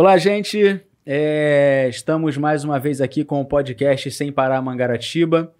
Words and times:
Olá, 0.00 0.16
gente. 0.16 0.80
É, 1.04 1.88
estamos 1.90 2.36
mais 2.36 2.62
uma 2.62 2.78
vez 2.78 3.00
aqui 3.00 3.24
com 3.24 3.40
o 3.40 3.44
podcast 3.44 4.08
Sem 4.12 4.30
Parar 4.30 4.62
Mangaratiba, 4.62 5.52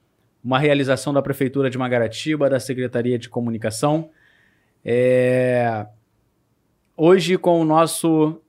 uma 0.44 0.60
realização 0.60 1.12
da 1.12 1.20
Prefeitura 1.20 1.68
de 1.68 1.76
Mangaratiba, 1.76 2.48
da 2.48 2.60
Secretaria 2.60 3.18
de 3.18 3.28
Comunicação. 3.28 4.10
É, 4.84 5.84
hoje 6.96 7.36
com 7.36 7.60
o 7.60 7.64
nosso 7.64 8.40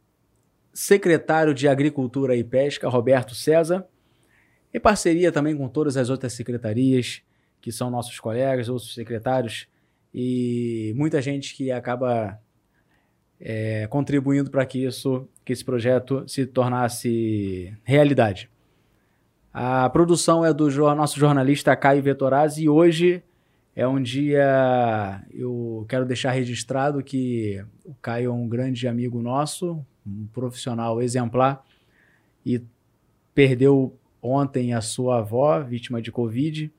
secretário 0.72 1.55
de 1.55 1.68
Agricultura 1.68 2.36
e 2.36 2.44
Pesca, 2.44 2.88
Roberto 2.88 3.34
César, 3.34 3.84
em 4.71 4.80
parceria 4.80 5.32
também 5.32 5.58
com 5.58 5.68
todas 5.68 5.98
as 5.98 6.12
outras 6.12 6.34
secretarias, 6.34 7.24
que 7.60 7.71
são 7.71 7.90
nossos 7.90 8.20
colegas, 8.20 8.70
outros 8.70 8.94
secretários, 8.94 9.68
e 10.13 10.94
muita 10.96 11.20
gente 11.20 11.55
que 11.55 11.71
acaba 11.71 12.40
é, 13.39 13.88
contribuindo 13.88 14.52
para 14.52 14.66
que 14.66 14.85
isso, 14.85 15.27
que 15.45 15.53
esse 15.53 15.63
projeto 15.63 16.23
se 16.27 16.45
tornasse 16.45 17.73
realidade. 17.84 18.49
A 19.53 19.89
produção 19.89 20.45
é 20.45 20.53
do 20.53 20.70
nosso 20.95 21.20
jornalista 21.20 21.75
Caio 21.75 22.03
Vetorazzi 22.03 22.63
e 22.63 22.70
hoje 22.70 23.23
é 23.75 23.88
um 23.88 24.02
dia 24.02 25.23
eu 25.31 25.85
quero 25.88 26.05
deixar 26.05 26.31
registrado 26.31 27.02
que 27.02 27.63
o 27.85 27.93
Caio 27.95 28.29
é 28.29 28.34
um 28.34 28.48
grande 28.48 28.88
amigo 28.88 29.21
nosso, 29.21 29.84
um 30.05 30.27
profissional 30.27 31.01
exemplar 31.01 31.63
e 32.45 32.62
perdeu 33.34 33.98
ontem 34.21 34.73
a 34.73 34.81
sua 34.81 35.20
avó, 35.20 35.62
vítima 35.62 36.01
de 36.01 36.12
Covid. 36.12 36.71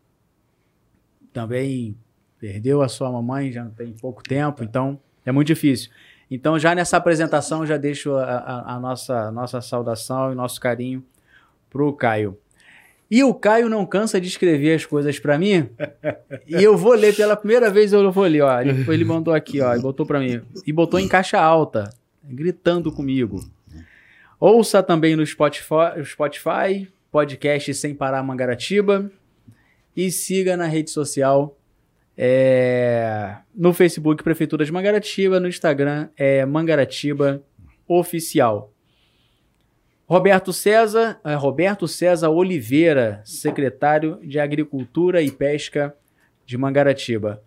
Também 1.32 1.96
perdeu 2.38 2.82
a 2.82 2.88
sua 2.88 3.10
mamãe 3.10 3.50
já 3.50 3.64
tem 3.70 3.92
pouco 3.92 4.22
tempo, 4.22 4.62
então 4.62 5.00
é 5.24 5.32
muito 5.32 5.48
difícil. 5.48 5.90
Então, 6.30 6.58
já 6.58 6.74
nessa 6.74 6.96
apresentação, 6.96 7.66
já 7.66 7.76
deixo 7.76 8.14
a, 8.14 8.24
a, 8.24 8.74
a 8.76 8.80
nossa, 8.80 9.30
nossa 9.32 9.60
saudação 9.60 10.32
e 10.32 10.34
nosso 10.34 10.60
carinho 10.60 11.04
para 11.68 11.82
o 11.82 11.92
Caio. 11.92 12.38
E 13.10 13.24
o 13.24 13.34
Caio 13.34 13.68
não 13.68 13.84
cansa 13.84 14.20
de 14.20 14.28
escrever 14.28 14.76
as 14.76 14.86
coisas 14.86 15.18
para 15.18 15.36
mim. 15.36 15.68
e 16.46 16.62
eu 16.62 16.76
vou 16.76 16.92
ler 16.92 17.16
pela 17.16 17.36
primeira 17.36 17.68
vez, 17.68 17.92
eu 17.92 18.12
vou 18.12 18.24
ler, 18.24 18.42
ó. 18.42 18.60
Ele, 18.60 18.84
ele 18.88 19.04
mandou 19.04 19.34
aqui, 19.34 19.60
ó, 19.60 19.74
e 19.74 19.80
botou 19.80 20.06
para 20.06 20.20
mim. 20.20 20.40
E 20.64 20.72
botou 20.72 21.00
em 21.00 21.08
caixa 21.08 21.40
alta, 21.40 21.90
gritando 22.22 22.92
comigo. 22.92 23.40
Ouça 24.38 24.82
também 24.82 25.16
no 25.16 25.26
Spotify, 25.26 26.04
Spotify 26.04 26.88
podcast 27.10 27.74
Sem 27.74 27.94
Parar 27.94 28.22
Mangaratiba. 28.22 29.10
E 29.96 30.10
siga 30.12 30.56
na 30.56 30.66
rede 30.66 30.90
social 30.90 31.56
é, 32.22 33.34
no 33.54 33.72
Facebook, 33.72 34.22
Prefeitura 34.22 34.62
de 34.62 34.70
Mangaratiba. 34.70 35.40
No 35.40 35.48
Instagram, 35.48 36.10
é 36.18 36.44
Mangaratiba 36.44 37.42
Oficial. 37.88 38.70
Roberto 40.06 40.52
César, 40.52 41.18
é, 41.24 41.34
Roberto 41.34 41.88
César 41.88 42.28
Oliveira, 42.28 43.22
secretário 43.24 44.20
de 44.22 44.38
Agricultura 44.38 45.22
e 45.22 45.30
Pesca 45.30 45.96
de 46.44 46.58
Mangaratiba. 46.58 47.42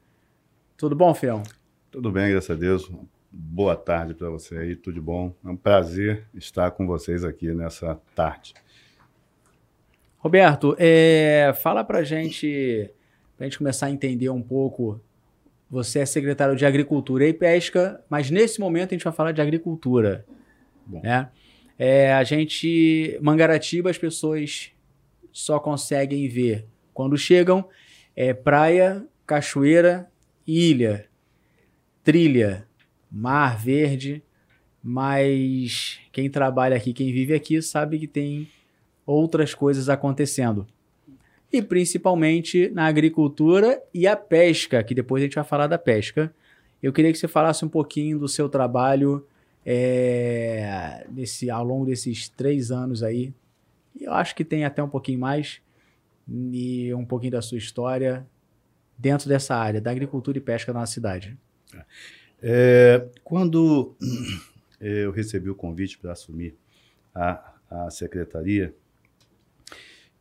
Tudo 0.76 0.96
bom, 0.96 1.14
Fião? 1.14 1.44
Tudo 1.92 2.10
bem, 2.10 2.32
graças 2.32 2.50
a 2.50 2.60
Deus. 2.60 2.92
Boa 3.32 3.76
tarde 3.76 4.16
para 4.16 4.32
você 4.32 4.58
aí, 4.58 4.76
tudo 4.76 5.00
bom? 5.00 5.36
É 5.46 5.50
um 5.50 5.56
prazer 5.56 6.26
estar 6.34 6.72
com 6.72 6.88
vocês 6.88 7.24
aqui 7.24 7.54
nessa 7.54 8.02
tarde. 8.16 8.56
Roberto, 10.18 10.76
é, 10.80 11.54
fala 11.62 11.84
para 11.84 12.04
gente 12.04 12.90
para 13.44 13.48
a 13.48 13.50
gente 13.50 13.58
começar 13.58 13.88
a 13.88 13.92
entender 13.92 14.30
um 14.30 14.42
pouco. 14.42 15.02
Você 15.70 16.00
é 16.00 16.06
secretário 16.06 16.56
de 16.56 16.66
Agricultura 16.66 17.28
e 17.28 17.34
Pesca, 17.34 18.02
mas 18.10 18.32
nesse 18.32 18.58
momento 18.60 18.92
a 18.92 18.94
gente 18.94 19.04
vai 19.04 19.12
falar 19.12 19.34
de 19.34 19.42
agricultura. 19.42 20.26
Bom. 20.86 21.02
Né? 21.02 21.30
É, 21.78 22.14
a 22.14 22.24
gente, 22.24 23.18
Mangaratiba, 23.22 23.90
as 23.90 23.98
pessoas 23.98 24.72
só 25.32 25.60
conseguem 25.60 26.28
ver 26.30 26.66
quando 26.94 27.18
chegam 27.18 27.68
é 28.16 28.34
praia, 28.34 29.06
cachoeira 29.26 30.10
ilha, 30.48 31.08
trilha, 32.02 32.66
mar 33.12 33.58
verde, 33.58 34.24
mas 34.82 36.00
quem 36.14 36.30
trabalha 36.30 36.78
aqui, 36.78 36.94
quem 36.94 37.12
vive 37.12 37.34
aqui, 37.34 37.62
sabe 37.62 38.00
que 38.00 38.08
tem 38.08 38.48
outras 39.06 39.54
coisas 39.54 39.90
acontecendo 39.90 40.66
e 41.54 41.62
principalmente 41.62 42.70
na 42.70 42.88
agricultura 42.88 43.80
e 43.94 44.08
a 44.08 44.18
pesca, 44.18 44.84
que 44.84 44.96
depois 44.96 45.22
a 45.22 45.26
gente 45.26 45.36
vai 45.36 45.44
falar 45.44 45.68
da 45.68 45.78
pesca. 45.78 46.34
Eu 46.82 46.92
queria 46.92 47.12
que 47.12 47.18
você 47.20 47.28
falasse 47.28 47.64
um 47.64 47.70
pouquinho 47.70 48.18
do 48.18 48.28
seu 48.28 48.50
trabalho 48.50 49.24
é, 49.64 51.06
nesse, 51.12 51.52
ao 51.52 51.64
longo 51.64 51.86
desses 51.86 52.28
três 52.28 52.72
anos 52.72 53.04
aí. 53.04 53.32
Eu 54.02 54.12
acho 54.14 54.36
que 54.36 54.44
tem 54.44 54.66
até 54.66 54.82
um 54.82 54.90
pouquinho 54.90 55.20
mais, 55.20 55.62
e 56.28 56.92
um 56.96 57.06
pouquinho 57.06 57.34
da 57.34 57.42
sua 57.42 57.60
história 57.60 58.26
dentro 58.98 59.30
dessa 59.30 59.56
área 59.56 59.80
da 59.80 59.92
agricultura 59.92 60.40
e 60.40 60.42
pesca 60.42 60.74
na 60.74 60.88
cidade. 60.88 61.38
É, 62.42 63.06
quando 63.24 63.96
eu 64.82 65.12
recebi 65.12 65.52
o 65.52 65.56
convite 65.56 66.00
para 66.00 66.14
assumir 66.14 66.56
a, 67.14 67.54
a 67.70 67.92
secretaria, 67.92 68.74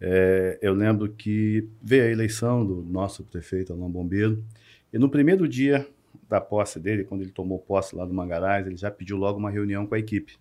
é, 0.05 0.59
eu 0.61 0.75
lembro 0.75 1.13
que 1.13 1.69
veio 1.81 2.03
a 2.03 2.11
eleição 2.11 2.67
do 2.67 2.83
nosso 2.83 3.23
prefeito 3.23 3.73
Alain 3.73 3.89
Bombeiro, 3.89 4.45
e 4.93 4.99
no 4.99 5.09
primeiro 5.09 5.47
dia 5.47 5.87
da 6.29 6.41
posse 6.41 6.81
dele, 6.81 7.05
quando 7.05 7.21
ele 7.21 7.31
tomou 7.31 7.61
posse 7.61 7.95
lá 7.95 8.05
do 8.05 8.13
Mangarás, 8.13 8.67
ele 8.67 8.77
já 8.77 8.91
pediu 8.91 9.17
logo 9.17 9.39
uma 9.39 9.49
reunião 9.49 9.87
com 9.87 9.95
a 9.95 9.99
equipe. 10.01 10.37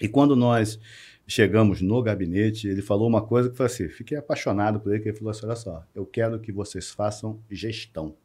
E 0.00 0.08
quando 0.08 0.34
nós 0.34 0.80
chegamos 1.26 1.82
no 1.82 2.02
gabinete, 2.02 2.66
ele 2.66 2.80
falou 2.80 3.06
uma 3.06 3.20
coisa 3.20 3.50
que 3.50 3.56
foi 3.58 3.66
assim, 3.66 3.90
fiquei 3.90 4.16
apaixonado 4.16 4.80
por 4.80 4.90
ele, 4.90 5.02
que 5.02 5.10
ele 5.10 5.18
falou 5.18 5.32
assim, 5.32 5.44
olha 5.44 5.54
só, 5.56 5.84
eu 5.94 6.06
quero 6.06 6.40
que 6.40 6.50
vocês 6.50 6.90
façam 6.90 7.38
gestão. 7.50 8.16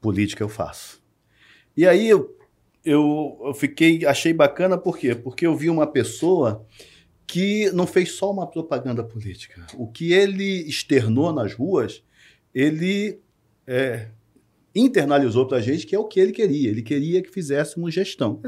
Política 0.00 0.44
eu 0.44 0.48
faço. 0.48 1.02
E 1.76 1.88
aí 1.88 2.08
eu, 2.08 2.38
eu, 2.84 3.40
eu 3.46 3.52
fiquei, 3.52 4.06
achei 4.06 4.32
bacana, 4.32 4.78
por 4.78 4.96
quê? 4.96 5.12
Porque 5.12 5.44
eu 5.44 5.56
vi 5.56 5.68
uma 5.68 5.88
pessoa 5.88 6.64
que 7.26 7.70
não 7.72 7.86
fez 7.86 8.12
só 8.12 8.30
uma 8.30 8.46
propaganda 8.46 9.02
política. 9.02 9.66
O 9.76 9.86
que 9.86 10.12
ele 10.12 10.68
externou 10.68 11.32
nas 11.32 11.54
ruas, 11.54 12.02
ele 12.54 13.18
é, 13.66 14.08
internalizou 14.74 15.46
para 15.46 15.58
a 15.58 15.60
gente 15.60 15.86
que 15.86 15.94
é 15.94 15.98
o 15.98 16.04
que 16.04 16.20
ele 16.20 16.32
queria. 16.32 16.70
Ele 16.70 16.82
queria 16.82 17.22
que 17.22 17.30
fizéssemos 17.30 17.94
gestão. 17.94 18.40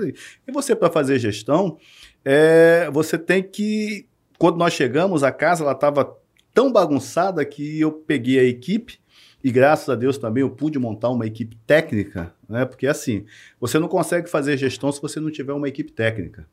E 0.47 0.53
você, 0.53 0.75
para 0.75 0.91
fazer 0.91 1.19
gestão, 1.19 1.79
é, 2.25 2.91
você 2.93 3.17
tem 3.17 3.43
que. 3.43 4.07
Quando 4.39 4.59
nós 4.59 4.75
chegamos, 4.75 5.23
a 5.23 5.33
casa 5.33 5.63
ela 5.63 5.73
estava 5.73 6.17
tão 6.53 6.73
bagunçada 6.73 7.45
que 7.45 7.81
eu 7.81 7.93
peguei 7.93 8.39
a 8.39 8.45
equipe. 8.45 8.99
E 9.45 9.51
graças 9.51 9.89
a 9.89 9.95
Deus 9.95 10.19
também 10.19 10.41
eu 10.41 10.51
pude 10.51 10.79
montar 10.79 11.11
uma 11.11 11.27
equipe 11.27 11.57
técnica, 11.67 12.35
né? 12.49 12.65
Porque 12.65 12.87
assim, 12.87 13.25
você 13.61 13.79
não 13.79 13.87
consegue 13.87 14.29
fazer 14.29 14.57
gestão 14.57 14.91
se 14.91 15.01
você 15.01 15.21
não 15.21 15.31
tiver 15.31 15.53
uma 15.53 15.69
equipe 15.69 15.93
técnica. 15.93 16.49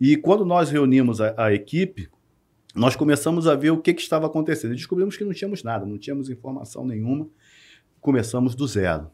E 0.00 0.16
quando 0.16 0.44
nós 0.44 0.70
reunimos 0.70 1.20
a, 1.20 1.34
a 1.36 1.52
equipe, 1.52 2.08
nós 2.74 2.94
começamos 2.94 3.46
a 3.46 3.54
ver 3.54 3.70
o 3.70 3.80
que, 3.80 3.94
que 3.94 4.02
estava 4.02 4.26
acontecendo. 4.26 4.72
E 4.72 4.76
descobrimos 4.76 5.16
que 5.16 5.24
não 5.24 5.32
tínhamos 5.32 5.62
nada, 5.62 5.86
não 5.86 5.96
tínhamos 5.96 6.28
informação 6.28 6.84
nenhuma. 6.86 7.26
Começamos 8.00 8.54
do 8.54 8.66
zero. 8.66 9.10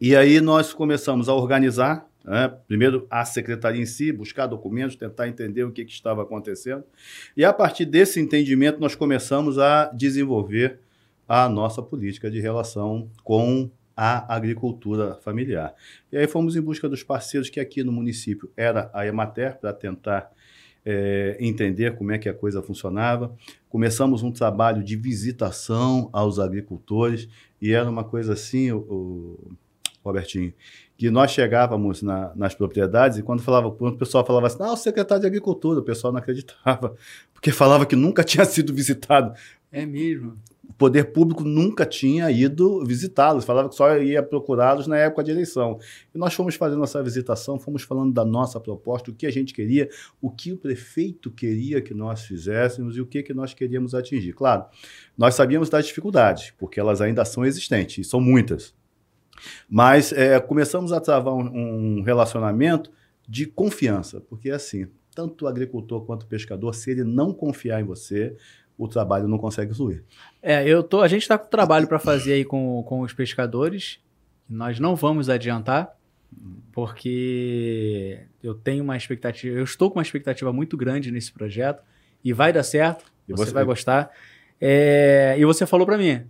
E 0.00 0.14
aí 0.14 0.40
nós 0.40 0.72
começamos 0.72 1.28
a 1.28 1.34
organizar, 1.34 2.08
né? 2.24 2.48
primeiro 2.68 3.06
a 3.10 3.24
secretaria 3.24 3.80
em 3.80 3.86
si, 3.86 4.12
buscar 4.12 4.46
documentos, 4.46 4.94
tentar 4.94 5.26
entender 5.26 5.64
o 5.64 5.72
que, 5.72 5.84
que 5.84 5.92
estava 5.92 6.22
acontecendo. 6.22 6.84
E 7.36 7.44
a 7.44 7.52
partir 7.52 7.86
desse 7.86 8.20
entendimento, 8.20 8.78
nós 8.78 8.94
começamos 8.94 9.58
a 9.58 9.86
desenvolver 9.86 10.78
a 11.26 11.48
nossa 11.48 11.82
política 11.82 12.30
de 12.30 12.38
relação 12.38 13.10
com 13.24 13.70
a 14.00 14.32
agricultura 14.32 15.16
familiar. 15.16 15.74
E 16.12 16.16
aí 16.16 16.28
fomos 16.28 16.54
em 16.54 16.60
busca 16.60 16.88
dos 16.88 17.02
parceiros 17.02 17.50
que 17.50 17.58
aqui 17.58 17.82
no 17.82 17.90
município 17.90 18.48
era 18.56 18.88
a 18.94 19.04
Emater, 19.04 19.58
para 19.58 19.72
tentar 19.72 20.30
é, 20.86 21.36
entender 21.40 21.96
como 21.96 22.12
é 22.12 22.18
que 22.18 22.28
a 22.28 22.32
coisa 22.32 22.62
funcionava. 22.62 23.34
Começamos 23.68 24.22
um 24.22 24.30
trabalho 24.30 24.84
de 24.84 24.94
visitação 24.94 26.08
aos 26.12 26.38
agricultores 26.38 27.28
e 27.60 27.72
era 27.72 27.90
uma 27.90 28.04
coisa 28.04 28.34
assim, 28.34 28.70
o, 28.70 28.78
o 28.78 29.56
Robertinho, 30.04 30.54
que 30.98 31.10
nós 31.10 31.30
chegávamos 31.30 32.02
na, 32.02 32.32
nas 32.34 32.54
propriedades 32.54 33.16
e 33.16 33.22
quando 33.22 33.40
falava, 33.40 33.70
quando 33.70 33.94
o 33.94 33.98
pessoal 33.98 34.26
falava 34.26 34.48
assim, 34.48 34.58
ah, 34.60 34.72
o 34.72 34.76
secretário 34.76 35.22
de 35.22 35.26
agricultura, 35.26 35.80
o 35.80 35.84
pessoal 35.84 36.12
não 36.12 36.18
acreditava, 36.18 36.94
porque 37.32 37.50
falava 37.50 37.86
que 37.86 37.96
nunca 37.96 38.22
tinha 38.22 38.44
sido 38.46 38.74
visitado. 38.74 39.32
É 39.72 39.86
mesmo 39.86 40.36
o 40.68 40.72
poder 40.74 41.12
público 41.12 41.44
nunca 41.44 41.86
tinha 41.86 42.30
ido 42.30 42.84
visitá-los, 42.84 43.44
falava 43.44 43.70
que 43.70 43.74
só 43.74 43.96
ia 43.96 44.22
procurá-los 44.22 44.86
na 44.86 44.98
época 44.98 45.24
de 45.24 45.30
eleição. 45.30 45.78
E 46.14 46.18
nós 46.18 46.34
fomos 46.34 46.56
fazendo 46.56 46.84
essa 46.84 47.02
visitação, 47.02 47.58
fomos 47.58 47.82
falando 47.82 48.12
da 48.12 48.24
nossa 48.24 48.60
proposta, 48.60 49.10
o 49.10 49.14
que 49.14 49.26
a 49.26 49.30
gente 49.30 49.54
queria, 49.54 49.88
o 50.20 50.30
que 50.30 50.52
o 50.52 50.58
prefeito 50.58 51.30
queria 51.30 51.80
que 51.80 51.94
nós 51.94 52.22
fizéssemos 52.22 52.96
e 52.96 53.00
o 53.00 53.06
que, 53.06 53.22
que 53.22 53.32
nós 53.32 53.54
queríamos 53.54 53.94
atingir. 53.94 54.34
Claro, 54.34 54.66
nós 55.16 55.34
sabíamos 55.34 55.70
das 55.70 55.86
dificuldades, 55.86 56.52
porque 56.58 56.78
elas 56.78 57.00
ainda 57.00 57.24
são 57.24 57.46
existentes, 57.46 58.06
e 58.06 58.08
são 58.08 58.20
muitas. 58.20 58.74
Mas 59.68 60.12
é, 60.12 60.38
começamos 60.40 60.92
a 60.92 61.00
travar 61.00 61.34
um, 61.34 61.98
um 61.98 62.02
relacionamento 62.02 62.90
de 63.28 63.46
confiança, 63.46 64.20
porque 64.20 64.50
assim, 64.50 64.88
tanto 65.14 65.44
o 65.44 65.48
agricultor 65.48 66.04
quanto 66.04 66.22
o 66.22 66.26
pescador, 66.26 66.74
se 66.74 66.90
ele 66.90 67.04
não 67.04 67.32
confiar 67.32 67.80
em 67.80 67.84
você, 67.84 68.36
o 68.78 68.86
trabalho 68.86 69.26
não 69.26 69.36
consegue 69.36 69.74
fluir. 69.74 70.04
É, 70.40 70.66
eu 70.66 70.82
tô, 70.82 71.00
a 71.00 71.08
gente 71.08 71.22
está 71.22 71.36
com 71.36 71.48
trabalho 71.48 71.88
para 71.88 71.98
fazer 71.98 72.34
aí 72.34 72.44
com, 72.44 72.82
com 72.84 73.00
os 73.00 73.12
pescadores. 73.12 73.98
Nós 74.48 74.78
não 74.78 74.94
vamos 74.94 75.28
adiantar, 75.28 75.94
porque 76.72 78.20
eu 78.42 78.54
tenho 78.54 78.84
uma 78.84 78.96
expectativa, 78.96 79.58
eu 79.58 79.64
estou 79.64 79.90
com 79.90 79.98
uma 79.98 80.02
expectativa 80.02 80.52
muito 80.52 80.76
grande 80.76 81.10
nesse 81.10 81.32
projeto 81.32 81.82
e 82.24 82.32
vai 82.32 82.52
dar 82.52 82.62
certo, 82.62 83.04
você, 83.28 83.46
você 83.46 83.52
vai 83.52 83.64
gostar. 83.64 84.10
É, 84.60 85.36
e 85.38 85.44
você 85.44 85.66
falou 85.66 85.84
para 85.84 85.98
mim, 85.98 86.24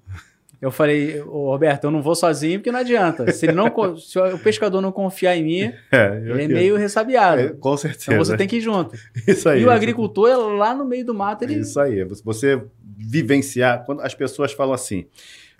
eu 0.60 0.72
falei, 0.72 1.20
Roberto, 1.20 1.84
eu 1.84 1.90
não 1.90 2.02
vou 2.02 2.16
sozinho 2.16 2.58
porque 2.58 2.72
não 2.72 2.80
adianta. 2.80 3.30
Se, 3.32 3.46
ele 3.46 3.52
não, 3.52 3.72
se 3.96 4.18
o 4.18 4.38
pescador 4.38 4.80
não 4.80 4.90
confiar 4.90 5.36
em 5.36 5.44
mim, 5.44 5.72
é, 5.92 6.16
ele 6.16 6.42
é 6.44 6.48
meio 6.48 6.76
ressabiado. 6.76 7.40
É, 7.40 7.48
com 7.50 7.76
certeza. 7.76 8.12
Então 8.12 8.24
você 8.24 8.36
tem 8.36 8.48
que 8.48 8.56
ir 8.56 8.60
junto. 8.60 8.96
Isso 9.26 9.48
aí. 9.48 9.62
E 9.62 9.64
o 9.64 9.70
agricultor, 9.70 10.28
é 10.28 10.36
lá 10.36 10.74
no 10.74 10.84
meio 10.84 11.04
do 11.04 11.14
mato, 11.14 11.44
ele... 11.44 11.60
Isso 11.60 11.78
aí. 11.78 12.02
Você 12.24 12.60
vivenciar... 12.82 13.84
Quando 13.84 14.00
as 14.00 14.14
pessoas 14.14 14.52
falam 14.52 14.74
assim, 14.74 15.06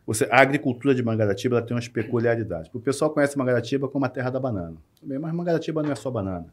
você, 0.05 0.27
a 0.31 0.41
agricultura 0.41 0.95
de 0.95 1.03
Mangaratiba 1.03 1.63
tem 1.63 1.77
umas 1.77 1.87
peculiaridades. 1.87 2.69
O 2.75 2.81
pessoal 2.81 3.11
conhece 3.11 3.39
Mangaratiba 3.39 3.89
como 3.89 4.05
a 4.05 4.09
terra 4.09 4.31
da 4.31 4.41
banana. 4.41 4.77
Mas 5.03 5.33
Mangaratiba 5.33 5.81
não 5.81 5.93
é 5.93 5.95
só 5.95 6.11
banana. 6.11 6.47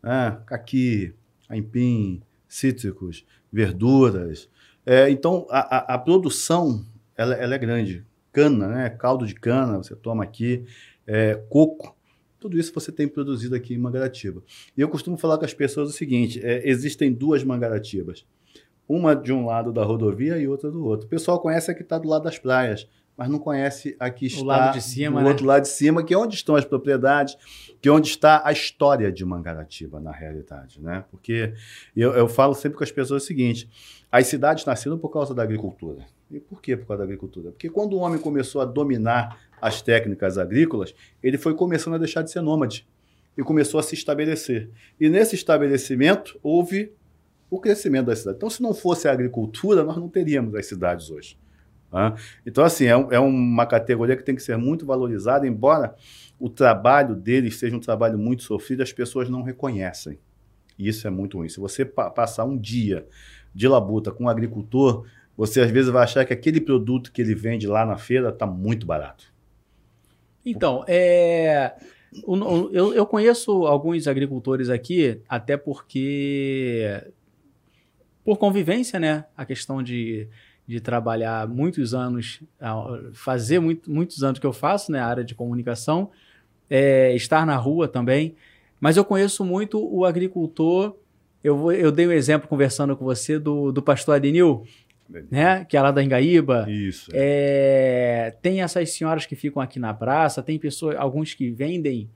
Ah, 0.00 0.38
caqui, 0.46 1.12
aipim, 1.48 2.22
cítricos, 2.46 3.24
verduras. 3.52 4.48
É, 4.86 5.10
então, 5.10 5.46
a, 5.50 5.76
a, 5.76 5.94
a 5.94 5.98
produção 5.98 6.84
ela, 7.18 7.34
ela 7.34 7.54
é 7.56 7.58
grande. 7.58 8.06
Cana, 8.32 8.68
né? 8.68 8.90
Caldo 8.90 9.26
de 9.26 9.34
cana, 9.34 9.78
você 9.78 9.96
toma 9.96 10.22
aqui, 10.22 10.64
é, 11.04 11.34
coco. 11.50 11.96
Tudo 12.38 12.56
isso 12.56 12.72
você 12.72 12.92
tem 12.92 13.08
produzido 13.08 13.56
aqui 13.56 13.74
em 13.74 13.78
Mangaratiba. 13.78 14.40
E 14.76 14.80
eu 14.80 14.88
costumo 14.88 15.16
falar 15.16 15.36
com 15.36 15.44
as 15.44 15.52
pessoas 15.52 15.90
o 15.90 15.92
seguinte: 15.92 16.40
é, 16.44 16.66
existem 16.68 17.12
duas 17.12 17.42
Mangaratibas. 17.42 18.24
Uma 18.88 19.14
de 19.14 19.32
um 19.32 19.44
lado 19.44 19.72
da 19.72 19.82
rodovia 19.84 20.38
e 20.38 20.46
outra 20.46 20.70
do 20.70 20.82
outro. 20.84 21.06
O 21.06 21.10
pessoal 21.10 21.40
conhece 21.40 21.70
a 21.70 21.74
que 21.74 21.82
está 21.82 21.98
do 21.98 22.08
lado 22.08 22.22
das 22.22 22.38
praias, 22.38 22.88
mas 23.16 23.28
não 23.28 23.38
conhece 23.38 23.96
a 23.98 24.08
que 24.08 24.26
está 24.26 24.40
o 24.40 24.44
lado 24.44 24.74
de 24.74 24.80
cima, 24.80 25.20
do 25.20 25.24
né? 25.24 25.30
outro 25.30 25.44
lado 25.44 25.62
de 25.62 25.68
cima, 25.68 26.04
que 26.04 26.14
é 26.14 26.16
onde 26.16 26.36
estão 26.36 26.54
as 26.54 26.64
propriedades, 26.64 27.36
que 27.82 27.88
é 27.88 27.92
onde 27.92 28.08
está 28.08 28.40
a 28.46 28.52
história 28.52 29.10
de 29.12 29.24
Mangaratiba, 29.24 30.00
na 30.00 30.12
realidade. 30.12 30.80
Né? 30.80 31.04
Porque 31.10 31.52
eu, 31.94 32.12
eu 32.12 32.28
falo 32.28 32.54
sempre 32.54 32.78
com 32.78 32.84
as 32.84 32.92
pessoas 32.92 33.24
o 33.24 33.26
seguinte: 33.26 33.68
as 34.10 34.26
cidades 34.28 34.64
nasceram 34.64 34.96
por 34.96 35.10
causa 35.10 35.34
da 35.34 35.42
agricultura. 35.42 36.06
E 36.30 36.38
por 36.38 36.60
que 36.60 36.76
por 36.76 36.86
causa 36.86 36.98
da 36.98 37.04
agricultura? 37.04 37.50
Porque 37.50 37.70
quando 37.70 37.94
o 37.94 37.98
homem 37.98 38.20
começou 38.20 38.60
a 38.60 38.64
dominar 38.64 39.40
as 39.60 39.80
técnicas 39.80 40.36
agrícolas, 40.36 40.94
ele 41.22 41.38
foi 41.38 41.54
começando 41.54 41.94
a 41.94 41.98
deixar 41.98 42.22
de 42.22 42.30
ser 42.30 42.40
nômade 42.40 42.86
e 43.36 43.42
começou 43.42 43.80
a 43.80 43.82
se 43.82 43.94
estabelecer. 43.94 44.70
E 45.00 45.08
nesse 45.08 45.34
estabelecimento 45.34 46.38
houve 46.42 46.92
o 47.50 47.58
crescimento 47.58 48.06
da 48.06 48.16
cidade. 48.16 48.36
Então, 48.36 48.50
se 48.50 48.62
não 48.62 48.74
fosse 48.74 49.08
a 49.08 49.12
agricultura, 49.12 49.82
nós 49.82 49.96
não 49.96 50.08
teríamos 50.08 50.54
as 50.54 50.66
cidades 50.66 51.10
hoje. 51.10 51.38
Tá? 51.90 52.14
Então, 52.44 52.62
assim, 52.62 52.84
é, 52.84 52.90
é, 52.90 53.18
uma 53.18 53.64
categoria 53.64 54.16
que 54.16 54.22
tem 54.22 54.34
que 54.34 54.42
ser 54.42 54.58
muito 54.58 54.84
valorizada, 54.84 55.46
embora 55.46 55.94
o 56.38 56.50
trabalho 56.50 57.14
deles 57.14 57.58
seja 57.58 57.74
um 57.74 57.80
trabalho 57.80 58.18
muito 58.18 58.42
sofrido, 58.42 58.82
as 58.82 58.92
pessoas 58.92 59.30
não 59.30 59.42
reconhecem. 59.42 60.18
E 60.78 60.88
isso 60.88 61.06
é 61.06 61.10
muito 61.10 61.38
ruim. 61.38 61.48
Se 61.48 61.58
você 61.58 61.84
pa 61.84 62.10
passar 62.10 62.44
um 62.44 62.56
dia 62.56 63.06
de 63.54 63.66
labuta 63.66 64.12
com 64.12 64.24
um 64.24 64.28
agricultor, 64.28 65.06
você 65.38 65.60
às 65.60 65.70
vezes 65.70 65.88
vai 65.88 66.02
achar 66.02 66.24
que 66.24 66.32
aquele 66.32 66.60
produto 66.60 67.12
que 67.12 67.22
ele 67.22 67.32
vende 67.32 67.68
lá 67.68 67.86
na 67.86 67.96
feira 67.96 68.30
está 68.30 68.44
muito 68.44 68.84
barato. 68.84 69.32
Então, 70.44 70.84
é, 70.88 71.74
eu, 72.72 72.92
eu 72.92 73.06
conheço 73.06 73.64
alguns 73.64 74.08
agricultores 74.08 74.68
aqui, 74.68 75.20
até 75.28 75.56
porque, 75.56 77.04
por 78.24 78.36
convivência, 78.36 78.98
né? 78.98 79.26
A 79.36 79.44
questão 79.44 79.80
de, 79.80 80.26
de 80.66 80.80
trabalhar 80.80 81.46
muitos 81.46 81.94
anos, 81.94 82.42
fazer 83.12 83.60
muito, 83.60 83.88
muitos 83.88 84.24
anos 84.24 84.40
que 84.40 84.46
eu 84.46 84.52
faço, 84.52 84.90
né? 84.90 84.98
A 84.98 85.06
área 85.06 85.24
de 85.24 85.36
comunicação, 85.36 86.10
é, 86.68 87.14
estar 87.14 87.46
na 87.46 87.56
rua 87.56 87.86
também. 87.86 88.34
Mas 88.80 88.96
eu 88.96 89.04
conheço 89.04 89.44
muito 89.44 89.78
o 89.78 90.04
agricultor. 90.04 90.96
Eu, 91.44 91.56
vou, 91.56 91.72
eu 91.72 91.92
dei 91.92 92.08
um 92.08 92.12
exemplo 92.12 92.48
conversando 92.48 92.96
com 92.96 93.04
você 93.04 93.38
do, 93.38 93.70
do 93.70 93.80
pastor 93.80 94.16
Adenil, 94.16 94.64
né? 95.08 95.64
Que 95.64 95.76
é 95.76 95.82
lá 95.82 95.90
da 95.90 96.02
Engaíba. 96.02 96.66
Isso. 96.68 97.10
É. 97.12 98.28
É, 98.28 98.30
tem 98.42 98.62
essas 98.62 98.90
senhoras 98.90 99.26
que 99.26 99.34
ficam 99.34 99.62
aqui 99.62 99.78
na 99.78 99.94
praça, 99.94 100.42
tem 100.42 100.58
pessoas, 100.58 100.96
alguns 100.96 101.34
que 101.34 101.50
vendem 101.50 102.10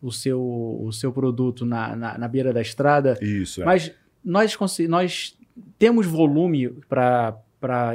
o 0.00 0.12
seu, 0.12 0.40
o 0.40 0.92
seu 0.92 1.12
produto 1.12 1.64
na, 1.64 1.96
na, 1.96 2.18
na 2.18 2.28
beira 2.28 2.52
da 2.52 2.60
estrada. 2.60 3.18
Isso. 3.20 3.62
É. 3.62 3.64
Mas 3.64 3.92
nós, 4.24 4.56
nós 4.88 5.36
temos 5.78 6.06
volume 6.06 6.70
para 6.88 7.36
para 7.58 7.94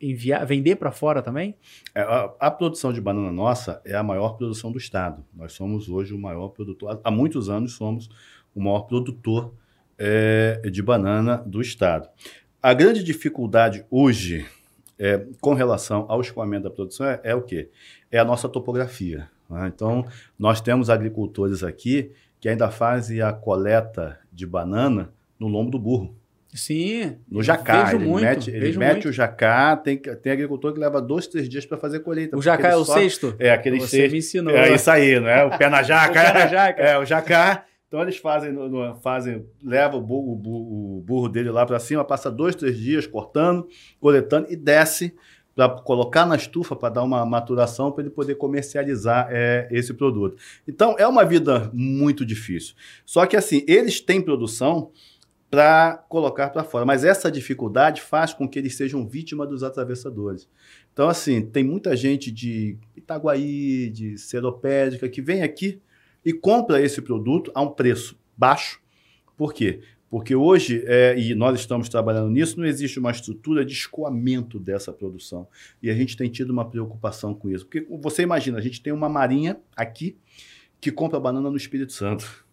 enviar, 0.00 0.46
vender 0.46 0.76
para 0.76 0.92
fora 0.92 1.22
também? 1.22 1.56
É, 1.94 2.02
a, 2.02 2.30
a, 2.38 2.50
produção 2.50 2.92
de 2.92 3.00
banana 3.00 3.32
nossa 3.32 3.80
é 3.84 3.96
a 3.96 4.02
maior 4.02 4.36
produção 4.36 4.70
do 4.70 4.78
estado. 4.78 5.24
Nós 5.34 5.54
somos 5.54 5.88
hoje 5.88 6.14
o 6.14 6.18
maior 6.18 6.48
produtor. 6.50 7.00
Há 7.02 7.10
muitos 7.10 7.48
anos 7.48 7.72
somos 7.72 8.08
o 8.54 8.60
maior 8.60 8.82
produtor 8.82 9.54
é, 9.96 10.60
de 10.70 10.82
banana 10.82 11.38
do 11.38 11.60
estado. 11.60 12.08
A 12.60 12.74
grande 12.74 13.04
dificuldade 13.04 13.84
hoje 13.88 14.44
é, 14.98 15.24
com 15.40 15.54
relação 15.54 16.06
ao 16.08 16.20
escoamento 16.20 16.64
da 16.64 16.70
produção 16.70 17.06
é, 17.06 17.20
é 17.22 17.34
o 17.34 17.42
quê? 17.42 17.68
É 18.10 18.18
a 18.18 18.24
nossa 18.24 18.48
topografia. 18.48 19.28
Né? 19.48 19.70
Então, 19.72 20.04
nós 20.36 20.60
temos 20.60 20.90
agricultores 20.90 21.62
aqui 21.62 22.10
que 22.40 22.48
ainda 22.48 22.68
fazem 22.68 23.20
a 23.20 23.32
coleta 23.32 24.18
de 24.32 24.44
banana 24.44 25.12
no 25.38 25.46
lombo 25.46 25.70
do 25.70 25.78
burro. 25.78 26.16
Sim. 26.52 27.16
No 27.30 27.42
jacá. 27.42 27.94
Ele 27.94 28.06
muito, 28.06 28.24
mete, 28.24 28.50
ele 28.50 28.76
mete 28.76 28.92
muito. 28.94 29.08
o 29.10 29.12
jacá, 29.12 29.76
tem, 29.76 29.96
tem 29.96 30.32
agricultor 30.32 30.72
que 30.72 30.80
leva 30.80 31.00
dois, 31.00 31.26
três 31.26 31.48
dias 31.48 31.64
para 31.64 31.76
fazer 31.76 32.00
colheita. 32.00 32.36
O 32.36 32.42
jacá 32.42 32.70
é 32.70 32.76
o 32.76 32.84
só, 32.84 32.94
sexto? 32.94 33.36
É, 33.38 33.50
aquele 33.50 33.78
Você 33.78 33.98
sexto. 33.98 34.12
me 34.12 34.18
ensinou. 34.18 34.56
É 34.56 34.74
isso 34.74 34.90
aí, 34.90 35.20
não 35.20 35.28
é? 35.28 35.44
O 35.44 35.56
pé 35.56 35.68
na 35.68 35.82
jaca. 35.82 36.10
o 36.20 36.24
pé 36.24 36.32
na 36.32 36.46
jaca. 36.46 36.82
É, 36.82 36.98
o 36.98 37.04
jacá. 37.04 37.64
Então 37.88 38.02
eles 38.02 38.18
fazem, 38.18 38.54
fazem 39.02 39.46
leva 39.62 39.96
o 39.96 40.00
burro, 40.00 40.32
o 40.32 41.00
burro 41.00 41.28
dele 41.28 41.50
lá 41.50 41.64
para 41.64 41.78
cima, 41.78 42.04
passa 42.04 42.30
dois, 42.30 42.54
três 42.54 42.76
dias 42.76 43.06
cortando, 43.06 43.66
coletando 43.98 44.46
e 44.50 44.56
desce 44.56 45.14
para 45.54 45.70
colocar 45.70 46.26
na 46.26 46.36
estufa 46.36 46.76
para 46.76 46.90
dar 46.90 47.02
uma 47.02 47.24
maturação 47.24 47.90
para 47.90 48.02
ele 48.04 48.10
poder 48.10 48.34
comercializar 48.36 49.28
é, 49.30 49.66
esse 49.72 49.94
produto. 49.94 50.36
Então 50.68 50.94
é 50.98 51.08
uma 51.08 51.24
vida 51.24 51.70
muito 51.72 52.26
difícil. 52.26 52.74
Só 53.06 53.26
que 53.26 53.36
assim 53.36 53.64
eles 53.66 54.00
têm 54.02 54.20
produção 54.20 54.92
para 55.50 55.96
colocar 56.10 56.50
para 56.50 56.62
fora, 56.62 56.84
mas 56.84 57.04
essa 57.04 57.30
dificuldade 57.30 58.02
faz 58.02 58.34
com 58.34 58.46
que 58.46 58.58
eles 58.58 58.76
sejam 58.76 59.08
vítima 59.08 59.46
dos 59.46 59.62
atravessadores. 59.62 60.46
Então 60.92 61.08
assim 61.08 61.40
tem 61.40 61.64
muita 61.64 61.96
gente 61.96 62.30
de 62.30 62.76
Itaguaí, 62.94 63.88
de 63.88 64.18
Seropédica 64.18 65.08
que 65.08 65.22
vem 65.22 65.42
aqui 65.42 65.80
e 66.24 66.32
compra 66.32 66.80
esse 66.80 67.00
produto 67.00 67.50
a 67.54 67.62
um 67.62 67.70
preço 67.70 68.18
baixo. 68.36 68.80
Por 69.36 69.52
quê? 69.52 69.80
Porque 70.10 70.34
hoje, 70.34 70.82
é, 70.86 71.18
e 71.18 71.34
nós 71.34 71.60
estamos 71.60 71.88
trabalhando 71.88 72.30
nisso, 72.30 72.58
não 72.58 72.66
existe 72.66 72.98
uma 72.98 73.10
estrutura 73.10 73.64
de 73.64 73.74
escoamento 73.74 74.58
dessa 74.58 74.92
produção. 74.92 75.46
E 75.82 75.90
a 75.90 75.94
gente 75.94 76.16
tem 76.16 76.30
tido 76.30 76.50
uma 76.50 76.68
preocupação 76.68 77.34
com 77.34 77.50
isso. 77.50 77.66
Porque 77.66 77.86
você 78.00 78.22
imagina, 78.22 78.58
a 78.58 78.60
gente 78.60 78.82
tem 78.82 78.92
uma 78.92 79.08
marinha 79.08 79.60
aqui 79.76 80.16
que 80.80 80.90
compra 80.90 81.20
banana 81.20 81.50
no 81.50 81.56
Espírito 81.56 81.92
Santo. 81.92 82.46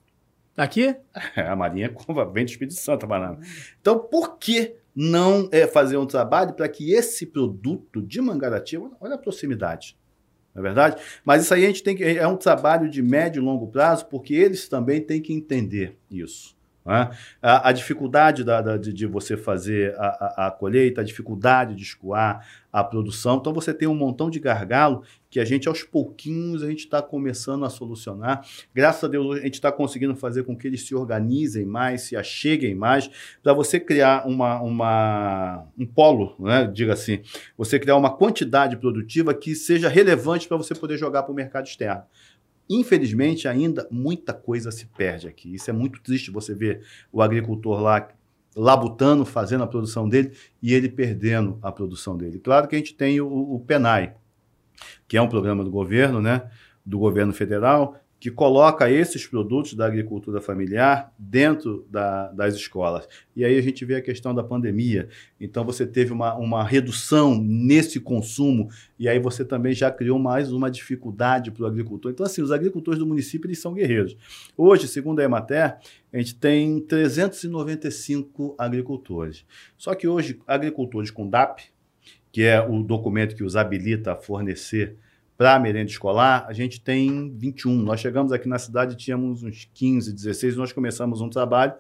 Aqui? 0.58 0.96
É, 1.36 1.42
a 1.48 1.56
marinha 1.56 1.90
compra, 1.90 2.26
vem 2.26 2.46
do 2.46 2.50
Espírito 2.50 2.76
Santo 2.76 3.04
a 3.04 3.08
banana. 3.08 3.40
Então, 3.80 4.00
por 4.00 4.38
que 4.38 4.76
não 4.96 5.50
é, 5.52 5.68
fazer 5.68 5.98
um 5.98 6.06
trabalho 6.06 6.54
para 6.54 6.68
que 6.70 6.94
esse 6.94 7.26
produto 7.26 8.02
de 8.02 8.22
Mangaratiba, 8.22 8.92
olha 9.00 9.16
a 9.16 9.18
proximidade, 9.18 9.98
não 10.56 10.62
é 10.62 10.64
verdade? 10.64 11.02
Mas 11.26 11.44
isso 11.44 11.54
aí 11.54 11.66
a 11.66 11.68
gente 11.68 11.84
tem 11.84 11.96
que. 11.96 12.04
É 12.04 12.26
um 12.26 12.38
trabalho 12.38 12.90
de 12.90 13.02
médio 13.02 13.42
e 13.42 13.46
longo 13.46 13.68
prazo, 13.68 14.06
porque 14.06 14.34
eles 14.34 14.70
também 14.70 15.02
têm 15.02 15.22
que 15.22 15.34
entender 15.34 15.98
isso. 16.10 16.55
Né? 16.86 17.10
A, 17.42 17.70
a, 17.70 17.72
dificuldade 17.72 18.44
da, 18.44 18.62
da, 18.62 18.78
de, 18.78 18.94
de, 18.94 19.08
você 19.08 19.36
fazer 19.36 19.96
a, 19.98 20.06
a, 20.06 20.48
a, 20.48 20.52
colheita, 20.52 21.02
a 21.02 21.04
dificuldade 21.04 21.74
de 21.74 21.82
escoar 21.82 22.46
a 22.72 22.84
produção. 22.84 23.38
Então 23.38 23.54
você 23.54 23.74
tem 23.74 23.88
um 23.88 23.96
montão 23.96 24.30
de 24.30 24.40
gargalo 24.40 25.02
que 25.30 25.40
a 25.40 25.46
gente, 25.46 25.68
aos 25.68 25.82
pouquinhos, 25.82 26.62
a 26.62 26.70
gente 26.70 26.82
está 26.86 27.02
começando 27.02 27.66
a 27.66 27.70
solucionar. 27.70 28.46
Graças 28.74 29.04
a 29.04 29.08
Deus, 29.08 29.38
a 29.38 29.42
gente 29.42 29.56
está 29.56 29.72
conseguindo 29.72 30.16
fazer 30.16 30.44
com 30.44 30.56
que 30.56 30.68
eles 30.68 30.86
se 30.86 30.94
organizem 30.94 31.66
mais, 31.66 32.02
se 32.02 32.16
acheguem 32.16 32.76
mais, 32.76 33.10
para 33.42 33.54
você 33.54 33.80
criar 33.80 34.28
uma, 34.28 34.62
uma, 34.62 35.66
um 35.78 35.86
polo, 35.86 36.36
né? 36.40 36.70
diga 36.72 36.94
assim, 36.94 37.22
você 37.58 37.80
criar 37.80 37.96
uma 37.96 38.16
quantidade 38.16 38.78
produtiva 38.78 39.34
que 39.34 39.56
seja 39.56 39.90
relevante 39.90 40.48
para 40.48 40.58
você 40.58 40.76
poder 40.76 40.98
jogar 40.98 41.24
para 41.24 41.32
o 41.32 41.36
mercado 41.36 41.66
externo. 41.66 42.04
Infelizmente, 42.70 43.48
ainda 43.48 43.88
muita 43.92 44.34
coisa 44.34 44.72
se 44.72 44.86
perde 44.88 45.28
aqui. 45.28 45.54
Isso 45.54 45.70
é 45.70 45.74
muito 45.74 46.02
triste 46.02 46.32
você 46.32 46.54
ver 46.54 46.84
o 47.12 47.22
agricultor 47.22 47.80
lá 47.80 48.08
labutando, 48.56 49.26
fazendo 49.26 49.64
a 49.64 49.68
produção 49.68 50.08
dele 50.08 50.32
e 50.62 50.74
ele 50.74 50.90
perdendo 50.90 51.60
a 51.62 51.72
produção 51.72 52.16
dele. 52.18 52.40
Claro 52.40 52.68
que 52.68 52.76
a 52.76 52.78
gente 52.78 52.96
tem 52.96 53.20
o, 53.20 53.28
o 53.28 53.60
PENAI, 53.60 54.16
que 55.08 55.18
é 55.18 55.22
um 55.22 55.28
programa 55.28 55.64
do 55.64 55.70
governo, 55.70 56.22
né? 56.22 56.50
do 56.86 57.00
governo 57.00 57.34
federal, 57.34 58.00
que 58.26 58.32
coloca 58.32 58.90
esses 58.90 59.28
produtos 59.28 59.76
da 59.76 59.86
agricultura 59.86 60.42
familiar 60.42 61.14
dentro 61.16 61.86
da, 61.92 62.32
das 62.32 62.56
escolas. 62.56 63.08
E 63.36 63.46
aí 63.46 63.56
a 63.56 63.62
gente 63.62 63.86
vê 63.86 63.98
a 63.98 64.02
questão 64.02 64.34
da 64.34 64.44
pandemia. 64.44 65.10
Então 65.40 65.64
você 65.64 65.86
teve 65.86 66.12
uma, 66.12 66.34
uma 66.34 66.64
redução 66.64 67.40
nesse 67.40 68.00
consumo 68.00 68.68
e 68.98 69.08
aí 69.08 69.20
você 69.20 69.46
também 69.46 69.74
já 69.74 69.92
criou 69.92 70.18
mais 70.18 70.52
uma 70.52 70.72
dificuldade 70.72 71.52
para 71.52 71.66
o 71.66 71.68
agricultor. 71.68 72.12
Então, 72.12 72.26
assim, 72.26 72.42
os 72.42 72.52
agricultores 72.52 72.98
do 72.98 73.06
município 73.06 73.46
eles 73.46 73.60
são 73.60 73.76
guerreiros. 73.76 74.18
Hoje, 74.58 74.88
segundo 74.88 75.20
a 75.20 75.24
Emater, 75.24 75.78
a 76.12 76.18
gente 76.18 76.34
tem 76.34 76.80
395 76.80 78.56
agricultores. 78.58 79.46
Só 79.78 79.94
que 79.94 80.08
hoje, 80.08 80.42
agricultores 80.48 81.12
com 81.12 81.30
DAP, 81.30 81.66
que 82.32 82.42
é 82.42 82.60
o 82.60 82.82
documento 82.82 83.36
que 83.36 83.44
os 83.44 83.56
habilita 83.56 84.14
a 84.14 84.16
fornecer 84.16 84.98
para 85.38 85.60
merenda 85.60 85.90
escolar, 85.90 86.46
a 86.48 86.54
gente 86.54 86.80
tem 86.80 87.34
21. 87.36 87.72
Nós 87.72 88.00
chegamos 88.00 88.32
aqui 88.32 88.48
na 88.48 88.58
cidade, 88.58 88.96
tínhamos 88.96 89.44
uns 89.44 89.70
15, 89.74 90.14
16, 90.14 90.56
nós 90.56 90.72
começamos 90.72 91.20
um 91.22 91.30
trabalho 91.30 91.74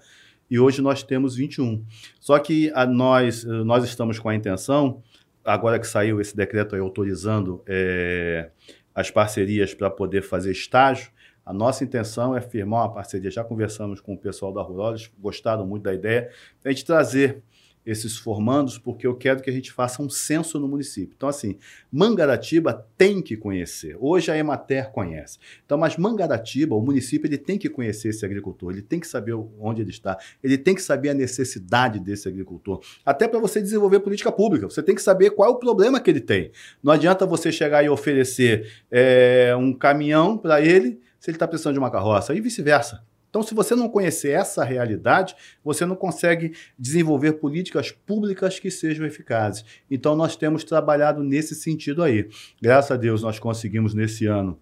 e 0.50 0.60
hoje 0.60 0.82
nós 0.82 1.04
temos 1.04 1.36
21. 1.36 1.84
Só 2.20 2.38
que 2.38 2.72
a 2.76 2.86
nós, 2.86 3.44
nós 3.44 3.84
estamos 3.84 4.20
com 4.20 4.30
a 4.30 4.36
intenção, 4.36 5.02
agora 5.44 5.80
que 5.80 5.88
saiu 5.88 6.20
esse 6.20 6.36
decreto 6.36 6.76
aí 6.76 6.82
autorizando 6.82 7.64
é, 7.66 8.50
as 8.94 9.10
parcerias 9.10 9.74
para 9.74 9.90
poder 9.90 10.22
fazer 10.22 10.52
estágio, 10.52 11.10
a 11.46 11.54
nossa 11.54 11.84
intenção 11.84 12.36
é 12.36 12.42
firmar 12.42 12.82
uma 12.82 12.94
parceria. 12.94 13.30
Já 13.30 13.44
conversamos 13.44 14.02
com 14.02 14.16
o 14.16 14.18
pessoal 14.18 14.52
da 14.52 14.64
Rural, 14.64 14.90
eles 14.90 15.12
gostaram 15.20 15.66
muito 15.66 15.84
da 15.84 15.94
ideia, 15.94 16.32
a 16.64 16.70
gente 16.70 16.84
trazer 16.84 17.44
esses 17.86 18.18
formandos, 18.18 18.78
porque 18.78 19.06
eu 19.06 19.16
quero 19.16 19.42
que 19.42 19.50
a 19.50 19.54
gente 19.54 19.72
faça 19.72 20.02
um 20.02 20.10
censo 20.10 20.60
no 20.60 20.68
município. 20.68 21.14
Então, 21.16 21.30
assim, 21.30 21.58
Mangaratiba 21.92 22.86
tem 22.98 23.22
que 23.22 23.38
conhecer. 23.38 23.96
Hoje 24.00 24.32
a 24.32 24.38
Emater 24.38 24.92
conhece. 24.92 25.38
Então, 25.66 25.78
mas 25.78 25.98
Mangaratiba, 25.98 26.76
o 26.76 26.82
município, 26.82 27.28
ele 27.28 27.38
tem 27.38 27.58
que 27.58 27.70
conhecer 27.70 28.10
esse 28.10 28.26
agricultor, 28.26 28.72
ele 28.72 28.82
tem 28.82 29.00
que 29.00 29.08
saber 29.08 29.34
onde 29.60 29.82
ele 29.82 29.92
está, 29.92 30.18
ele 30.44 30.58
tem 30.58 30.74
que 30.74 30.82
saber 30.82 31.10
a 31.10 31.14
necessidade 31.14 32.00
desse 32.00 32.28
agricultor. 32.28 32.82
Até 33.06 33.28
para 33.28 33.40
você 33.40 33.62
desenvolver 33.62 34.00
política 34.00 34.32
pública, 34.32 34.70
você 34.70 34.82
tem 34.82 34.96
que 34.96 35.02
saber 35.02 35.32
qual 35.32 35.50
é 35.50 35.54
o 35.54 35.58
problema 35.58 36.00
que 36.00 36.10
ele 36.10 36.22
tem. 36.22 36.52
Não 36.82 36.92
adianta 36.92 37.26
você 37.26 37.52
chegar 37.52 37.84
e 37.84 37.90
oferecer 37.90 38.68
é, 38.90 39.56
um 39.56 39.74
caminhão 39.74 40.38
para 40.38 40.62
ele 40.62 41.00
se 41.26 41.32
ele 41.32 41.38
está 41.38 41.48
precisando 41.48 41.74
de 41.74 41.80
uma 41.80 41.90
carroça, 41.90 42.36
e 42.36 42.40
vice-versa. 42.40 43.04
Então, 43.36 43.44
se 43.44 43.54
você 43.54 43.76
não 43.76 43.90
conhecer 43.90 44.30
essa 44.30 44.64
realidade, 44.64 45.36
você 45.62 45.86
não 45.86 45.98
consegue 45.98 46.54
desenvolver 46.80 47.34
políticas 47.34 47.92
públicas 47.92 48.60
que 48.60 48.72
sejam 48.72 49.06
eficazes. 49.06 49.66
Então, 49.92 50.16
nós 50.16 50.38
temos 50.38 50.64
trabalhado 50.64 51.22
nesse 51.22 51.54
sentido 51.54 52.02
aí. 52.02 52.30
Graças 52.62 52.92
a 52.92 52.96
Deus, 52.96 53.22
nós 53.22 53.38
conseguimos 53.38 53.94
nesse 53.94 54.26
ano 54.26 54.58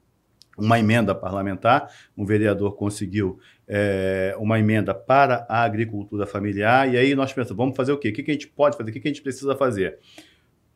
uma 0.57 0.79
emenda 0.79 1.13
parlamentar, 1.13 1.87
um 2.17 2.25
vereador 2.25 2.75
conseguiu 2.75 3.37
é, 3.67 4.35
uma 4.39 4.57
emenda 4.57 4.91
para 4.91 5.45
a 5.47 5.61
agricultura 5.61 6.25
familiar, 6.25 6.91
e 6.91 6.97
aí 6.97 7.13
nós 7.13 7.31
pensamos, 7.31 7.55
vamos 7.55 7.75
fazer 7.75 7.91
o 7.91 7.97
quê? 7.99 8.09
O 8.09 8.13
que, 8.13 8.23
a 8.27 8.33
gente 8.33 8.47
pode 8.47 8.75
fazer? 8.75 8.89
O 8.89 8.93
que, 8.93 9.07
a 9.07 9.07
gente 9.07 9.21
precisa 9.21 9.55
fazer? 9.55 9.99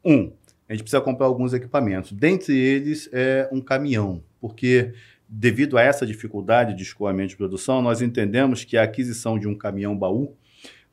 Um, 0.06 0.32
a 0.70 0.74
gente 0.74 0.84
precisa 0.84 1.02
comprar 1.02 1.26
alguns 1.26 1.52
equipamentos. 1.52 2.12
Dentre 2.12 2.56
eles, 2.56 3.10
é 3.12 3.50
um 3.52 3.60
caminhão, 3.60 4.24
porque 4.40 4.94
devido 5.30 5.78
a 5.78 5.82
essa 5.82 6.06
dificuldade 6.06 6.74
de 6.74 6.84
escoamento 6.84 7.30
de 7.30 7.38
produção, 7.38 7.82
nós 7.82 8.02
entendemos 8.02 8.64
que 8.64 8.78
a 8.78 8.84
aquisição 8.84 9.38
de 9.38 9.48
um 9.48 9.56
caminhão 9.56 9.98
baú 9.98 10.36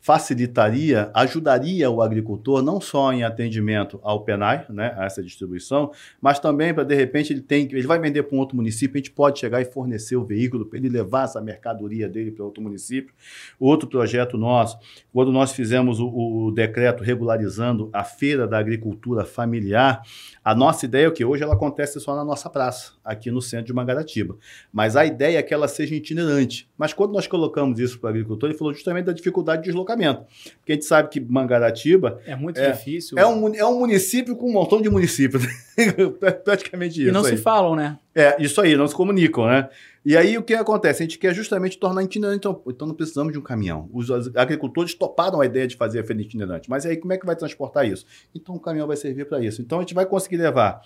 facilitaria, 0.04 1.10
ajudaria 1.14 1.88
o 1.90 2.02
agricultor 2.02 2.60
não 2.62 2.78
só 2.78 3.10
em 3.10 3.24
atendimento 3.24 3.98
ao 4.02 4.22
PENAI, 4.22 4.66
né, 4.68 4.94
a 4.98 5.06
essa 5.06 5.22
distribuição, 5.22 5.92
mas 6.20 6.38
também 6.38 6.74
para 6.74 6.84
de 6.84 6.94
repente 6.94 7.32
ele 7.32 7.40
tem, 7.40 7.66
ele 7.72 7.86
vai 7.86 7.98
vender 7.98 8.22
para 8.24 8.36
um 8.36 8.38
outro 8.38 8.54
município, 8.54 8.96
a 8.96 8.98
gente 8.98 9.10
pode 9.10 9.38
chegar 9.38 9.62
e 9.62 9.64
fornecer 9.64 10.14
o 10.16 10.22
veículo 10.22 10.66
para 10.66 10.78
ele 10.78 10.90
levar 10.90 11.24
essa 11.24 11.40
mercadoria 11.40 12.06
dele 12.06 12.30
para 12.30 12.44
outro 12.44 12.62
município. 12.62 13.14
Outro 13.58 13.88
projeto 13.88 14.36
nosso, 14.36 14.78
quando 15.10 15.32
nós 15.32 15.52
fizemos 15.52 15.98
o, 15.98 16.06
o 16.06 16.52
decreto 16.52 17.02
regularizando 17.02 17.88
a 17.90 18.04
feira 18.04 18.46
da 18.46 18.58
agricultura 18.58 19.24
familiar, 19.24 20.02
a 20.44 20.54
nossa 20.54 20.84
ideia 20.84 21.06
é 21.06 21.10
que 21.10 21.24
hoje 21.24 21.42
ela 21.42 21.54
acontece 21.54 21.98
só 21.98 22.14
na 22.14 22.22
nossa 22.22 22.50
praça, 22.50 22.92
aqui 23.02 23.30
no 23.30 23.40
centro 23.40 23.68
de 23.68 23.72
Mangaratiba. 23.72 24.36
Mas 24.70 24.96
a 24.96 25.06
ideia 25.06 25.38
é 25.38 25.42
que 25.42 25.54
ela 25.54 25.66
seja 25.66 25.94
itinerante. 25.94 26.68
Mas 26.76 26.92
quando 26.92 27.12
nós 27.12 27.26
colocamos 27.26 27.80
isso 27.80 27.98
para 27.98 28.08
o 28.08 28.10
agricultor, 28.10 28.50
ele 28.50 28.58
falou 28.58 28.74
justamente 28.74 29.06
da 29.06 29.12
dificuldade 29.14 29.62
de 29.62 29.72
deslocamento. 29.94 30.24
Porque 30.58 30.72
a 30.72 30.74
gente 30.74 30.84
sabe 30.84 31.08
que 31.08 31.20
Mangaratiba. 31.20 32.20
É 32.26 32.34
muito 32.34 32.60
é, 32.60 32.72
difícil. 32.72 33.18
É 33.18 33.26
um, 33.26 33.54
é 33.54 33.64
um 33.64 33.78
município 33.78 34.36
com 34.36 34.48
um 34.48 34.52
montão 34.52 34.80
de 34.80 34.90
municípios. 34.90 35.44
Praticamente 36.44 37.00
isso. 37.00 37.08
E 37.08 37.12
não 37.12 37.24
aí. 37.24 37.36
se 37.36 37.42
falam, 37.42 37.76
né? 37.76 37.98
É, 38.14 38.40
isso 38.40 38.60
aí, 38.60 38.76
não 38.76 38.86
se 38.86 38.94
comunicam, 38.94 39.46
né? 39.46 39.68
E 40.04 40.16
aí 40.16 40.36
o 40.36 40.42
que 40.42 40.54
acontece? 40.54 41.02
A 41.02 41.06
gente 41.06 41.18
quer 41.18 41.34
justamente 41.34 41.78
tornar 41.78 42.02
itinerante, 42.02 42.38
então, 42.38 42.62
então 42.68 42.86
não 42.86 42.94
precisamos 42.94 43.32
de 43.32 43.38
um 43.38 43.42
caminhão. 43.42 43.88
Os 43.92 44.10
agricultores 44.36 44.94
toparam 44.94 45.40
a 45.40 45.46
ideia 45.46 45.66
de 45.66 45.76
fazer 45.76 46.00
a 46.00 46.04
feira 46.04 46.20
itinerante, 46.20 46.68
mas 46.68 46.84
aí 46.84 46.96
como 46.96 47.12
é 47.12 47.18
que 47.18 47.24
vai 47.24 47.34
transportar 47.34 47.86
isso? 47.86 48.04
Então 48.34 48.54
o 48.54 48.60
caminhão 48.60 48.86
vai 48.86 48.96
servir 48.96 49.26
para 49.26 49.40
isso. 49.42 49.62
Então 49.62 49.78
a 49.78 49.80
gente 49.80 49.94
vai 49.94 50.04
conseguir 50.04 50.36
levar 50.36 50.82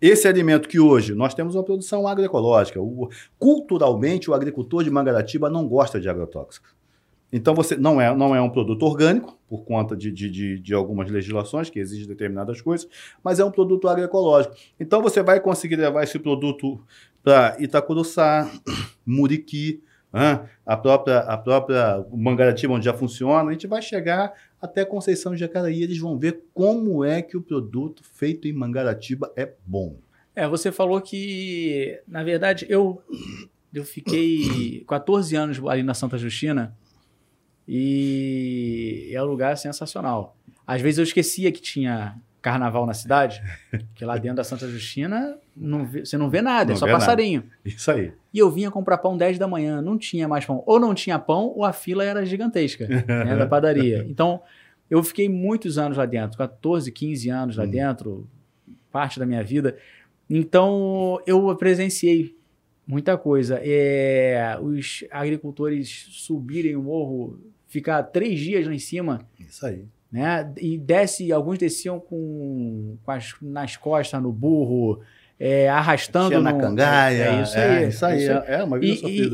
esse 0.00 0.26
alimento 0.26 0.68
que 0.68 0.80
hoje 0.80 1.14
nós 1.14 1.34
temos 1.34 1.54
uma 1.54 1.64
produção 1.64 2.08
agroecológica. 2.08 2.80
O, 2.80 3.10
culturalmente, 3.38 4.30
o 4.30 4.34
agricultor 4.34 4.82
de 4.82 4.90
Mangaratiba 4.90 5.50
não 5.50 5.68
gosta 5.68 6.00
de 6.00 6.08
agrotóxicos. 6.08 6.70
Então 7.32 7.54
você 7.54 7.76
não 7.76 8.00
é, 8.00 8.14
não 8.14 8.34
é 8.34 8.40
um 8.40 8.50
produto 8.50 8.82
orgânico, 8.82 9.38
por 9.48 9.64
conta 9.64 9.96
de, 9.96 10.10
de, 10.10 10.58
de, 10.58 10.74
algumas 10.74 11.10
legislações 11.10 11.70
que 11.70 11.78
exigem 11.78 12.06
determinadas 12.06 12.60
coisas, 12.60 12.88
mas 13.22 13.38
é 13.38 13.44
um 13.44 13.50
produto 13.50 13.88
agroecológico. 13.88 14.54
Então 14.78 15.02
você 15.02 15.22
vai 15.22 15.40
conseguir 15.40 15.76
levar 15.76 16.02
esse 16.02 16.18
produto 16.18 16.80
para 17.22 17.56
Itacuruçá, 17.58 18.50
Muriqui, 19.06 19.82
a 20.66 20.76
própria, 20.76 21.18
a 21.20 21.38
própria 21.38 22.04
Mangaratiba, 22.12 22.74
onde 22.74 22.84
já 22.84 22.94
funciona, 22.94 23.48
a 23.48 23.52
gente 23.52 23.66
vai 23.66 23.80
chegar 23.80 24.32
até 24.60 24.84
Conceição 24.84 25.32
de 25.32 25.38
Jacaraí, 25.38 25.82
eles 25.82 25.98
vão 25.98 26.18
ver 26.18 26.42
como 26.52 27.04
é 27.04 27.22
que 27.22 27.36
o 27.36 27.42
produto 27.42 28.02
feito 28.04 28.48
em 28.48 28.52
Mangaratiba 28.52 29.32
é 29.36 29.52
bom. 29.64 29.96
É, 30.34 30.48
você 30.48 30.72
falou 30.72 31.00
que, 31.00 32.00
na 32.06 32.22
verdade, 32.22 32.66
eu, 32.68 33.02
eu 33.72 33.84
fiquei 33.84 34.84
14 34.86 35.36
anos 35.36 35.60
ali 35.66 35.82
na 35.82 35.94
Santa 35.94 36.18
Justina, 36.18 36.76
e 37.72 39.12
é 39.12 39.22
um 39.22 39.26
lugar 39.26 39.56
sensacional. 39.56 40.36
Às 40.66 40.80
vezes 40.80 40.98
eu 40.98 41.04
esquecia 41.04 41.52
que 41.52 41.62
tinha 41.62 42.16
carnaval 42.42 42.84
na 42.84 42.92
cidade, 42.92 43.40
que 43.94 44.04
lá 44.04 44.16
dentro 44.16 44.38
da 44.38 44.44
Santa 44.44 44.66
Justina 44.66 45.38
não 45.56 45.84
vê, 45.84 46.04
você 46.04 46.18
não 46.18 46.28
vê 46.28 46.42
nada, 46.42 46.70
não 46.70 46.74
é 46.74 46.76
só 46.76 46.86
passarinho. 46.88 47.42
Nada. 47.42 47.54
Isso 47.64 47.88
aí. 47.88 48.12
E 48.34 48.40
eu 48.40 48.50
vinha 48.50 48.72
comprar 48.72 48.98
pão 48.98 49.16
10 49.16 49.38
da 49.38 49.46
manhã, 49.46 49.80
não 49.80 49.96
tinha 49.96 50.26
mais 50.26 50.44
pão. 50.44 50.64
Ou 50.66 50.80
não 50.80 50.92
tinha 50.94 51.16
pão, 51.16 51.52
ou 51.54 51.64
a 51.64 51.72
fila 51.72 52.02
era 52.02 52.26
gigantesca 52.26 52.88
né, 52.88 53.36
da 53.36 53.46
padaria. 53.46 54.04
Então, 54.08 54.42
eu 54.90 55.00
fiquei 55.04 55.28
muitos 55.28 55.78
anos 55.78 55.96
lá 55.96 56.06
dentro, 56.06 56.36
14, 56.36 56.90
15 56.90 57.30
anos 57.30 57.56
lá 57.56 57.64
hum. 57.64 57.70
dentro, 57.70 58.28
parte 58.90 59.20
da 59.20 59.24
minha 59.26 59.44
vida. 59.44 59.76
Então, 60.28 61.20
eu 61.24 61.54
presenciei 61.54 62.34
muita 62.84 63.16
coisa. 63.16 63.60
É, 63.62 64.58
os 64.60 65.04
agricultores 65.08 66.08
subirem 66.10 66.74
o 66.74 66.82
morro 66.82 67.38
ficar 67.70 68.02
três 68.02 68.38
dias 68.40 68.66
lá 68.66 68.74
em 68.74 68.78
cima. 68.78 69.20
Isso 69.38 69.64
aí. 69.64 69.86
Né? 70.12 70.52
E 70.58 70.76
desce, 70.76 71.32
alguns 71.32 71.56
desciam 71.56 72.00
com, 72.00 72.98
com 73.02 73.10
as, 73.10 73.32
nas 73.40 73.76
costas, 73.76 74.20
no 74.20 74.32
burro, 74.32 75.00
é, 75.38 75.68
arrastando. 75.68 76.30
Tinha 76.30 76.40
na 76.40 76.52
cangaia. 76.52 77.22
É 77.22 77.42
isso 77.42 77.56
aí. 77.56 77.84
É, 77.84 77.88
isso 77.88 78.06
aí. 78.06 78.22
Isso 78.22 78.32
é, 78.32 78.44
é 78.48 78.64
uma 78.64 78.78
vida 78.78 79.08
e, 79.08 79.20
e, 79.22 79.30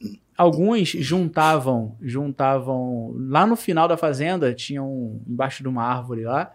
e, 0.00 0.16
alguns 0.36 0.88
juntavam, 0.88 1.94
juntavam. 2.00 3.14
Lá 3.28 3.46
no 3.46 3.54
final 3.54 3.86
da 3.86 3.98
fazenda, 3.98 4.54
tinham 4.54 5.20
embaixo 5.28 5.62
de 5.62 5.68
uma 5.68 5.84
árvore 5.84 6.24
lá. 6.24 6.52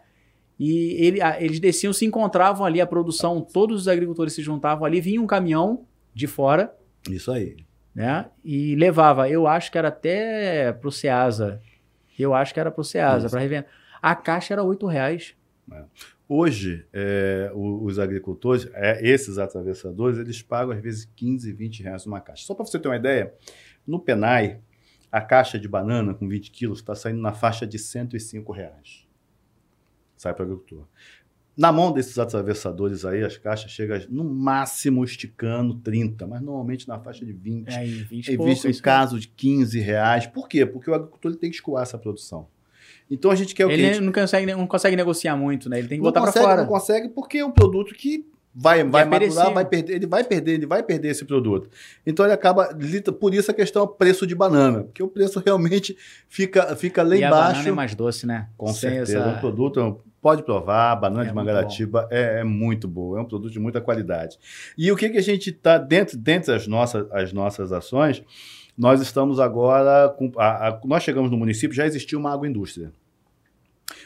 E 0.60 0.96
ele, 1.00 1.20
eles 1.40 1.60
desciam, 1.60 1.94
se 1.94 2.06
encontravam 2.06 2.66
ali, 2.66 2.82
a 2.82 2.88
produção, 2.88 3.42
todos 3.42 3.82
os 3.82 3.88
agricultores 3.88 4.34
se 4.34 4.42
juntavam 4.44 4.86
ali, 4.86 5.00
vinha 5.00 5.22
um 5.22 5.28
caminhão 5.28 5.86
de 6.14 6.28
fora. 6.28 6.76
Isso 7.10 7.32
aí 7.32 7.56
né? 7.94 8.30
E 8.44 8.76
levava, 8.76 9.30
eu 9.30 9.48
acho 9.48 9.72
que 9.72 9.78
era 9.78 9.90
até 9.90 10.72
pro 10.74 10.92
Ceasa. 10.92 11.62
Eu 12.18 12.34
acho 12.34 12.54
que 12.54 12.60
era 12.60 12.72
pro 12.72 12.84
Ceasa, 12.84 13.30
para 13.30 13.40
revender. 13.40 13.70
A 14.02 14.16
caixa 14.16 14.54
era 14.54 14.64
oito 14.64 14.86
reais. 14.86 15.36
É. 15.72 15.84
Hoje, 16.28 16.86
é, 16.94 17.52
os 17.54 18.00
agricultores, 18.00 18.70
é, 18.74 19.06
esses 19.06 19.38
atravessadores, 19.38 20.18
eles 20.18 20.42
pagam 20.42 20.74
às 20.74 20.82
vezes 20.82 21.06
15, 21.16 21.52
20 21.52 21.84
reais 21.84 22.06
uma 22.06 22.22
caixa. 22.22 22.46
Só 22.46 22.56
para 22.56 22.66
você 22.66 22.80
ter 22.80 22.88
uma 22.88 22.96
ideia, 22.96 23.34
no 23.86 24.00
Penai, 24.00 24.62
a 25.12 25.20
caixa 25.20 25.60
de 25.60 25.68
banana 25.68 26.14
com 26.14 26.28
20 26.28 26.52
quilos 26.52 26.80
está 26.80 26.96
saindo 26.96 27.22
na 27.22 27.34
faixa 27.34 27.68
de 27.68 27.78
105 27.78 28.52
reais. 28.54 29.06
Sai 30.16 30.34
para 30.34 30.44
o 30.44 30.46
agricultor. 30.46 30.88
Na 31.56 31.72
mão 31.72 31.92
desses 31.92 32.18
atravessadores 32.18 33.04
aí, 33.04 33.24
as 33.24 33.38
caixas 33.38 33.72
chegam 33.72 34.00
no 34.10 34.24
máximo 34.24 35.04
esticando 35.04 35.76
30, 35.76 36.26
mas 36.26 36.42
normalmente 36.42 36.88
na 36.88 36.98
faixa 36.98 37.26
de 37.26 37.34
20. 37.34 37.68
É, 37.70 37.84
20 37.84 38.34
é 38.34 38.38
visto 38.38 38.68
em 38.68 38.74
caso 38.74 39.20
de 39.20 39.28
15 39.28 39.80
reais. 39.80 40.26
Por 40.28 40.48
quê? 40.48 40.66
Porque 40.66 40.90
o 40.90 40.94
agricultor 40.94 41.32
ele 41.32 41.40
tem 41.40 41.50
que 41.50 41.58
escoar 41.58 41.84
essa 41.84 41.98
produção. 41.98 42.48
Então 43.10 43.30
a 43.30 43.36
gente 43.36 43.54
quer 43.54 43.66
o 43.66 43.70
quê? 43.70 43.76
Ele 43.76 44.00
não 44.00 44.14
consegue, 44.14 44.54
não 44.54 44.68
consegue 44.68 44.96
negociar 44.96 45.36
muito, 45.36 45.70
né? 45.70 45.80
Ele 45.80 45.88
tem 45.90 45.98
que 45.98 46.04
não 46.04 46.12
botar 46.12 46.22
para 46.22 46.32
fora. 46.32 46.62
Não 46.62 46.70
consegue 46.70 47.10
porque 47.10 47.40
é 47.40 47.46
um 47.46 47.52
produto 47.52 47.94
que 47.94 48.26
vai, 48.54 48.84
vai 48.84 49.04
é 49.04 49.06
maturar, 49.06 49.54
vai 49.54 49.66
perder, 49.66 49.96
ele 49.96 50.08
vai 50.08 50.24
perder, 50.24 50.54
ele 50.54 50.66
vai 50.66 50.84
perder 50.84 51.10
esse 51.10 51.26
produto. 51.26 51.70
Então 52.06 52.26
ele 52.26 52.34
acaba, 52.34 52.74
por 53.20 53.34
isso 53.34 53.52
a 53.52 53.54
questão 53.54 53.82
é 53.82 53.86
o 53.86 53.88
preço 53.88 54.28
de 54.28 54.36
banana, 54.36 54.84
porque 54.84 55.02
o 55.02 55.08
preço 55.08 55.42
realmente 55.46 55.98
fica, 56.28 56.76
fica 56.76 57.04
lá 57.04 57.16
e 57.16 57.20
embaixo. 57.20 57.36
A 57.36 57.48
banana 57.48 57.70
é 57.70 57.72
mais 57.72 57.96
doce, 57.96 58.26
né? 58.26 58.48
Com 58.58 58.68
Sem 58.68 58.92
certeza, 58.92 59.20
essa... 59.20 59.28
um 59.30 59.40
produto, 59.40 60.00
pode 60.22 60.44
provar, 60.44 60.92
a 60.92 60.96
banana 60.96 61.24
é 61.24 61.28
de 61.28 61.34
Mangaratiba 61.34 62.08
é, 62.12 62.40
é, 62.40 62.44
muito 62.44 62.88
boa, 62.88 63.18
é 63.18 63.22
um 63.22 63.26
produto 63.26 63.52
de 63.52 63.60
muita 63.60 63.82
qualidade. 63.82 64.38
E 64.78 64.92
o 64.92 64.96
que, 64.96 65.10
que 65.10 65.18
a 65.18 65.22
gente 65.22 65.50
está, 65.50 65.78
dentro, 65.78 66.18
dentro 66.18 66.54
das 66.54 66.68
nossas, 66.68 67.12
as 67.12 67.34
nossas 67.34 67.72
ações, 67.72 68.24
nós 68.78 69.02
estamos 69.02 69.40
agora, 69.40 70.10
com, 70.10 70.32
a, 70.38 70.70
a, 70.70 70.80
nós 70.86 71.04
chegamos 71.04 71.32
no 71.32 71.38
município, 71.38 71.76
já 71.76 71.86
existia 71.86 72.18
uma 72.18 72.32
agroindústria. 72.32 72.92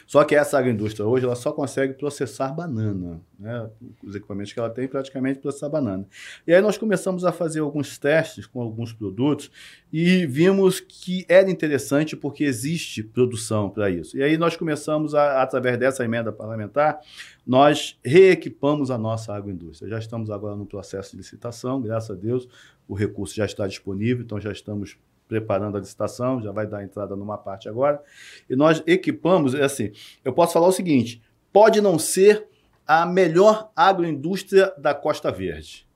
Só 0.06 0.22
que 0.24 0.36
essa 0.36 0.56
agroindústria 0.58 1.04
hoje 1.04 1.24
ela 1.24 1.34
só 1.34 1.50
consegue 1.52 1.94
processar 1.94 2.52
banana. 2.52 3.20
Né? 3.38 3.68
Os 4.04 4.14
equipamentos 4.14 4.52
que 4.52 4.58
ela 4.58 4.70
tem 4.70 4.86
praticamente 4.86 5.40
processar 5.40 5.68
banana. 5.68 6.06
E 6.46 6.54
aí 6.54 6.62
nós 6.62 6.78
começamos 6.78 7.24
a 7.24 7.32
fazer 7.32 7.60
alguns 7.60 7.98
testes 7.98 8.46
com 8.46 8.62
alguns 8.62 8.92
produtos 8.92 9.50
e 9.92 10.24
vimos 10.26 10.78
que 10.78 11.26
era 11.28 11.50
interessante 11.50 12.16
porque 12.16 12.44
existe 12.44 13.02
produção 13.02 13.68
para 13.68 13.90
isso. 13.90 14.16
E 14.16 14.22
aí 14.22 14.38
nós 14.38 14.56
começamos, 14.56 15.14
a, 15.14 15.42
através 15.42 15.76
dessa 15.76 16.04
emenda 16.04 16.30
parlamentar, 16.30 17.00
nós 17.44 17.98
reequipamos 18.04 18.90
a 18.92 18.98
nossa 18.98 19.34
agroindústria. 19.34 19.90
Já 19.90 19.98
estamos 19.98 20.30
agora 20.30 20.54
no 20.54 20.66
processo 20.66 21.12
de 21.12 21.16
licitação, 21.16 21.82
graças 21.82 22.10
a 22.10 22.14
Deus, 22.14 22.48
o 22.86 22.94
recurso 22.94 23.34
já 23.34 23.44
está 23.44 23.66
disponível, 23.66 24.24
então 24.24 24.40
já 24.40 24.52
estamos 24.52 24.96
preparando 25.28 25.76
a 25.76 25.80
licitação, 25.80 26.40
já 26.40 26.52
vai 26.52 26.66
dar 26.66 26.82
entrada 26.82 27.16
numa 27.16 27.36
parte 27.36 27.68
agora. 27.68 28.00
E 28.48 28.56
nós 28.56 28.82
equipamos, 28.86 29.54
é 29.54 29.64
assim, 29.64 29.92
eu 30.24 30.32
posso 30.32 30.52
falar 30.52 30.66
o 30.66 30.72
seguinte: 30.72 31.22
pode 31.52 31.80
não 31.80 31.98
ser 31.98 32.46
a 32.86 33.04
melhor 33.04 33.70
agroindústria 33.74 34.72
da 34.78 34.94
Costa 34.94 35.30
Verde, 35.30 35.86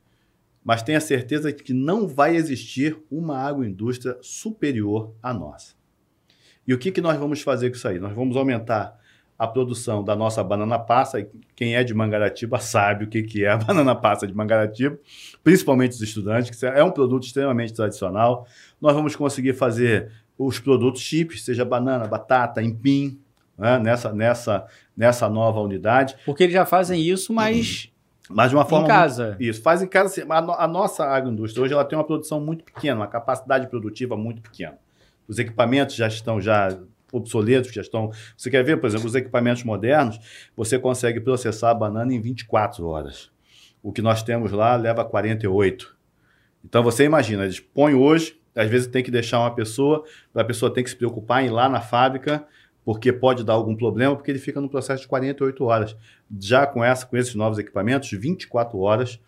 mas 0.64 0.82
tenha 0.82 1.00
certeza 1.00 1.52
que 1.52 1.72
não 1.72 2.08
vai 2.08 2.34
existir 2.34 2.99
uma 3.10 3.38
agroindústria 3.38 4.18
superior 4.20 5.14
à 5.22 5.32
nossa. 5.32 5.75
E 6.66 6.75
o 6.75 6.78
que, 6.78 6.92
que 6.92 7.00
nós 7.00 7.16
vamos 7.18 7.40
fazer 7.42 7.70
com 7.70 7.76
isso 7.76 7.88
aí? 7.88 7.99
Nós 7.99 8.12
vamos 8.12 8.37
aumentar 8.37 8.99
a 9.40 9.47
produção 9.47 10.04
da 10.04 10.14
nossa 10.14 10.44
banana 10.44 10.78
passa. 10.78 11.26
Quem 11.56 11.75
é 11.75 11.82
de 11.82 11.94
Mangaratiba 11.94 12.59
sabe 12.61 13.06
o 13.06 13.09
que, 13.09 13.23
que 13.23 13.42
é 13.42 13.49
a 13.49 13.56
banana 13.56 13.97
passa 13.97 14.26
de 14.26 14.35
Mangaratiba, 14.35 14.99
principalmente 15.42 15.92
os 15.92 16.02
estudantes, 16.02 16.50
que 16.50 16.66
é 16.66 16.85
um 16.85 16.90
produto 16.90 17.25
extremamente 17.25 17.73
tradicional. 17.73 18.47
Nós 18.78 18.94
vamos 18.94 19.16
conseguir 19.16 19.54
fazer 19.54 20.12
os 20.37 20.59
produtos 20.59 21.00
chips, 21.00 21.42
seja 21.42 21.64
banana, 21.64 22.06
batata, 22.06 22.62
empim, 22.62 23.18
né? 23.56 23.78
nessa, 23.78 24.12
nessa, 24.12 24.66
nessa 24.94 25.26
nova 25.26 25.59
unidade. 25.61 26.16
Porque 26.26 26.42
eles 26.42 26.52
já 26.52 26.66
fazem 26.66 27.00
isso, 27.00 27.32
mas. 27.32 27.90
Mas 28.28 28.50
de 28.50 28.56
uma 28.56 28.66
forma. 28.66 28.85
Em 28.85 28.88
casa. 28.88 29.28
Muito, 29.28 29.42
isso, 29.42 29.62
faz 29.62 29.80
em 29.80 29.87
casa. 29.87 30.23
A, 30.28 30.64
a 30.64 30.68
nossa 30.68 31.06
agroindústria 31.06 31.64
hoje 31.64 31.73
ela 31.73 31.85
tem 31.87 31.99
uma 31.99 32.04
produção 32.04 32.42
muito 32.42 32.62
pequena, 32.62 33.00
uma 33.00 33.09
capacidade 33.09 33.68
produtiva 33.68 34.18
muito 34.18 34.42
pequena. 34.42 34.76
Os 35.26 35.38
equipamentos 35.38 35.97
já 35.97 36.09
estão 36.09 36.38
já 36.38 36.78
obsoletos, 37.12 37.73
já 37.73 37.81
estão. 37.81 38.11
Você 38.37 38.50
quer 38.50 38.64
ver, 38.64 38.79
por 38.79 38.87
exemplo, 38.87 39.07
os 39.07 39.14
equipamentos 39.14 39.64
modernos, 39.64 40.19
você 40.57 40.79
consegue 40.79 41.21
processar 41.21 41.71
a 41.71 41.75
banana 41.75 42.12
em 42.12 42.21
24 42.21 42.87
horas. 42.87 43.31
O 43.83 43.93
que 43.93 44.02
nós 44.02 44.23
temos 44.23 44.52
lá 44.52 44.76
leva 44.76 45.05
48. 45.05 45.97
Então 46.64 46.83
você 46.83 47.05
imagina, 47.05 47.45
eles 47.45 47.61
põem 47.61 47.95
hoje, 47.95 48.38
às 48.55 48.69
vezes 48.69 48.87
tem 48.87 49.02
que 49.02 49.11
deixar 49.11 49.40
uma 49.40 49.55
pessoa, 49.55 50.05
a 50.35 50.45
pessoa 50.45 50.73
tem 50.73 50.85
que 50.85 50.90
se 50.90 50.97
preocupar 50.97 51.43
em 51.43 51.47
ir 51.47 51.50
lá 51.50 51.69
na 51.69 51.81
fábrica, 51.81 52.47
porque 52.85 53.12
pode 53.12 53.45
dar 53.45 53.55
algum 53.55 53.75
problema, 53.75 54.14
porque 54.17 54.31
ele 54.31 54.38
fica 54.38 54.61
no 54.61 54.69
processo 54.69 55.02
de 55.02 55.09
48 55.09 55.64
horas. 55.64 55.97
Já 56.38 56.67
com 56.67 56.83
essa, 56.85 57.07
com 57.07 57.17
esses 57.17 57.35
novos 57.35 57.59
equipamentos, 57.59 58.11
24 58.11 58.79
horas 58.79 59.21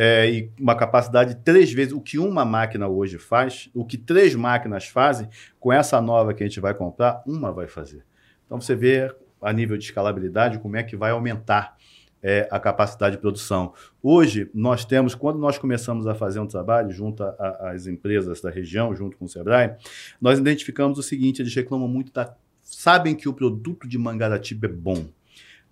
é, 0.00 0.30
e 0.30 0.52
uma 0.60 0.76
capacidade 0.76 1.34
de 1.34 1.40
três 1.40 1.72
vezes 1.72 1.92
o 1.92 2.00
que 2.00 2.20
uma 2.20 2.44
máquina 2.44 2.86
hoje 2.86 3.18
faz, 3.18 3.68
o 3.74 3.84
que 3.84 3.98
três 3.98 4.32
máquinas 4.32 4.86
fazem, 4.86 5.28
com 5.58 5.72
essa 5.72 6.00
nova 6.00 6.32
que 6.32 6.44
a 6.44 6.46
gente 6.46 6.60
vai 6.60 6.72
comprar, 6.72 7.20
uma 7.26 7.50
vai 7.50 7.66
fazer. 7.66 8.04
Então 8.46 8.60
você 8.60 8.76
vê 8.76 9.12
a 9.42 9.52
nível 9.52 9.76
de 9.76 9.82
escalabilidade 9.82 10.60
como 10.60 10.76
é 10.76 10.84
que 10.84 10.96
vai 10.96 11.10
aumentar 11.10 11.76
é, 12.22 12.46
a 12.48 12.60
capacidade 12.60 13.16
de 13.16 13.20
produção. 13.20 13.74
Hoje, 14.00 14.48
nós 14.54 14.84
temos, 14.84 15.16
quando 15.16 15.40
nós 15.40 15.58
começamos 15.58 16.06
a 16.06 16.14
fazer 16.14 16.38
um 16.38 16.46
trabalho 16.46 16.92
junto 16.92 17.24
às 17.60 17.88
empresas 17.88 18.40
da 18.40 18.50
região, 18.50 18.94
junto 18.94 19.16
com 19.16 19.24
o 19.24 19.28
Sebrae, 19.28 19.74
nós 20.20 20.38
identificamos 20.38 20.96
o 20.96 21.02
seguinte: 21.02 21.42
eles 21.42 21.52
reclamam 21.52 21.88
muito 21.88 22.12
da. 22.12 22.36
Sabem 22.62 23.16
que 23.16 23.28
o 23.28 23.32
produto 23.32 23.88
de 23.88 23.98
Mangaratiba 23.98 24.66
é 24.66 24.70
bom, 24.70 25.06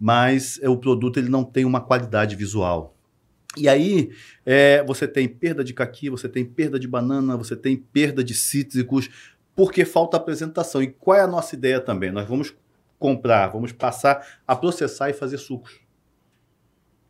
mas 0.01 0.59
o 0.65 0.77
produto 0.77 1.19
ele 1.19 1.29
não 1.29 1.45
tem 1.45 1.65
uma 1.65 1.81
qualidade 1.81 2.35
visual. 2.35 2.96
E 3.57 3.69
aí 3.69 4.11
é, 4.45 4.85
você 4.85 5.09
tem 5.09 5.27
perda 5.27 5.65
de 5.65 5.73
caqui, 5.73 6.11
você 6.11 6.29
tem 6.29 6.45
perda 6.45 6.79
de 6.79 6.87
banana, 6.87 7.37
você 7.37 7.57
tem 7.57 7.77
perda 7.77 8.23
de 8.23 8.35
cítricos, 8.35 9.09
porque 9.55 9.85
falta 9.85 10.17
apresentação. 10.17 10.83
E 10.83 10.89
qual 10.89 11.17
é 11.17 11.23
a 11.23 11.27
nossa 11.27 11.55
ideia 11.55 11.81
também? 11.81 12.13
Nós 12.13 12.29
vamos 12.29 12.55
comprar, 12.99 13.49
vamos 13.49 13.73
passar 13.73 14.27
a 14.47 14.55
processar 14.55 15.11
e 15.11 15.15
fazer 15.15 15.39
sucos. 15.39 15.81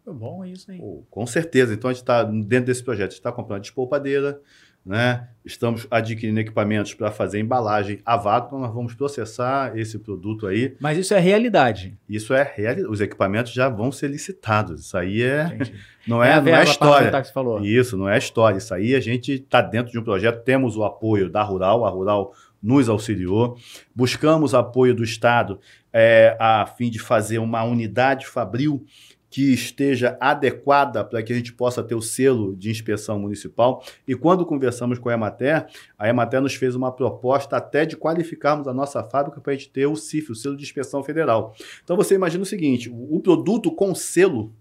É 0.06 0.12
bom 0.12 0.44
isso 0.44 0.70
aí. 0.70 0.78
Oh, 0.80 1.02
com 1.10 1.26
certeza. 1.26 1.74
Então 1.74 1.90
a 1.90 1.92
gente 1.92 2.02
está 2.02 2.22
dentro 2.22 2.66
desse 2.66 2.82
projeto, 2.82 3.08
a 3.08 3.10
gente 3.10 3.18
está 3.18 3.32
comprando 3.32 3.62
despolpadeira, 3.62 4.40
né? 4.86 5.26
Estamos 5.44 5.86
adquirindo 5.90 6.38
equipamentos 6.38 6.94
para 6.94 7.10
fazer 7.10 7.40
embalagem 7.40 8.00
a 8.06 8.16
vácuo, 8.16 8.46
então 8.46 8.60
nós 8.60 8.72
vamos 8.72 8.94
processar 8.94 9.76
esse 9.76 9.98
produto 9.98 10.46
aí. 10.46 10.76
Mas 10.80 10.96
isso 10.96 11.12
é 11.12 11.18
realidade. 11.18 11.98
Isso 12.08 12.32
é 12.32 12.42
realidade. 12.54 12.88
Os 12.88 13.00
equipamentos 13.00 13.52
já 13.52 13.68
vão 13.68 13.90
ser 13.90 14.08
licitados. 14.08 14.80
Isso 14.80 14.96
aí 14.96 15.22
é 15.22 15.58
não 16.06 16.22
é, 16.22 16.32
é 16.32 16.40
não 16.40 16.54
é 16.54 16.64
história. 16.64 17.10
Que 17.10 17.26
você 17.26 17.32
falou. 17.32 17.60
Isso 17.64 17.96
não 17.96 18.08
é 18.08 18.16
história. 18.16 18.58
Isso 18.58 18.72
aí 18.72 18.94
a 18.94 19.00
gente 19.00 19.32
está 19.32 19.60
dentro 19.60 19.90
de 19.90 19.98
um 19.98 20.04
projeto. 20.04 20.44
Temos 20.44 20.76
o 20.76 20.84
apoio 20.84 21.28
da 21.28 21.42
Rural, 21.42 21.84
a 21.84 21.90
Rural 21.90 22.32
nos 22.62 22.88
auxiliou. 22.88 23.56
Buscamos 23.94 24.54
apoio 24.54 24.94
do 24.94 25.04
Estado 25.04 25.60
é, 25.92 26.36
a 26.38 26.66
fim 26.66 26.90
de 26.90 26.98
fazer 26.98 27.38
uma 27.38 27.62
unidade 27.64 28.26
fabril 28.26 28.84
que 29.28 29.52
esteja 29.52 30.16
adequada 30.20 31.04
para 31.04 31.22
que 31.22 31.32
a 31.32 31.36
gente 31.36 31.52
possa 31.52 31.82
ter 31.82 31.94
o 31.94 32.00
selo 32.00 32.56
de 32.56 32.70
inspeção 32.70 33.18
municipal. 33.18 33.84
E 34.06 34.14
quando 34.14 34.46
conversamos 34.46 34.98
com 34.98 35.08
a 35.08 35.14
Emater, 35.14 35.66
a 35.98 36.08
Emater 36.08 36.40
nos 36.40 36.54
fez 36.54 36.74
uma 36.74 36.92
proposta 36.92 37.56
até 37.56 37.84
de 37.84 37.96
qualificarmos 37.96 38.68
a 38.68 38.74
nossa 38.74 39.02
fábrica 39.02 39.40
para 39.40 39.52
a 39.52 39.56
gente 39.56 39.70
ter 39.70 39.86
o 39.86 39.96
CIF, 39.96 40.32
o 40.32 40.34
selo 40.34 40.56
de 40.56 40.62
inspeção 40.62 41.02
federal. 41.02 41.54
Então 41.82 41.96
você 41.96 42.14
imagina 42.14 42.42
o 42.42 42.46
seguinte: 42.46 42.88
o 42.90 43.20
produto 43.20 43.70
com 43.70 43.94
selo 43.94 44.52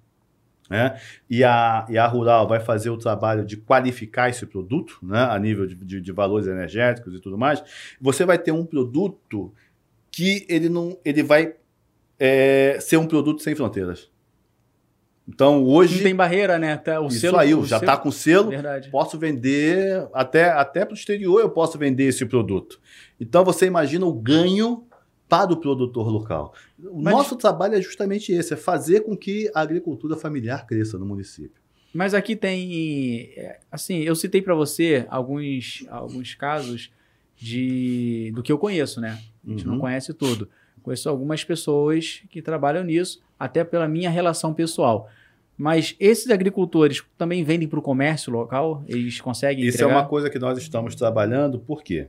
né? 0.69 0.99
E, 1.29 1.43
a, 1.43 1.85
e 1.89 1.97
a 1.97 2.07
Rural 2.07 2.47
vai 2.47 2.59
fazer 2.59 2.89
o 2.89 2.97
trabalho 2.97 3.45
de 3.45 3.57
qualificar 3.57 4.29
esse 4.29 4.45
produto, 4.45 4.97
né? 5.01 5.19
a 5.29 5.37
nível 5.37 5.67
de, 5.67 5.75
de, 5.75 6.01
de, 6.01 6.11
valores 6.11 6.47
energéticos 6.47 7.13
e 7.13 7.19
tudo 7.19 7.37
mais. 7.37 7.63
Você 8.01 8.25
vai 8.25 8.37
ter 8.39 8.51
um 8.51 8.65
produto 8.65 9.53
que 10.11 10.45
ele 10.49 10.69
não 10.69 10.97
ele 11.05 11.21
vai 11.21 11.53
é, 12.19 12.77
ser 12.79 12.97
um 12.97 13.05
produto 13.05 13.41
sem 13.41 13.53
fronteiras. 13.53 14.09
Então 15.27 15.63
hoje. 15.63 15.95
Não 15.95 16.03
tem 16.03 16.15
barreira, 16.15 16.59
né? 16.59 16.73
Até 16.73 16.99
o 16.99 17.07
isso 17.07 17.19
selo, 17.19 17.37
aí, 17.37 17.51
já 17.63 17.77
está 17.77 17.97
com 17.97 18.11
selo. 18.11 18.49
Verdade. 18.49 18.89
Posso 18.89 19.17
vender 19.17 20.07
até, 20.13 20.51
até 20.51 20.85
para 20.85 20.93
o 20.93 20.97
exterior, 20.97 21.39
eu 21.41 21.49
posso 21.49 21.77
vender 21.77 22.05
esse 22.05 22.25
produto. 22.25 22.79
Então 23.19 23.43
você 23.43 23.65
imagina 23.65 24.05
o 24.05 24.13
ganho 24.13 24.85
para 25.27 25.51
o 25.51 25.57
produtor 25.57 26.07
local. 26.09 26.53
O 26.79 27.01
Mas... 27.01 27.13
nosso 27.13 27.35
trabalho 27.35 27.75
é 27.75 27.81
justamente 27.81 28.31
esse: 28.31 28.53
é 28.53 28.57
fazer 28.57 29.01
com 29.01 29.17
que 29.17 29.49
a 29.53 29.61
agricultura 29.61 30.15
familiar 30.15 30.65
cresça 30.65 30.97
no 30.97 31.05
município. 31.05 31.61
Mas 31.93 32.13
aqui 32.13 32.35
tem. 32.35 33.33
Assim, 33.71 34.01
eu 34.01 34.15
citei 34.15 34.41
para 34.41 34.53
você 34.53 35.05
alguns, 35.09 35.85
alguns 35.89 36.35
casos 36.35 36.91
de 37.37 38.31
do 38.35 38.43
que 38.43 38.51
eu 38.51 38.57
conheço, 38.57 38.99
né? 38.99 39.19
A 39.45 39.49
gente 39.49 39.65
uhum. 39.65 39.73
não 39.73 39.79
conhece 39.79 40.13
tudo. 40.13 40.49
Conheço 40.83 41.09
algumas 41.09 41.43
pessoas 41.43 42.21
que 42.29 42.41
trabalham 42.41 42.83
nisso, 42.83 43.19
até 43.39 43.63
pela 43.63 43.87
minha 43.87 44.09
relação 44.09 44.53
pessoal. 44.53 45.09
Mas 45.57 45.95
esses 45.99 46.29
agricultores 46.29 47.03
também 47.17 47.43
vendem 47.43 47.67
para 47.67 47.79
o 47.79 47.81
comércio 47.81 48.31
local? 48.31 48.83
Eles 48.87 49.21
conseguem 49.21 49.65
Isso 49.65 49.81
é 49.81 49.85
uma 49.85 50.05
coisa 50.05 50.29
que 50.29 50.37
nós 50.37 50.57
estamos 50.57 50.95
trabalhando, 50.95 51.59
por 51.59 51.81
quê? 51.81 52.07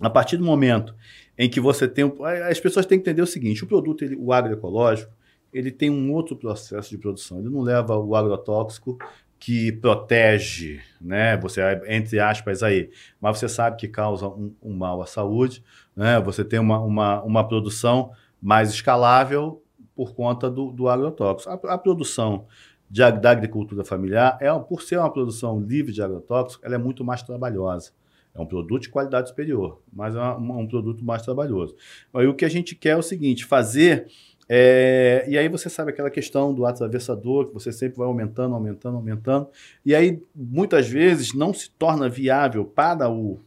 A 0.00 0.08
partir 0.08 0.36
do 0.36 0.44
momento 0.44 0.94
em 1.36 1.48
que 1.48 1.60
você 1.60 1.86
tem... 1.86 2.10
As 2.48 2.58
pessoas 2.58 2.86
têm 2.86 2.98
que 2.98 3.02
entender 3.02 3.22
o 3.22 3.26
seguinte, 3.26 3.62
o 3.64 3.66
produto, 3.66 4.04
ele, 4.04 4.16
o 4.16 4.32
agroecológico, 4.32 5.12
ele 5.52 5.70
tem 5.70 5.90
um 5.90 6.12
outro 6.12 6.34
processo 6.34 6.90
de 6.90 6.98
produção. 6.98 7.38
Ele 7.38 7.50
não 7.50 7.60
leva 7.60 7.96
o 7.96 8.16
agrotóxico 8.16 8.98
que 9.38 9.70
protege, 9.70 10.80
né? 11.00 11.36
Você 11.36 11.60
entre 11.86 12.18
aspas 12.18 12.62
aí, 12.62 12.90
mas 13.20 13.38
você 13.38 13.48
sabe 13.48 13.76
que 13.76 13.86
causa 13.86 14.26
um, 14.26 14.54
um 14.62 14.74
mal 14.74 15.02
à 15.02 15.06
saúde, 15.06 15.62
né? 15.94 16.18
Você 16.20 16.44
tem 16.44 16.58
uma, 16.58 16.80
uma, 16.80 17.22
uma 17.22 17.46
produção 17.46 18.10
mais 18.40 18.70
escalável 18.70 19.62
por 19.94 20.14
conta 20.14 20.50
do, 20.50 20.70
do 20.70 20.88
agrotóxico. 20.88 21.50
A, 21.50 21.74
a 21.74 21.78
produção 21.78 22.46
de, 22.90 23.10
da 23.12 23.30
agricultura 23.30 23.84
familiar 23.84 24.38
é, 24.40 24.52
por 24.58 24.82
ser 24.82 24.98
uma 24.98 25.12
produção 25.12 25.60
livre 25.60 25.92
de 25.92 26.02
agrotóxico, 26.02 26.64
ela 26.64 26.74
é 26.74 26.78
muito 26.78 27.04
mais 27.04 27.22
trabalhosa. 27.22 27.92
É 28.34 28.40
um 28.40 28.46
produto 28.46 28.82
de 28.82 28.88
qualidade 28.88 29.28
superior, 29.28 29.80
mas 29.92 30.16
é 30.16 30.20
um, 30.20 30.66
produto 30.66 31.04
mais 31.04 31.22
trabalhoso. 31.22 31.76
Aí 32.12 32.26
o 32.26 32.34
que 32.34 32.44
a 32.44 32.48
gente 32.48 32.74
quer 32.74 32.90
é 32.90 32.96
o 32.96 33.02
seguinte: 33.02 33.44
fazer 33.44 34.08
É, 34.48 35.24
e 35.28 35.38
aí 35.38 35.48
você 35.48 35.70
sabe 35.70 35.90
aquela 35.90 36.10
questão 36.10 36.52
do 36.52 36.66
atravessador, 36.66 37.46
que 37.46 37.54
você 37.54 37.72
sempre 37.72 37.98
vai 37.98 38.06
aumentando, 38.06 38.54
aumentando, 38.54 38.96
aumentando. 38.96 39.48
E 39.86 39.94
aí, 39.94 40.20
muitas 40.34 40.88
vezes, 40.88 41.32
não 41.32 41.54
se 41.54 41.70
torna 41.70 42.08
viável 42.08 42.64
para 42.64 43.08
o 43.08 43.40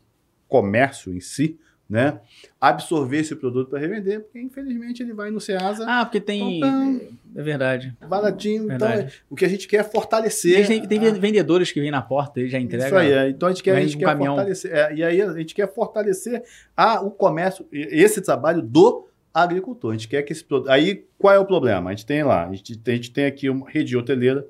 comércio 0.48 1.14
em 1.14 1.20
si, 1.20 1.60
né? 1.90 2.20
Absorver 2.60 3.20
esse 3.20 3.36
produto 3.36 3.70
para 3.70 3.80
revender, 3.80 4.22
porque 4.22 4.40
infelizmente 4.40 5.02
ele 5.02 5.14
vai 5.14 5.32
no 5.32 5.40
Ceasa. 5.40 5.86
Ah, 5.88 6.04
porque 6.04 6.20
tem. 6.20 6.58
Então, 6.58 7.02
é 7.36 7.42
verdade. 7.42 7.96
Baratinho. 8.08 8.66
Então, 8.66 8.88
verdade. 8.88 9.02
Então, 9.02 9.20
o 9.30 9.36
que 9.36 9.46
a 9.46 9.48
gente 9.48 9.68
quer 9.68 9.78
é 9.78 9.84
fortalecer. 9.84 10.68
Tem, 10.68 10.86
tem 10.86 11.08
a... 11.08 11.12
vendedores 11.12 11.72
que 11.72 11.80
vêm 11.80 11.92
na 11.92 12.02
porta 12.02 12.42
e 12.42 12.50
já 12.50 12.60
entregam. 12.60 12.88
Isso 12.88 12.98
aí, 12.98 13.12
é. 13.12 13.30
então 13.30 13.48
a 13.48 13.52
gente 13.52 13.64
quer, 13.64 13.76
a 13.76 13.82
gente 13.82 13.96
um 13.96 14.00
quer 14.00 14.06
caminhão. 14.06 14.36
fortalecer. 14.36 14.74
É, 14.74 14.96
e 14.96 15.04
aí 15.04 15.22
a 15.22 15.34
gente 15.34 15.56
quer 15.56 15.74
fortalecer 15.74 16.44
a, 16.76 17.02
o 17.02 17.10
comércio, 17.10 17.66
esse 17.72 18.22
trabalho 18.22 18.62
do 18.62 19.08
agricultor. 19.34 19.92
A 19.92 19.94
gente 19.94 20.08
quer 20.08 20.24
que 20.24 20.34
esse 20.34 20.44
produto. 20.44 20.70
Aí 20.70 21.06
qual 21.18 21.34
é 21.34 21.40
o 21.40 21.46
problema? 21.46 21.90
A 21.90 21.94
gente 21.94 22.06
tem 22.06 22.24
lá, 22.24 22.48
a 22.48 22.54
gente, 22.54 22.82
a 22.86 22.92
gente 22.92 23.12
tem 23.12 23.26
aqui 23.26 23.50
uma 23.50 23.70
rede 23.70 23.96
hoteleira. 23.96 24.46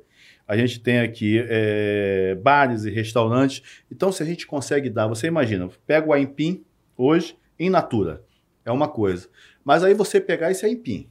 A 0.48 0.56
gente 0.56 0.80
tem 0.80 1.00
aqui 1.00 1.44
é, 1.46 2.34
bares 2.42 2.86
e 2.86 2.90
restaurantes. 2.90 3.62
Então, 3.92 4.14
se 4.14 4.24
a 4.24 4.26
gente 4.26 4.48
consegue 4.48 4.90
dar, 4.90 5.06
você 5.06 5.28
imagina, 5.28 5.68
pega 5.86 6.08
o 6.08 6.14
aipim, 6.14 6.64
hoje 6.98 7.38
em 7.60 7.70
natura. 7.70 8.24
É 8.66 8.72
uma 8.72 8.88
coisa. 8.88 9.30
Mas 9.64 9.84
aí 9.84 9.94
você 9.94 10.20
pegar 10.20 10.52
esse 10.52 10.66
aipim, 10.66 11.10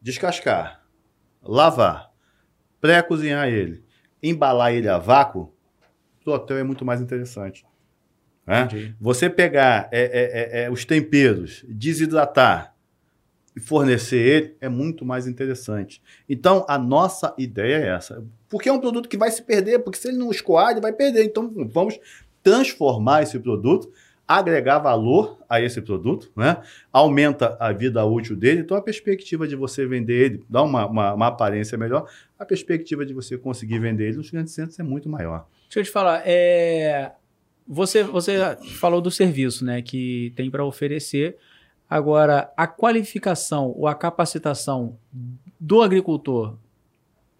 descascar, 0.00 0.82
lavar, 1.42 2.10
pré-cozinhar 2.80 3.48
ele, 3.48 3.84
embalar 4.22 4.72
ele 4.72 4.88
a 4.88 4.98
vácuo, 4.98 5.52
o 6.24 6.30
hotel 6.30 6.58
é 6.58 6.62
muito 6.62 6.84
mais 6.84 7.00
interessante. 7.00 7.66
Né? 8.46 8.94
Você 9.00 9.28
pegar 9.28 9.88
é, 9.92 10.00
é, 10.00 10.60
é, 10.60 10.64
é, 10.64 10.70
os 10.70 10.84
temperos, 10.84 11.64
desidratar 11.68 12.74
e 13.54 13.60
fornecer 13.60 14.16
ele 14.16 14.56
é 14.60 14.68
muito 14.68 15.04
mais 15.04 15.26
interessante. 15.26 16.02
Então, 16.28 16.64
a 16.68 16.78
nossa 16.78 17.34
ideia 17.36 17.76
é 17.76 17.88
essa. 17.88 18.24
Porque 18.48 18.68
é 18.68 18.72
um 18.72 18.80
produto 18.80 19.08
que 19.08 19.18
vai 19.18 19.30
se 19.30 19.42
perder, 19.42 19.80
porque 19.80 19.98
se 19.98 20.08
ele 20.08 20.16
não 20.16 20.30
escoar, 20.30 20.70
ele 20.70 20.80
vai 20.80 20.92
perder. 20.92 21.24
Então, 21.24 21.52
vamos 21.70 21.98
transformar 22.42 23.22
esse 23.22 23.38
produto 23.38 23.92
agregar 24.28 24.78
valor 24.78 25.38
a 25.48 25.58
esse 25.58 25.80
produto, 25.80 26.30
né? 26.36 26.58
aumenta 26.92 27.56
a 27.58 27.72
vida 27.72 28.04
útil 28.04 28.36
dele, 28.36 28.60
então 28.60 28.76
a 28.76 28.82
perspectiva 28.82 29.48
de 29.48 29.56
você 29.56 29.86
vender 29.86 30.26
ele, 30.26 30.44
dar 30.46 30.64
uma, 30.64 30.86
uma, 30.86 31.14
uma, 31.14 31.26
aparência 31.28 31.78
melhor, 31.78 32.06
a 32.38 32.44
perspectiva 32.44 33.06
de 33.06 33.14
você 33.14 33.38
conseguir 33.38 33.78
vender 33.78 34.08
ele 34.08 34.18
nos 34.18 34.30
grandes 34.30 34.52
centros 34.52 34.78
é 34.78 34.82
muito 34.82 35.08
maior. 35.08 35.46
Deixa 35.64 35.80
eu 35.80 35.84
te 35.84 35.90
falar, 35.90 36.22
é... 36.26 37.12
você, 37.66 38.02
você 38.04 38.38
falou 38.78 39.00
do 39.00 39.10
serviço 39.10 39.64
né, 39.64 39.80
que 39.80 40.30
tem 40.36 40.50
para 40.50 40.62
oferecer, 40.62 41.38
agora 41.88 42.52
a 42.54 42.66
qualificação 42.66 43.72
ou 43.74 43.86
a 43.86 43.94
capacitação 43.94 44.98
do 45.58 45.80
agricultor 45.80 46.58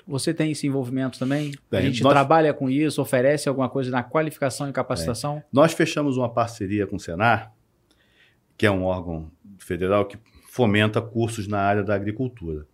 você 0.09 0.33
tem 0.33 0.51
esse 0.53 0.67
envolvimento 0.67 1.19
também? 1.19 1.53
Tem. 1.71 1.81
A 1.81 1.83
gente 1.83 2.03
Nós... 2.03 2.15
trabalha 2.15 2.55
com 2.55 2.71
isso, 2.71 3.03
oferece 3.03 3.47
alguma 3.47 3.69
coisa 3.69 3.91
na 3.91 4.03
qualificação 4.03 4.67
e 4.69 4.73
capacitação? 4.73 5.37
É. 5.37 5.45
Nós 5.53 5.75
fechamos 5.75 6.17
uma 6.17 6.31
parceria 6.31 6.87
com 6.87 6.97
o 6.97 7.01
Senar, 7.01 7.53
que 8.57 8.65
é 8.65 8.71
um 8.71 8.85
órgão 8.85 9.31
federal 9.59 10.07
que 10.07 10.17
fomenta 10.49 11.03
cursos 11.03 11.47
na 11.47 11.61
área 11.61 11.85
da 11.85 11.95
agricultura. 11.95 12.67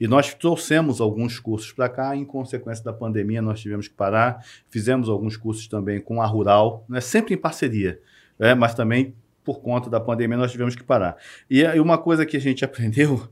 E 0.00 0.08
nós 0.08 0.34
trouxemos 0.34 1.00
alguns 1.00 1.38
cursos 1.38 1.70
para 1.70 1.88
cá, 1.88 2.16
em 2.16 2.24
consequência 2.24 2.82
da 2.82 2.92
pandemia, 2.92 3.40
nós 3.40 3.60
tivemos 3.60 3.86
que 3.86 3.94
parar. 3.94 4.44
Fizemos 4.68 5.08
alguns 5.08 5.36
cursos 5.36 5.68
também 5.68 6.00
com 6.00 6.20
a 6.20 6.26
Rural, 6.26 6.84
né, 6.88 7.00
sempre 7.00 7.34
em 7.34 7.38
parceria, 7.38 8.00
né, 8.36 8.52
mas 8.52 8.74
também 8.74 9.14
por 9.44 9.60
conta 9.60 9.88
da 9.88 10.00
pandemia 10.00 10.36
nós 10.36 10.50
tivemos 10.50 10.74
que 10.74 10.82
parar. 10.82 11.16
E, 11.48 11.60
e 11.60 11.78
uma 11.78 11.96
coisa 11.96 12.26
que 12.26 12.36
a 12.36 12.40
gente 12.40 12.64
aprendeu, 12.66 13.28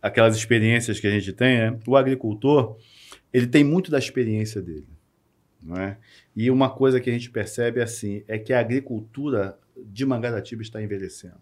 aquelas 0.00 0.34
experiências 0.34 0.98
que 0.98 1.06
a 1.06 1.10
gente 1.10 1.30
tem, 1.34 1.56
é 1.56 1.78
o 1.86 1.94
agricultor 1.94 2.78
ele 3.32 3.46
tem 3.46 3.64
muito 3.64 3.90
da 3.90 3.98
experiência 3.98 4.60
dele. 4.60 4.88
Não 5.62 5.76
é? 5.76 5.98
E 6.34 6.50
uma 6.50 6.70
coisa 6.70 7.00
que 7.00 7.08
a 7.08 7.12
gente 7.12 7.30
percebe 7.30 7.80
assim, 7.80 8.24
é 8.26 8.38
que 8.38 8.52
a 8.52 8.60
agricultura 8.60 9.58
de 9.76 10.04
Mangaratiba 10.04 10.62
está 10.62 10.82
envelhecendo. 10.82 11.40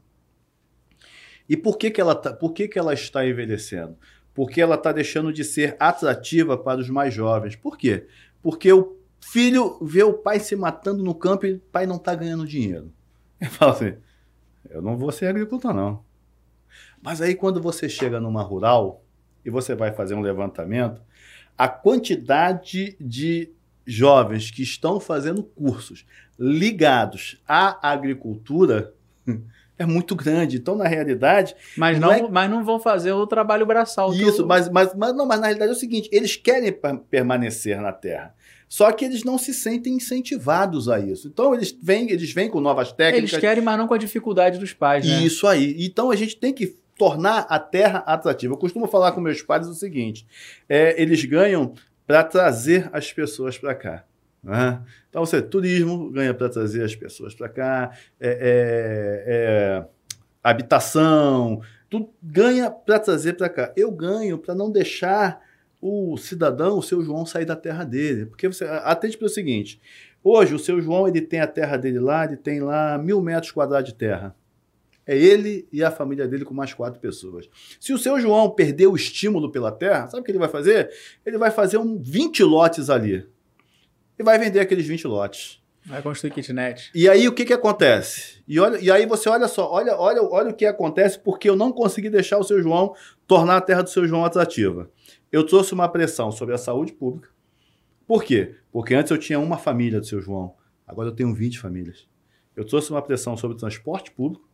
E 1.49 1.57
por 1.57 1.77
que, 1.77 1.91
que, 1.91 2.01
ela, 2.01 2.15
tá, 2.15 2.33
por 2.33 2.53
que, 2.53 2.69
que 2.69 2.79
ela 2.79 2.95
está 2.95 3.27
envelhecendo? 3.27 3.97
Porque 4.33 4.61
ela 4.61 4.77
está 4.77 4.93
deixando 4.93 5.33
de 5.33 5.43
ser 5.43 5.77
atrativa 5.81 6.57
para 6.57 6.81
os 6.81 6.89
mais 6.89 7.13
jovens. 7.13 7.57
Por 7.57 7.77
quê? 7.77 8.07
Porque 8.41 8.73
o 8.73 8.97
filho 9.21 9.79
vê 9.83 10.03
o 10.03 10.15
pai 10.15 10.39
se 10.39 10.55
matando 10.55 11.03
no 11.03 11.15
campo 11.15 11.47
e 11.47 11.55
o 11.55 11.59
pai 11.59 11.87
não 11.87 11.97
está 11.97 12.15
ganhando 12.15 12.47
dinheiro. 12.47 12.93
Ele 13.41 13.51
fala 13.51 13.73
assim, 13.73 13.97
eu 14.69 14.81
não 14.81 14.97
vou 14.97 15.11
ser 15.11 15.27
agricultor 15.27 15.75
não. 15.75 16.05
Mas 17.03 17.21
aí 17.21 17.35
quando 17.35 17.61
você 17.61 17.89
chega 17.89 18.21
numa 18.21 18.43
rural 18.43 19.05
e 19.45 19.51
você 19.51 19.75
vai 19.75 19.93
fazer 19.93 20.15
um 20.15 20.21
levantamento, 20.21 21.03
a 21.61 21.69
quantidade 21.69 22.97
de 22.99 23.51
jovens 23.87 24.51
que 24.51 24.63
estão 24.63 24.99
fazendo 24.99 25.43
cursos 25.43 26.07
ligados 26.39 27.39
à 27.47 27.91
agricultura 27.93 28.95
é 29.77 29.85
muito 29.85 30.17
grande. 30.17 30.57
Então, 30.57 30.75
na 30.75 30.89
realidade. 30.89 31.55
Mas 31.77 32.01
não, 32.01 32.09
não 32.09 32.15
é... 32.15 32.31
mas 32.31 32.51
não 32.51 32.65
vão 32.65 32.81
fazer 32.81 33.13
o 33.13 33.27
trabalho 33.27 33.67
braçal. 33.67 34.11
Isso, 34.15 34.47
mas, 34.47 34.71
mas, 34.71 34.95
mas, 34.95 35.15
não, 35.15 35.27
mas 35.27 35.39
na 35.39 35.49
realidade 35.49 35.73
é 35.73 35.75
o 35.75 35.79
seguinte: 35.79 36.09
eles 36.11 36.35
querem 36.35 36.75
permanecer 37.11 37.79
na 37.79 37.93
terra. 37.93 38.35
Só 38.67 38.91
que 38.91 39.05
eles 39.05 39.23
não 39.23 39.37
se 39.37 39.53
sentem 39.53 39.93
incentivados 39.97 40.89
a 40.89 40.99
isso. 40.99 41.29
Então, 41.29 41.53
eles 41.53 41.77
vêm, 41.83 42.11
eles 42.11 42.33
vêm 42.33 42.49
com 42.49 42.61
novas 42.61 42.91
técnicas. 42.91 43.33
Eles 43.33 43.41
querem, 43.41 43.63
mas 43.63 43.77
não 43.77 43.87
com 43.87 43.93
a 43.93 43.99
dificuldade 43.99 44.59
dos 44.59 44.73
pais. 44.73 45.05
Né? 45.05 45.25
Isso 45.25 45.47
aí. 45.47 45.77
Então, 45.85 46.11
a 46.11 46.17
gente 46.17 46.39
tem 46.39 46.55
que 46.55 46.80
tornar 47.01 47.47
a 47.49 47.59
terra 47.59 48.01
atrativa. 48.01 48.53
Eu 48.53 48.59
costumo 48.59 48.87
falar 48.87 49.13
com 49.13 49.23
meus 49.23 49.41
pais 49.41 49.67
o 49.67 49.73
seguinte: 49.73 50.27
é, 50.69 51.01
eles 51.01 51.25
ganham 51.25 51.73
para 52.07 52.23
trazer 52.23 52.91
as 52.93 53.11
pessoas 53.11 53.57
para 53.57 53.75
cá. 53.75 54.05
Né? 54.45 54.83
Então, 55.09 55.25
você, 55.25 55.41
turismo 55.41 56.11
ganha 56.11 56.35
para 56.35 56.51
trazer 56.51 56.85
as 56.85 56.95
pessoas 56.95 57.35
para 57.35 57.49
cá, 57.49 57.91
é, 58.21 58.29
é, 58.29 59.25
é, 59.27 59.87
habitação, 60.45 61.63
tudo 61.89 62.11
ganha 62.23 62.71
para 62.71 62.99
trazer 62.99 63.33
para 63.33 63.49
cá. 63.49 63.73
Eu 63.75 63.91
ganho 63.91 64.37
para 64.37 64.55
não 64.55 64.71
deixar 64.71 65.41
o 65.81 66.19
cidadão, 66.19 66.77
o 66.77 66.83
seu 66.83 67.03
João, 67.03 67.25
sair 67.25 67.47
da 67.47 67.57
terra 67.57 67.83
dele. 67.83 68.27
Porque 68.27 68.47
você 68.47 68.67
atende 68.67 69.17
para 69.17 69.27
o 69.27 69.31
seguinte: 69.31 69.81
hoje 70.23 70.55
o 70.55 70.59
seu 70.59 70.83
João 70.83 71.09
ele 71.09 71.23
tem 71.23 71.41
a 71.41 71.47
terra 71.47 71.79
dele 71.79 71.99
lá, 71.99 72.27
ele 72.27 72.37
tem 72.37 72.61
lá 72.61 72.99
mil 72.99 73.23
metros 73.23 73.53
quadrados 73.53 73.89
de 73.89 73.95
terra. 73.97 74.37
É 75.11 75.19
ele 75.19 75.67
e 75.73 75.83
a 75.83 75.91
família 75.91 76.29
dele 76.29 76.45
com 76.45 76.55
mais 76.55 76.73
quatro 76.73 77.01
pessoas. 77.01 77.51
Se 77.81 77.93
o 77.93 77.99
seu 77.99 78.21
João 78.21 78.49
perder 78.49 78.87
o 78.87 78.95
estímulo 78.95 79.51
pela 79.51 79.73
terra, 79.73 80.07
sabe 80.07 80.21
o 80.21 80.25
que 80.25 80.31
ele 80.31 80.39
vai 80.39 80.49
fazer? 80.49 80.89
Ele 81.27 81.37
vai 81.37 81.51
fazer 81.51 81.79
um 81.79 82.01
20 82.01 82.45
lotes 82.45 82.89
ali. 82.89 83.27
E 84.17 84.23
vai 84.23 84.39
vender 84.39 84.61
aqueles 84.61 84.87
20 84.87 85.09
lotes. 85.09 85.61
Vai 85.85 86.01
construir 86.01 86.31
kitnet. 86.31 86.93
E 86.95 87.09
aí 87.09 87.27
o 87.27 87.33
que, 87.33 87.45
que 87.45 87.53
acontece? 87.53 88.41
E, 88.47 88.61
olha, 88.61 88.79
e 88.79 88.89
aí 88.89 89.05
você 89.05 89.29
olha 89.29 89.49
só, 89.49 89.69
olha, 89.69 89.97
olha, 89.97 90.23
olha 90.23 90.51
o 90.51 90.55
que 90.55 90.65
acontece 90.65 91.19
porque 91.19 91.51
eu 91.51 91.57
não 91.57 91.73
consegui 91.73 92.09
deixar 92.09 92.39
o 92.39 92.45
seu 92.45 92.63
João 92.63 92.95
tornar 93.27 93.57
a 93.57 93.61
terra 93.61 93.83
do 93.83 93.91
seu 93.91 94.07
João 94.07 94.25
atrativa. 94.25 94.89
Eu 95.33 95.45
trouxe 95.45 95.75
uma 95.75 95.89
pressão 95.89 96.31
sobre 96.31 96.55
a 96.55 96.59
saúde 96.59 96.93
pública. 96.93 97.31
Por 98.07 98.23
quê? 98.23 98.55
Porque 98.71 98.95
antes 98.95 99.11
eu 99.11 99.19
tinha 99.19 99.41
uma 99.41 99.59
família 99.59 99.99
do 99.99 100.07
seu 100.07 100.21
João, 100.21 100.55
agora 100.87 101.09
eu 101.09 101.15
tenho 101.17 101.35
20 101.35 101.59
famílias. 101.59 102.09
Eu 102.55 102.65
trouxe 102.65 102.93
uma 102.93 103.03
pressão 103.03 103.37
sobre 103.37 103.57
o 103.57 103.59
transporte 103.59 104.13
público, 104.13 104.49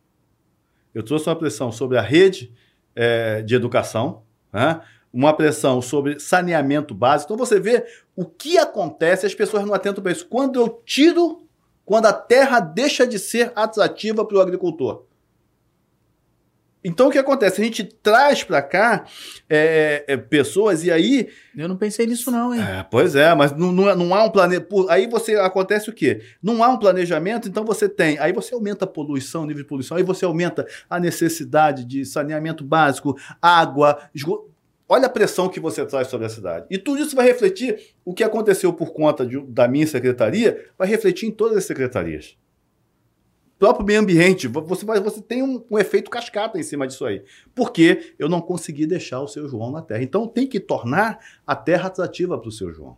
eu 0.97 1.03
trouxe 1.03 1.29
uma 1.29 1.35
pressão 1.35 1.71
sobre 1.71 1.95
a 1.95 2.01
rede 2.01 2.51
é, 2.95 3.43
de 3.43 3.53
educação, 3.53 4.23
né? 4.51 4.81
uma 5.13 5.31
pressão 5.31 5.79
sobre 5.79 6.19
saneamento 6.19 6.95
básico. 6.95 7.31
Então 7.31 7.45
você 7.45 7.59
vê 7.59 7.85
o 8.15 8.25
que 8.25 8.57
acontece, 8.57 9.23
as 9.23 9.35
pessoas 9.35 9.63
não 9.63 9.75
atentam 9.75 10.01
para 10.01 10.11
isso. 10.11 10.25
Quando 10.25 10.59
eu 10.59 10.81
tiro, 10.83 11.43
quando 11.85 12.07
a 12.07 12.13
terra 12.13 12.59
deixa 12.59 13.05
de 13.05 13.19
ser 13.19 13.51
atrativa 13.55 14.25
para 14.25 14.37
o 14.37 14.41
agricultor. 14.41 15.03
Então 16.87 17.09
o 17.09 17.11
que 17.11 17.17
acontece? 17.17 17.61
A 17.61 17.65
gente 17.65 17.83
traz 17.83 18.45
para 18.45 18.61
cá 18.61 19.03
é, 19.49 20.05
é, 20.07 20.15
pessoas 20.15 20.85
e 20.85 20.91
aí. 20.91 21.27
Eu 21.55 21.67
não 21.67 21.75
pensei 21.75 22.07
nisso, 22.07 22.31
não, 22.31 22.55
hein? 22.55 22.61
É, 22.61 22.85
pois 22.89 23.13
é, 23.13 23.35
mas 23.35 23.51
não, 23.51 23.73
não, 23.73 23.93
não 23.93 24.15
há 24.15 24.23
um 24.23 24.29
planejamento. 24.29 24.89
Aí 24.89 25.05
você 25.05 25.35
acontece 25.35 25.89
o 25.89 25.93
quê? 25.93 26.21
Não 26.41 26.63
há 26.63 26.69
um 26.69 26.79
planejamento, 26.79 27.49
então 27.49 27.65
você 27.65 27.89
tem. 27.89 28.17
Aí 28.19 28.31
você 28.31 28.53
aumenta 28.53 28.85
a 28.85 28.87
poluição, 28.87 29.45
nível 29.45 29.63
de 29.63 29.67
poluição, 29.67 29.97
aí 29.97 30.03
você 30.03 30.23
aumenta 30.23 30.65
a 30.89 30.97
necessidade 30.97 31.83
de 31.83 32.05
saneamento 32.05 32.63
básico, 32.63 33.17
água, 33.41 33.99
esgoto. 34.15 34.49
Olha 34.87 35.07
a 35.07 35.09
pressão 35.09 35.49
que 35.49 35.59
você 35.59 35.85
traz 35.85 36.07
sobre 36.07 36.27
a 36.27 36.29
cidade. 36.29 36.67
E 36.69 36.77
tudo 36.77 37.01
isso 37.01 37.13
vai 37.13 37.25
refletir 37.25 37.77
o 38.05 38.13
que 38.13 38.23
aconteceu 38.23 38.71
por 38.71 38.93
conta 38.93 39.25
de, 39.25 39.37
da 39.47 39.67
minha 39.67 39.85
secretaria, 39.85 40.67
vai 40.77 40.87
refletir 40.87 41.27
em 41.27 41.31
todas 41.31 41.57
as 41.57 41.65
secretarias 41.65 42.37
próprio 43.57 43.85
meio 43.85 43.99
ambiente, 43.99 44.47
você, 44.47 44.85
você 44.85 45.21
tem 45.21 45.41
um, 45.41 45.63
um, 45.69 45.77
efeito 45.79 46.09
cascata 46.09 46.59
em 46.59 46.63
cima 46.63 46.87
disso 46.87 47.05
aí. 47.05 47.23
Porque 47.55 48.13
eu 48.17 48.29
não 48.29 48.41
consegui 48.41 48.85
deixar 48.85 49.21
o 49.21 49.27
seu 49.27 49.47
João 49.47 49.71
na 49.71 49.81
terra. 49.81 50.03
Então 50.03 50.27
tem 50.27 50.47
que 50.47 50.59
tornar 50.59 51.19
a 51.45 51.55
terra 51.55 51.87
atrativa 51.87 52.37
para 52.37 52.49
o 52.49 52.51
seu 52.51 52.71
João. 52.71 52.97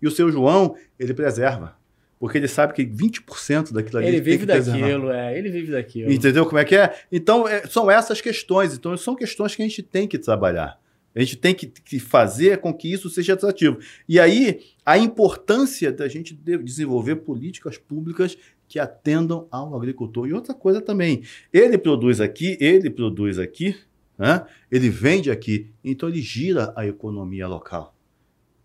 E 0.00 0.06
o 0.06 0.10
seu 0.10 0.30
João, 0.30 0.76
ele 0.98 1.12
preserva. 1.12 1.76
Porque 2.18 2.36
ele 2.36 2.48
sabe 2.48 2.72
que 2.72 2.84
20% 2.84 3.72
daquilo 3.72 3.98
ali 3.98 4.08
Ele 4.08 4.20
vive 4.20 4.44
daquilo, 4.44 5.10
é. 5.10 5.38
Ele 5.38 5.50
vive 5.50 5.70
daquilo. 5.70 6.12
Entendeu 6.12 6.44
como 6.44 6.58
é 6.58 6.64
que 6.64 6.74
é? 6.74 6.92
Então, 7.12 7.46
é, 7.46 7.64
são 7.66 7.88
essas 7.88 8.20
questões. 8.20 8.74
Então, 8.74 8.96
são 8.96 9.14
questões 9.14 9.54
que 9.54 9.62
a 9.62 9.64
gente 9.64 9.82
tem 9.82 10.08
que 10.08 10.18
trabalhar. 10.18 10.80
A 11.14 11.20
gente 11.20 11.36
tem 11.36 11.54
que, 11.54 11.66
que 11.66 11.98
fazer 11.98 12.58
com 12.58 12.72
que 12.72 12.92
isso 12.92 13.08
seja 13.08 13.34
atrativo. 13.34 13.78
E 14.08 14.20
aí, 14.20 14.60
a 14.84 14.98
importância 14.98 15.92
da 15.92 16.08
gente 16.08 16.34
de- 16.34 16.58
desenvolver 16.58 17.16
políticas 17.16 17.78
públicas 17.78 18.36
que 18.68 18.78
atendam 18.78 19.48
ao 19.50 19.74
agricultor. 19.74 20.28
E 20.28 20.32
outra 20.32 20.54
coisa 20.54 20.80
também, 20.80 21.22
ele 21.52 21.78
produz 21.78 22.20
aqui, 22.20 22.56
ele 22.60 22.90
produz 22.90 23.38
aqui, 23.38 23.76
né? 24.18 24.44
ele 24.70 24.90
vende 24.90 25.30
aqui, 25.30 25.70
então 25.82 26.08
ele 26.08 26.20
gira 26.20 26.72
a 26.76 26.86
economia 26.86 27.48
local. 27.48 27.94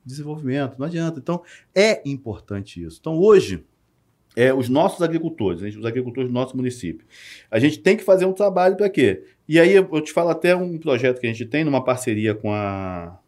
Desenvolvimento, 0.05 0.77
não 0.77 0.85
adianta. 0.85 1.19
Então, 1.19 1.41
é 1.73 2.01
importante 2.07 2.83
isso. 2.83 2.97
Então, 2.99 3.17
hoje, 3.17 3.63
é, 4.35 4.53
os 4.53 4.67
nossos 4.67 5.01
agricultores, 5.01 5.61
né, 5.61 5.69
os 5.69 5.85
agricultores 5.85 6.29
do 6.29 6.33
nosso 6.33 6.57
município, 6.57 7.05
a 7.49 7.59
gente 7.59 7.79
tem 7.79 7.95
que 7.95 8.03
fazer 8.03 8.25
um 8.25 8.33
trabalho 8.33 8.75
para 8.75 8.89
quê? 8.89 9.23
E 9.47 9.59
aí 9.59 9.73
eu 9.73 9.87
eu 9.91 10.01
te 10.01 10.11
falo 10.11 10.29
até 10.29 10.55
um 10.55 10.77
projeto 10.77 11.19
que 11.19 11.27
a 11.27 11.29
gente 11.29 11.45
tem 11.45 11.63
numa 11.63 11.83
parceria 11.83 12.33
com 12.33 12.51
a 12.51 13.19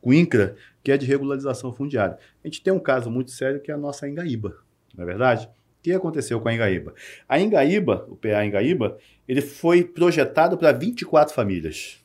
com 0.00 0.10
o 0.10 0.14
INCRA, 0.14 0.54
que 0.82 0.92
é 0.92 0.98
de 0.98 1.06
regularização 1.06 1.72
fundiária. 1.72 2.18
A 2.42 2.46
gente 2.46 2.62
tem 2.62 2.72
um 2.72 2.78
caso 2.78 3.10
muito 3.10 3.30
sério 3.30 3.60
que 3.60 3.70
é 3.70 3.74
a 3.74 3.78
nossa 3.78 4.08
Engaíba, 4.08 4.56
não 4.94 5.02
é 5.02 5.06
verdade? 5.06 5.48
O 5.84 5.86
que 5.86 5.92
aconteceu 5.92 6.40
com 6.40 6.48
a 6.48 6.54
Engaíba? 6.54 6.94
A 7.28 7.38
Engaíba, 7.38 8.06
o 8.08 8.16
PA 8.16 8.42
Engaíba, 8.42 8.96
ele 9.28 9.42
foi 9.42 9.84
projetado 9.84 10.56
para 10.56 10.72
24 10.72 11.34
famílias. 11.34 12.02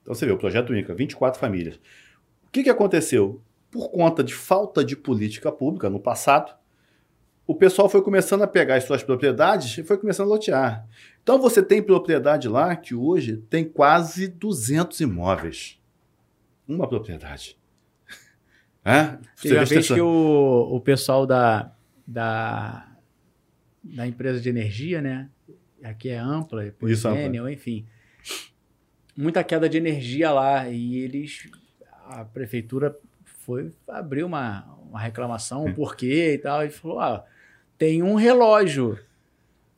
Então 0.00 0.14
você 0.14 0.24
vê, 0.24 0.32
o 0.32 0.38
projeto 0.38 0.74
INCRA, 0.74 0.94
24 0.94 1.38
famílias. 1.38 1.76
O 1.76 2.50
que, 2.50 2.62
que 2.62 2.70
aconteceu? 2.70 3.42
Por 3.70 3.90
conta 3.90 4.24
de 4.24 4.32
falta 4.32 4.82
de 4.82 4.96
política 4.96 5.52
pública 5.52 5.90
no 5.90 6.00
passado, 6.00 6.54
o 7.46 7.54
pessoal 7.54 7.86
foi 7.86 8.00
começando 8.00 8.44
a 8.44 8.46
pegar 8.46 8.76
as 8.76 8.84
suas 8.84 9.02
propriedades 9.02 9.76
e 9.76 9.82
foi 9.82 9.98
começando 9.98 10.28
a 10.28 10.30
lotear. 10.30 10.88
Então 11.22 11.38
você 11.38 11.62
tem 11.62 11.82
propriedade 11.82 12.48
lá 12.48 12.74
que 12.74 12.94
hoje 12.94 13.36
tem 13.50 13.62
quase 13.62 14.26
200 14.26 15.00
imóveis. 15.00 15.78
Uma 16.66 16.88
propriedade. 16.88 17.58
É? 18.82 19.18
Você 19.36 19.58
a 19.58 19.64
vez 19.64 19.88
que 19.88 20.00
o, 20.00 20.70
o 20.72 20.80
pessoal 20.80 21.26
da, 21.26 21.70
da, 22.10 22.86
da 23.82 24.06
empresa 24.06 24.40
de 24.40 24.48
energia, 24.48 25.00
né? 25.00 25.28
Aqui 25.82 26.08
é 26.10 26.18
ampla, 26.18 26.64
Ampla. 26.64 27.18
Enel, 27.18 27.48
enfim. 27.48 27.86
Muita 29.16 29.42
queda 29.44 29.68
de 29.68 29.78
energia 29.78 30.30
lá. 30.32 30.68
E 30.68 30.98
eles. 30.98 31.48
A 32.06 32.24
prefeitura 32.24 32.96
foi 33.24 33.70
abrir 33.88 34.24
uma, 34.24 34.64
uma 34.88 35.00
reclamação, 35.00 35.64
o 35.64 35.74
porquê 35.74 36.34
e 36.34 36.38
tal, 36.38 36.64
e 36.64 36.70
falou: 36.70 37.00
ah, 37.00 37.24
tem 37.78 38.02
um 38.02 38.14
relógio. 38.14 38.98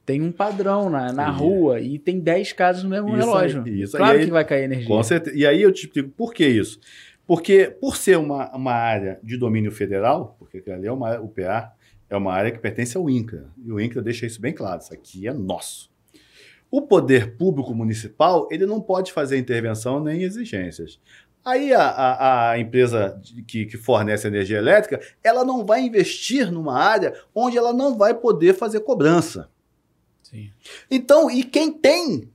Tem 0.05 0.21
um 0.21 0.33
padrão 0.33 0.91
na, 0.91 1.13
na 1.13 1.33
Sim. 1.33 1.39
rua 1.39 1.81
e 1.81 1.97
tem 1.97 2.19
10 2.19 2.53
casas 2.55 2.83
no 2.83 2.91
mesmo 2.91 3.09
Isso 3.11 3.17
relógio. 3.19 3.63
aí, 3.65 3.83
isso 3.83 3.97
claro 3.97 4.19
aí- 4.19 4.25
que 4.25 4.31
vai 4.33 4.45
cair 4.45 4.65
energia. 4.65 4.89
Com 4.89 5.01
certeza. 5.05 5.37
E 5.37 5.47
aí 5.47 5.63
eu 5.63 5.71
te 5.71 5.89
digo, 5.89 6.09
por 6.11 6.35
que 6.35 6.45
isso? 6.45 6.81
Porque 7.25 7.67
por 7.81 7.97
ser 7.97 8.19
uma, 8.19 8.51
uma 8.55 8.73
área 8.73 9.21
de 9.23 9.37
domínio 9.37 9.71
federal, 9.71 10.35
porque 10.41 10.69
ali 10.69 10.89
é 10.89 10.93
uma, 10.93 11.21
o 11.21 11.29
PA 11.29 11.73
é 12.15 12.19
uma 12.19 12.33
área 12.33 12.51
que 12.51 12.59
pertence 12.59 12.97
ao 12.97 13.09
INCRA, 13.09 13.51
e 13.65 13.73
o 13.73 13.81
INCRA 13.81 14.03
deixa 14.03 14.27
isso 14.27 14.41
bem 14.41 14.53
claro, 14.53 14.81
isso 14.81 14.93
aqui 14.93 15.27
é 15.27 15.33
nosso. 15.33 15.91
O 16.71 16.83
poder 16.83 17.37
público 17.37 17.75
municipal, 17.75 18.49
ele 18.51 18.65
não 18.65 18.81
pode 18.81 19.13
fazer 19.13 19.37
intervenção 19.39 20.03
nem 20.03 20.23
exigências. 20.23 20.99
Aí 21.45 21.75
a, 21.75 21.83
a, 21.83 22.51
a 22.51 22.59
empresa 22.59 23.21
que, 23.47 23.67
que 23.67 23.77
fornece 23.77 24.29
energia 24.29 24.59
elétrica, 24.59 25.01
ela 25.23 25.45
não 25.45 25.67
vai 25.67 25.83
investir 25.83 26.51
numa 26.51 26.79
área 26.79 27.13
onde 27.35 27.59
ela 27.59 27.73
não 27.73 27.99
vai 27.99 28.15
poder 28.15 28.55
fazer 28.55 28.81
cobrança. 28.81 29.51
Sim. 30.23 30.51
Então, 30.91 31.31
e 31.31 31.43
quem 31.43 31.73
tem, 31.73 32.31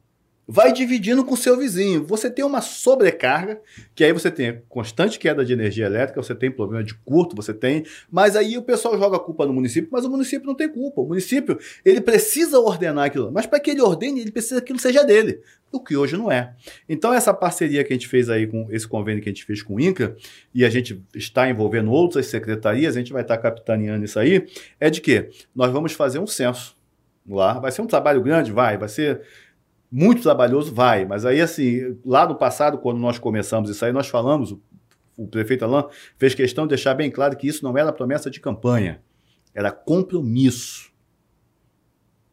vai 0.47 0.71
dividindo 0.71 1.25
com 1.25 1.35
seu 1.35 1.57
vizinho. 1.57 2.03
Você 2.05 2.29
tem 2.29 2.45
uma 2.45 2.61
sobrecarga, 2.61 3.59
que 3.93 4.03
aí 4.03 4.13
você 4.13 4.31
tem 4.31 4.61
constante 4.69 5.19
queda 5.19 5.43
de 5.43 5.51
energia 5.51 5.85
elétrica, 5.85 6.21
você 6.21 6.33
tem 6.33 6.49
problema 6.49 6.83
de 6.83 6.93
curto, 6.93 7.35
você 7.35 7.53
tem, 7.53 7.85
mas 8.09 8.35
aí 8.35 8.57
o 8.57 8.61
pessoal 8.61 8.97
joga 8.97 9.17
a 9.17 9.19
culpa 9.19 9.45
no 9.45 9.53
município, 9.53 9.89
mas 9.91 10.05
o 10.05 10.09
município 10.09 10.47
não 10.47 10.55
tem 10.55 10.69
culpa. 10.69 11.01
O 11.01 11.05
município, 11.05 11.59
ele 11.83 11.99
precisa 11.99 12.59
ordenar 12.59 13.05
aquilo, 13.05 13.31
mas 13.31 13.45
para 13.45 13.59
que 13.59 13.71
ele 13.71 13.81
ordene, 13.81 14.21
ele 14.21 14.31
precisa 14.31 14.61
que 14.61 14.65
aquilo 14.65 14.79
seja 14.79 15.03
dele, 15.03 15.41
o 15.71 15.81
que 15.81 15.97
hoje 15.97 16.15
não 16.15 16.31
é. 16.31 16.53
Então 16.87 17.13
essa 17.13 17.33
parceria 17.33 17.83
que 17.83 17.91
a 17.91 17.95
gente 17.95 18.07
fez 18.07 18.29
aí 18.29 18.47
com 18.47 18.67
esse 18.71 18.87
convênio 18.87 19.21
que 19.21 19.29
a 19.29 19.33
gente 19.33 19.43
fez 19.43 19.61
com 19.61 19.75
o 19.75 19.79
INCRA, 19.79 20.15
e 20.53 20.63
a 20.63 20.69
gente 20.69 21.03
está 21.13 21.49
envolvendo 21.49 21.91
outras 21.91 22.27
secretarias, 22.27 22.95
a 22.95 22.99
gente 22.99 23.11
vai 23.11 23.21
estar 23.21 23.37
capitaneando 23.37 24.05
isso 24.05 24.17
aí, 24.17 24.47
é 24.79 24.89
de 24.89 25.01
que 25.01 25.29
nós 25.53 25.71
vamos 25.71 25.91
fazer 25.91 26.19
um 26.19 26.27
censo 26.27 26.77
lá. 27.27 27.59
Vai 27.59 27.71
ser 27.71 27.81
um 27.81 27.87
trabalho 27.87 28.21
grande? 28.21 28.51
Vai. 28.51 28.77
Vai 28.77 28.89
ser 28.89 29.21
muito 29.91 30.21
trabalhoso? 30.21 30.73
Vai. 30.73 31.05
Mas 31.05 31.25
aí, 31.25 31.41
assim, 31.41 31.97
lá 32.05 32.27
no 32.27 32.35
passado, 32.35 32.77
quando 32.77 32.99
nós 32.99 33.17
começamos 33.17 33.69
isso 33.69 33.83
aí, 33.83 33.91
nós 33.91 34.07
falamos, 34.07 34.51
o, 34.51 34.61
o 35.17 35.27
prefeito 35.27 35.65
Alain 35.65 35.85
fez 36.17 36.35
questão 36.35 36.65
de 36.65 36.69
deixar 36.69 36.93
bem 36.93 37.09
claro 37.09 37.35
que 37.35 37.47
isso 37.47 37.63
não 37.63 37.77
era 37.77 37.91
promessa 37.91 38.29
de 38.29 38.39
campanha, 38.39 39.01
era 39.53 39.71
compromisso 39.71 40.91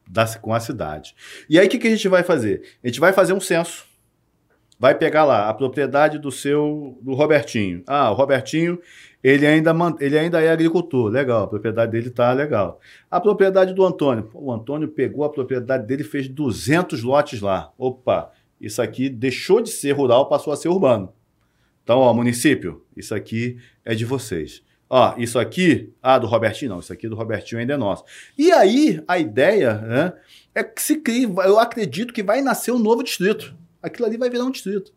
da, 0.09 0.27
com 0.39 0.53
a 0.53 0.61
cidade. 0.61 1.15
E 1.49 1.59
aí, 1.59 1.67
o 1.67 1.71
que, 1.71 1.79
que 1.79 1.87
a 1.87 1.91
gente 1.91 2.09
vai 2.09 2.23
fazer? 2.23 2.63
A 2.83 2.87
gente 2.87 3.01
vai 3.01 3.13
fazer 3.13 3.33
um 3.33 3.41
censo. 3.41 3.87
Vai 4.79 4.95
pegar 4.95 5.25
lá 5.25 5.49
a 5.49 5.55
propriedade 5.55 6.19
do 6.19 6.31
seu 6.31 6.99
do 7.01 7.15
Robertinho. 7.15 7.83
Ah, 7.87 8.11
o 8.11 8.15
Robertinho, 8.15 8.79
ele 9.23 9.47
ainda, 9.47 9.75
ele 10.01 10.19
ainda 10.19 10.43
é 10.43 10.51
agricultor. 10.51 11.09
Legal, 11.11 11.45
a 11.45 11.47
propriedade 11.47 11.93
dele 11.93 12.11
tá 12.11 12.33
legal. 12.33 12.81
A 13.11 13.21
propriedade 13.21 13.73
do 13.73 13.85
Antônio. 13.85 14.29
O 14.35 14.53
Antônio 14.53 14.89
pegou 14.89 15.25
a 15.25 15.31
propriedade 15.31 15.87
dele 15.87 16.05
fez 16.05 16.29
200 16.29 17.03
lotes 17.03 17.41
lá. 17.41 17.73
Opa, 17.79 18.31
isso 18.61 18.83
aqui 18.83 19.09
deixou 19.09 19.61
de 19.61 19.71
ser 19.71 19.93
rural, 19.93 20.29
passou 20.29 20.53
a 20.53 20.57
ser 20.57 20.69
urbano. 20.69 21.13
Então, 21.83 21.99
ó, 21.99 22.13
município, 22.13 22.83
isso 22.97 23.15
aqui 23.15 23.59
é 23.85 23.95
de 23.95 24.05
vocês. 24.05 24.63
Ó, 24.89 25.15
isso 25.19 25.39
aqui, 25.39 25.93
ah, 26.03 26.19
do 26.19 26.27
Robertinho 26.27 26.71
não, 26.71 26.79
isso 26.79 26.93
aqui 26.93 27.09
do 27.09 27.17
Robertinho 27.17 27.61
ainda 27.61 27.75
é 27.75 27.77
nosso. 27.77 28.05
E 28.37 28.53
aí, 28.53 29.03
a 29.09 29.19
ideia 29.19 29.75
né, 29.75 30.13
é 30.55 30.63
que 30.63 30.81
se 30.81 31.01
crie, 31.01 31.25
eu 31.25 31.59
acredito 31.59 32.13
que 32.13 32.23
vai 32.23 32.41
nascer 32.41 32.71
um 32.71 32.79
novo 32.79 33.03
distrito. 33.03 33.55
Aquilo 33.85 34.07
ali 34.07 34.17
vai 34.17 34.31
virar 34.31 34.45
um 34.45 34.51
distrito. 34.51 34.93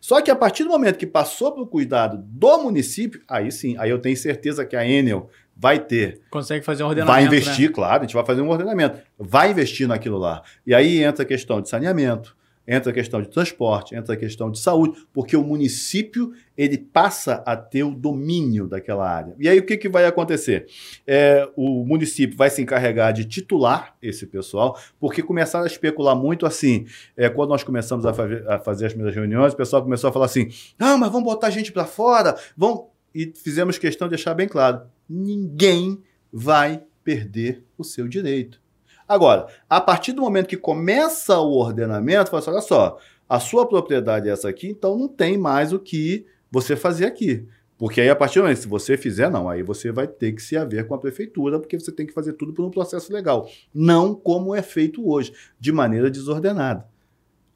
Só 0.00 0.20
que 0.20 0.30
a 0.30 0.36
partir 0.36 0.64
do 0.64 0.70
momento 0.70 0.98
que 0.98 1.06
passou 1.06 1.52
para 1.52 1.62
o 1.62 1.66
cuidado 1.66 2.18
do 2.18 2.58
município, 2.62 3.20
aí 3.28 3.50
sim, 3.50 3.76
aí 3.78 3.90
eu 3.90 3.98
tenho 3.98 4.16
certeza 4.16 4.64
que 4.64 4.76
a 4.76 4.86
Enel 4.86 5.28
vai 5.56 5.78
ter 5.78 6.20
Consegue 6.30 6.64
fazer 6.64 6.84
um 6.84 6.88
ordenamento. 6.88 7.12
Vai 7.12 7.22
né? 7.22 7.26
investir, 7.26 7.72
claro, 7.72 8.00
a 8.00 8.06
gente 8.06 8.14
vai 8.14 8.24
fazer 8.24 8.40
um 8.40 8.48
ordenamento. 8.48 9.00
Vai 9.18 9.50
investir 9.50 9.88
naquilo 9.88 10.18
lá. 10.18 10.42
E 10.66 10.74
aí 10.74 11.02
entra 11.02 11.22
a 11.22 11.26
questão 11.26 11.60
de 11.60 11.68
saneamento, 11.68 12.36
entra 12.66 12.90
a 12.90 12.94
questão 12.94 13.20
de 13.20 13.28
transporte, 13.28 13.94
entra 13.94 14.14
a 14.14 14.16
questão 14.16 14.50
de 14.50 14.58
saúde, 14.58 14.98
porque 15.12 15.36
o 15.36 15.42
município 15.44 16.32
ele 16.56 16.78
passa 16.78 17.42
a 17.46 17.56
ter 17.56 17.82
o 17.82 17.90
domínio 17.94 18.66
daquela 18.66 19.08
área. 19.08 19.34
E 19.38 19.48
aí 19.48 19.58
o 19.58 19.66
que, 19.66 19.76
que 19.76 19.88
vai 19.88 20.06
acontecer? 20.06 20.66
É, 21.06 21.48
o 21.56 21.84
município 21.84 22.36
vai 22.36 22.48
se 22.48 22.62
encarregar 22.62 23.12
de 23.12 23.24
titular 23.24 23.94
esse 24.00 24.26
pessoal, 24.26 24.78
porque 24.98 25.22
começaram 25.22 25.64
a 25.64 25.68
especular 25.68 26.16
muito 26.16 26.46
assim. 26.46 26.86
é, 27.16 27.28
quando 27.28 27.50
nós 27.50 27.62
começamos 27.62 28.06
a, 28.06 28.14
fa- 28.14 28.26
a 28.48 28.58
fazer 28.58 28.86
as 28.86 28.92
primeiras 28.92 29.14
reuniões, 29.14 29.52
o 29.52 29.56
pessoal 29.56 29.82
começou 29.82 30.08
a 30.08 30.12
falar 30.12 30.26
assim: 30.26 30.48
ah, 30.78 30.96
mas 30.96 31.10
vamos 31.10 31.24
botar 31.24 31.50
gente 31.50 31.70
para 31.72 31.84
fora, 31.84 32.36
vão. 32.56 32.88
E 33.14 33.32
fizemos 33.36 33.78
questão 33.78 34.08
de 34.08 34.14
deixar 34.16 34.32
bem 34.34 34.48
claro: 34.48 34.82
ninguém 35.08 36.00
vai 36.32 36.82
perder 37.04 37.62
o 37.76 37.84
seu 37.84 38.08
direito. 38.08 38.60
Agora, 39.08 39.46
a 39.68 39.80
partir 39.80 40.12
do 40.12 40.22
momento 40.22 40.48
que 40.48 40.56
começa 40.56 41.38
o 41.38 41.52
ordenamento, 41.58 42.30
fala 42.30 42.40
assim, 42.40 42.50
olha 42.50 42.60
só, 42.60 42.98
a 43.28 43.38
sua 43.38 43.66
propriedade 43.66 44.28
é 44.28 44.32
essa 44.32 44.48
aqui, 44.48 44.68
então 44.68 44.98
não 44.98 45.08
tem 45.08 45.36
mais 45.36 45.72
o 45.72 45.78
que 45.78 46.26
você 46.50 46.74
fazer 46.76 47.06
aqui. 47.06 47.46
Porque 47.76 48.00
aí, 48.00 48.08
a 48.08 48.16
partir 48.16 48.38
do 48.38 48.42
momento, 48.42 48.60
se 48.60 48.68
você 48.68 48.96
fizer, 48.96 49.30
não, 49.30 49.48
aí 49.48 49.62
você 49.62 49.90
vai 49.90 50.06
ter 50.06 50.32
que 50.32 50.40
se 50.40 50.56
haver 50.56 50.86
com 50.86 50.94
a 50.94 50.98
prefeitura, 50.98 51.58
porque 51.58 51.78
você 51.78 51.90
tem 51.90 52.06
que 52.06 52.12
fazer 52.12 52.34
tudo 52.34 52.52
por 52.52 52.64
um 52.64 52.70
processo 52.70 53.12
legal. 53.12 53.48
Não 53.74 54.14
como 54.14 54.54
é 54.54 54.62
feito 54.62 55.06
hoje, 55.06 55.32
de 55.58 55.72
maneira 55.72 56.10
desordenada. 56.10 56.86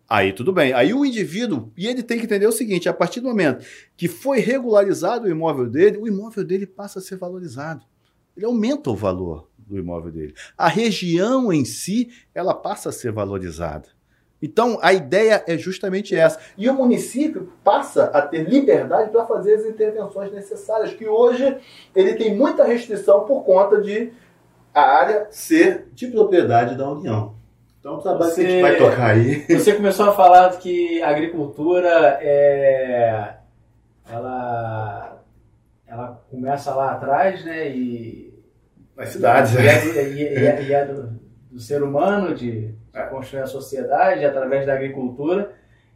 Aí 0.08 0.32
tudo 0.32 0.52
bem. 0.52 0.72
Aí 0.72 0.92
o 0.92 1.04
indivíduo, 1.04 1.70
e 1.76 1.86
ele 1.86 2.02
tem 2.02 2.18
que 2.18 2.24
entender 2.24 2.46
o 2.46 2.52
seguinte: 2.52 2.88
a 2.88 2.94
partir 2.94 3.20
do 3.20 3.28
momento 3.28 3.64
que 3.96 4.08
foi 4.08 4.40
regularizado 4.40 5.26
o 5.26 5.30
imóvel 5.30 5.68
dele, 5.68 5.98
o 5.98 6.08
imóvel 6.08 6.44
dele 6.44 6.66
passa 6.66 6.98
a 6.98 7.02
ser 7.02 7.16
valorizado. 7.16 7.84
Ele 8.36 8.46
aumenta 8.46 8.90
o 8.90 8.96
valor 8.96 9.47
do 9.68 9.78
imóvel 9.78 10.10
dele. 10.10 10.34
A 10.56 10.68
região 10.68 11.52
em 11.52 11.64
si, 11.64 12.08
ela 12.34 12.54
passa 12.54 12.88
a 12.88 12.92
ser 12.92 13.12
valorizada. 13.12 13.88
Então, 14.40 14.78
a 14.80 14.92
ideia 14.92 15.42
é 15.48 15.58
justamente 15.58 16.14
essa. 16.14 16.38
E 16.56 16.68
o 16.70 16.74
município 16.74 17.52
passa 17.64 18.04
a 18.04 18.22
ter 18.22 18.48
liberdade 18.48 19.10
para 19.10 19.26
fazer 19.26 19.54
as 19.56 19.64
intervenções 19.66 20.32
necessárias, 20.32 20.92
que 20.94 21.08
hoje 21.08 21.56
ele 21.94 22.14
tem 22.14 22.36
muita 22.36 22.64
restrição 22.64 23.24
por 23.24 23.42
conta 23.44 23.80
de 23.80 24.12
a 24.72 24.80
área 24.80 25.26
ser 25.30 25.88
de 25.92 26.06
propriedade 26.06 26.76
da 26.76 26.88
União. 26.88 27.34
Então, 27.80 27.94
o 27.96 28.00
trabalho 28.00 28.32
que 28.34 28.40
a 28.40 28.44
gente 28.44 28.52
Você- 28.54 28.62
vai 28.62 28.76
tocar 28.76 29.06
aí. 29.10 29.44
Você 29.58 29.74
começou 29.74 30.08
a 30.10 30.14
falar 30.14 30.56
que 30.58 31.02
a 31.02 31.08
agricultura 31.10 32.18
é. 32.20 33.34
Ela. 34.10 35.20
Ela 35.86 36.22
começa 36.30 36.74
lá 36.74 36.92
atrás, 36.92 37.44
né? 37.44 37.68
E 37.70 38.27
nas 38.98 39.10
cidades. 39.10 39.54
E 39.54 39.58
é, 39.58 40.08
e 40.12 40.22
é, 40.24 40.62
e 40.62 40.72
é 40.72 40.84
do, 40.84 41.08
do, 41.52 41.60
ser 41.60 41.82
humano, 41.82 42.34
de, 42.34 42.72
de 42.72 43.02
construir 43.10 43.42
a 43.42 43.46
sociedade 43.46 44.24
através 44.24 44.66
da 44.66 44.74
agricultura. 44.74 45.52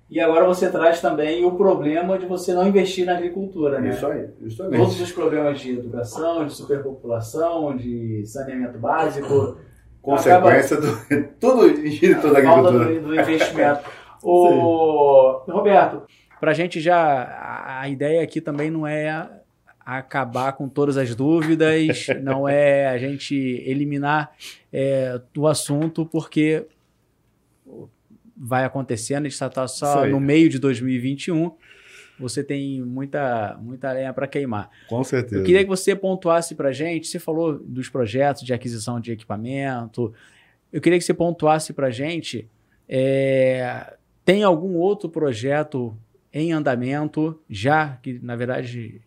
E 0.09 0.21
agora 0.21 0.45
você 0.47 0.71
traz 0.71 1.01
também 1.01 1.45
o 1.45 1.53
problema 1.53 2.19
de 2.19 2.27
você 2.27 2.53
não 2.53 2.69
investir 2.69 3.07
na 3.07 3.17
agricultura, 3.17 3.81
né? 3.81 3.91
Isso 3.91 4.07
aí, 4.07 4.29
justamente. 4.43 4.79
Todos 4.79 5.01
os 5.01 5.11
problemas 5.11 5.59
de 5.59 5.73
educação, 5.73 6.47
de 6.47 6.53
superpopulação, 6.53 7.75
de 7.77 8.23
saneamento 8.27 8.79
básico. 8.79 9.57
Consequência 10.03 10.77
acaba... 10.77 10.93
do. 10.93 11.29
Tudo 11.41 11.87
gira 11.87 12.21
toda 12.21 12.38
a 12.38 12.43
agricultura. 12.43 12.85
Do, 12.85 13.01
do 13.09 13.15
investimento. 13.15 13.81
o... 14.23 15.43
Roberto, 15.49 16.03
para 16.38 16.51
a 16.51 16.55
gente 16.55 16.79
já. 16.79 17.81
A 17.81 17.88
ideia 17.88 18.23
aqui 18.23 18.41
também 18.41 18.71
não 18.71 18.87
é 18.87 19.41
acabar 19.85 20.53
com 20.53 20.68
todas 20.68 20.97
as 20.97 21.14
dúvidas, 21.14 22.07
não 22.23 22.49
é 22.49 22.88
a 22.88 22.99
gente 22.99 23.35
eliminar 23.66 24.33
é, 24.73 25.21
o 25.37 25.47
assunto, 25.47 26.07
porque 26.07 26.66
vai 28.37 28.64
acontecendo, 28.64 29.27
a 29.27 29.29
gente 29.29 29.40
está 29.40 29.68
só 29.68 30.07
no 30.07 30.18
meio 30.18 30.49
de 30.49 30.59
2021, 30.59 31.53
você 32.18 32.42
tem 32.42 32.83
muita, 32.83 33.59
muita 33.61 33.92
lenha 33.92 34.12
para 34.12 34.27
queimar. 34.27 34.71
Com 34.88 35.03
certeza. 35.03 35.37
Eu 35.37 35.45
queria 35.45 35.62
que 35.62 35.68
você 35.68 35.95
pontuasse 35.95 36.55
para 36.55 36.68
a 36.68 36.73
gente, 36.73 37.07
você 37.07 37.18
falou 37.18 37.59
dos 37.59 37.88
projetos 37.88 38.42
de 38.42 38.53
aquisição 38.53 39.01
de 39.01 39.12
equipamento, 39.12 40.12
eu 40.73 40.81
queria 40.81 40.99
que 40.99 41.05
você 41.05 41.14
pontuasse 41.14 41.73
para 41.73 41.88
a 41.88 41.90
gente, 41.90 42.49
é, 42.88 43.95
tem 44.25 44.42
algum 44.42 44.77
outro 44.77 45.09
projeto 45.09 45.97
em 46.33 46.53
andamento, 46.53 47.38
já, 47.49 47.97
que 47.97 48.18
na 48.23 48.37
verdade 48.37 49.01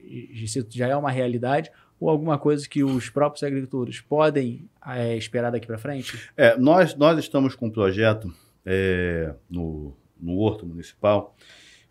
já 0.70 0.88
é 0.88 0.96
uma 0.96 1.12
realidade, 1.12 1.72
ou 2.00 2.10
alguma 2.10 2.38
coisa 2.38 2.68
que 2.68 2.84
os 2.84 3.10
próprios 3.10 3.44
agricultores 3.44 4.02
podem 4.02 4.70
é, 4.86 5.16
esperar 5.16 5.52
daqui 5.52 5.66
para 5.66 5.78
frente? 5.78 6.30
É, 6.36 6.58
nós, 6.58 6.96
nós 6.96 7.18
estamos 7.18 7.56
com 7.56 7.68
um 7.68 7.72
projeto 7.72 8.34
é, 8.66 9.34
no, 9.50 9.96
no 10.20 10.38
Horto 10.38 10.66
Municipal 10.66 11.36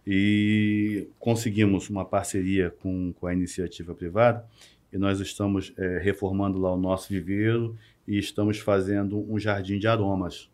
e 0.07 1.09
conseguimos 1.19 1.89
uma 1.89 2.05
parceria 2.05 2.71
com, 2.71 3.13
com 3.15 3.27
a 3.27 3.33
iniciativa 3.33 3.95
privada 3.95 4.45
e 4.93 4.99
nós 4.99 5.19
estamos 5.21 5.73
é, 5.79 5.99
reformando 5.99 6.59
lá 6.59 6.73
o 6.73 6.77
nosso 6.77 7.09
viveiro 7.09 7.77
e 8.07 8.19
estamos 8.19 8.59
fazendo 8.59 9.19
um 9.33 9.39
jardim 9.39 9.79
de 9.79 9.89
aromas 9.89 10.51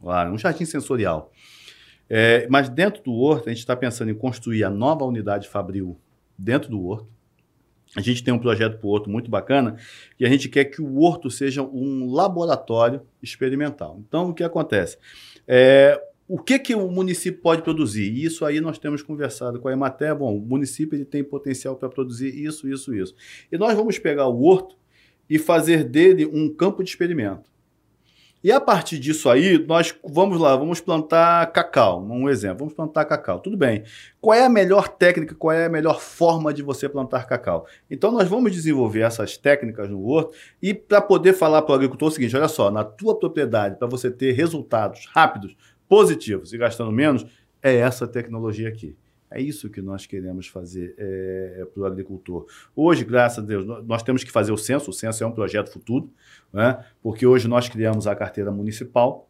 lá, 0.00 0.30
um 0.30 0.38
jardim 0.38 0.64
sensorial. 0.64 1.32
É, 2.14 2.46
mas 2.50 2.68
dentro 2.68 3.02
do 3.02 3.14
horto, 3.14 3.48
a 3.48 3.52
gente 3.52 3.60
está 3.60 3.74
pensando 3.74 4.10
em 4.10 4.14
construir 4.14 4.64
a 4.64 4.68
nova 4.68 5.02
unidade 5.02 5.48
Fabril 5.48 5.98
dentro 6.36 6.68
do 6.68 6.84
horto. 6.84 7.08
A 7.96 8.02
gente 8.02 8.22
tem 8.22 8.34
um 8.34 8.38
projeto 8.38 8.76
para 8.76 8.86
o 8.86 8.90
horto 8.90 9.08
muito 9.08 9.30
bacana 9.30 9.76
e 10.20 10.26
a 10.26 10.28
gente 10.28 10.50
quer 10.50 10.66
que 10.66 10.82
o 10.82 11.00
horto 11.00 11.30
seja 11.30 11.62
um 11.62 12.12
laboratório 12.12 13.00
experimental. 13.22 13.98
Então, 14.06 14.28
o 14.28 14.34
que 14.34 14.44
acontece? 14.44 14.98
É, 15.48 15.98
o 16.28 16.38
que, 16.38 16.58
que 16.58 16.74
o 16.74 16.86
município 16.90 17.40
pode 17.40 17.62
produzir? 17.62 18.12
E 18.12 18.26
isso 18.26 18.44
aí 18.44 18.60
nós 18.60 18.78
temos 18.78 19.02
conversado 19.02 19.58
com 19.58 19.68
a 19.68 19.72
Emater. 19.72 20.14
Bom, 20.14 20.36
o 20.36 20.40
município 20.40 20.94
ele 20.94 21.06
tem 21.06 21.24
potencial 21.24 21.76
para 21.76 21.88
produzir 21.88 22.28
isso, 22.28 22.68
isso, 22.68 22.94
isso. 22.94 23.14
E 23.50 23.56
nós 23.56 23.74
vamos 23.74 23.98
pegar 23.98 24.26
o 24.26 24.42
horto 24.42 24.76
e 25.30 25.38
fazer 25.38 25.82
dele 25.82 26.26
um 26.26 26.52
campo 26.52 26.84
de 26.84 26.90
experimento. 26.90 27.50
E 28.44 28.50
a 28.50 28.60
partir 28.60 28.98
disso 28.98 29.30
aí, 29.30 29.56
nós 29.56 29.94
vamos 30.04 30.40
lá, 30.40 30.56
vamos 30.56 30.80
plantar 30.80 31.46
cacau, 31.52 32.04
um 32.04 32.28
exemplo, 32.28 32.58
vamos 32.58 32.74
plantar 32.74 33.04
cacau. 33.04 33.38
Tudo 33.38 33.56
bem. 33.56 33.84
Qual 34.20 34.36
é 34.36 34.44
a 34.44 34.48
melhor 34.48 34.88
técnica, 34.88 35.32
qual 35.36 35.52
é 35.52 35.66
a 35.66 35.68
melhor 35.68 36.00
forma 36.00 36.52
de 36.52 36.60
você 36.60 36.88
plantar 36.88 37.24
cacau? 37.26 37.66
Então 37.88 38.10
nós 38.10 38.28
vamos 38.28 38.50
desenvolver 38.50 39.02
essas 39.02 39.36
técnicas 39.36 39.88
no 39.88 40.04
horto 40.04 40.34
e 40.60 40.74
para 40.74 41.00
poder 41.00 41.34
falar 41.34 41.62
para 41.62 41.72
o 41.72 41.74
agricultor 41.76 42.08
o 42.08 42.10
seguinte, 42.10 42.36
olha 42.36 42.48
só, 42.48 42.68
na 42.68 42.82
tua 42.82 43.16
propriedade, 43.16 43.76
para 43.76 43.86
você 43.86 44.10
ter 44.10 44.32
resultados 44.32 45.08
rápidos, 45.14 45.56
positivos 45.88 46.52
e 46.52 46.58
gastando 46.58 46.90
menos, 46.90 47.24
é 47.62 47.76
essa 47.76 48.08
tecnologia 48.08 48.68
aqui. 48.68 48.96
É 49.34 49.40
isso 49.40 49.70
que 49.70 49.80
nós 49.80 50.06
queremos 50.06 50.46
fazer 50.46 50.94
é, 50.98 51.58
é 51.60 51.64
para 51.64 51.82
o 51.82 51.86
agricultor. 51.86 52.46
Hoje, 52.74 53.04
graças 53.04 53.38
a 53.38 53.46
Deus, 53.46 53.66
nós 53.86 54.02
temos 54.02 54.24
que 54.24 54.30
fazer 54.30 54.52
o 54.52 54.56
censo. 54.56 54.90
O 54.90 54.92
censo 54.92 55.22
é 55.22 55.26
um 55.26 55.32
projeto 55.32 55.70
futuro, 55.70 56.10
né? 56.52 56.84
porque 57.02 57.26
hoje 57.26 57.48
nós 57.48 57.68
criamos 57.68 58.06
a 58.06 58.14
carteira 58.14 58.50
municipal. 58.50 59.28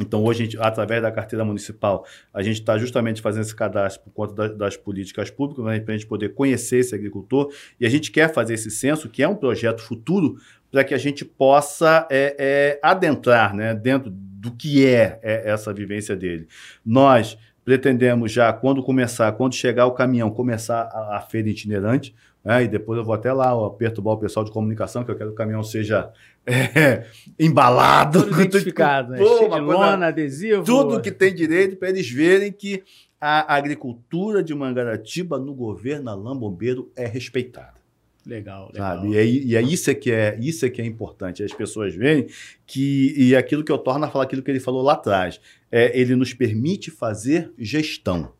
Então, 0.00 0.24
hoje, 0.24 0.44
gente, 0.44 0.58
através 0.58 1.00
da 1.00 1.12
carteira 1.12 1.44
municipal, 1.44 2.04
a 2.32 2.42
gente 2.42 2.58
está 2.58 2.76
justamente 2.76 3.22
fazendo 3.22 3.42
esse 3.42 3.54
cadastro 3.54 4.02
por 4.02 4.10
conta 4.10 4.34
das, 4.34 4.56
das 4.56 4.76
políticas 4.76 5.30
públicas, 5.30 5.64
né, 5.64 5.78
para 5.78 5.94
a 5.94 5.96
gente 5.96 6.08
poder 6.08 6.34
conhecer 6.34 6.78
esse 6.78 6.94
agricultor. 6.94 7.52
E 7.78 7.86
a 7.86 7.88
gente 7.88 8.10
quer 8.10 8.32
fazer 8.32 8.54
esse 8.54 8.70
censo, 8.72 9.08
que 9.08 9.22
é 9.22 9.28
um 9.28 9.36
projeto 9.36 9.80
futuro, 9.80 10.36
para 10.68 10.82
que 10.82 10.94
a 10.94 10.98
gente 10.98 11.24
possa 11.24 12.08
é, 12.10 12.34
é, 12.36 12.80
adentrar 12.82 13.54
né, 13.54 13.72
dentro 13.72 14.10
do 14.10 14.50
que 14.50 14.84
é, 14.84 15.20
é 15.22 15.48
essa 15.48 15.72
vivência 15.72 16.16
dele. 16.16 16.48
Nós 16.84 17.38
pretendemos 17.64 18.30
já, 18.30 18.52
quando 18.52 18.82
começar, 18.82 19.32
quando 19.32 19.54
chegar 19.54 19.86
o 19.86 19.92
caminhão, 19.92 20.30
começar 20.30 20.82
a, 20.92 21.16
a 21.16 21.20
feira 21.20 21.48
itinerante, 21.48 22.14
né? 22.44 22.64
e 22.64 22.68
depois 22.68 22.98
eu 22.98 23.04
vou 23.04 23.14
até 23.14 23.32
lá 23.32 23.56
ó, 23.56 23.70
perturbar 23.70 24.14
o 24.14 24.18
pessoal 24.18 24.44
de 24.44 24.52
comunicação, 24.52 25.02
que 25.02 25.10
eu 25.10 25.16
quero 25.16 25.30
que 25.30 25.34
o 25.34 25.36
caminhão 25.36 25.62
seja 25.62 26.10
é, 26.46 27.06
embalado. 27.38 28.22
Tudo 28.28 28.42
identificado, 28.42 29.12
né? 29.12 29.18
Pô, 29.18 29.48
de 29.48 29.60
lona, 29.60 30.08
adesivo. 30.08 30.64
Tudo 30.64 31.00
que 31.00 31.10
tem 31.10 31.34
direito 31.34 31.76
para 31.76 31.88
eles 31.88 32.08
verem 32.10 32.52
que 32.52 32.82
a 33.20 33.56
agricultura 33.56 34.42
de 34.42 34.54
Mangaratiba 34.54 35.38
no 35.38 35.54
governo 35.54 36.10
Alain 36.10 36.38
Bombeiro 36.38 36.92
é 36.94 37.06
respeitada. 37.06 37.83
Legal, 38.26 38.70
legal. 38.72 38.96
Sabe? 38.96 39.08
E, 39.08 39.16
é, 39.16 39.26
e 39.26 39.56
é 39.56 39.62
isso 39.62 39.90
é 39.90 39.94
que 39.94 40.10
é 40.10 40.36
isso 40.40 40.64
é 40.64 40.70
que 40.70 40.80
é 40.80 40.84
importante. 40.84 41.42
As 41.42 41.52
pessoas 41.52 41.94
verem 41.94 42.26
que 42.66 43.14
e 43.16 43.36
aquilo 43.36 43.62
que 43.62 43.70
eu 43.70 43.78
torno 43.78 44.04
a 44.04 44.08
falar 44.08 44.24
aquilo 44.24 44.42
que 44.42 44.50
ele 44.50 44.60
falou 44.60 44.82
lá 44.82 44.94
atrás, 44.94 45.40
é, 45.70 45.98
ele 45.98 46.16
nos 46.16 46.32
permite 46.32 46.90
fazer 46.90 47.52
gestão. 47.58 48.32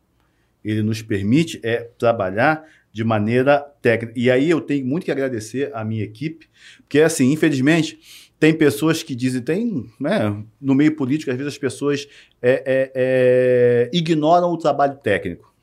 Ele 0.63 0.81
nos 0.81 1.01
permite 1.01 1.59
é 1.63 1.89
trabalhar 1.97 2.65
de 2.91 3.03
maneira 3.03 3.59
técnica. 3.81 4.13
E 4.17 4.31
aí 4.31 4.49
eu 4.49 4.61
tenho 4.61 4.85
muito 4.85 5.03
que 5.03 5.11
agradecer 5.11 5.69
à 5.73 5.83
minha 5.83 6.03
equipe, 6.03 6.47
porque 6.79 7.01
assim, 7.01 7.31
infelizmente, 7.31 7.99
tem 8.39 8.53
pessoas 8.53 9.03
que 9.03 9.13
dizem, 9.13 9.41
tem, 9.41 9.85
né, 9.99 10.43
no 10.59 10.73
meio 10.73 10.95
político, 10.95 11.29
às 11.29 11.37
vezes 11.37 11.53
as 11.53 11.57
pessoas 11.59 12.07
é, 12.41 12.63
é, 12.65 12.91
é 12.95 13.89
ignoram 13.93 14.49
o 14.49 14.57
trabalho 14.57 14.95
técnico. 14.95 15.53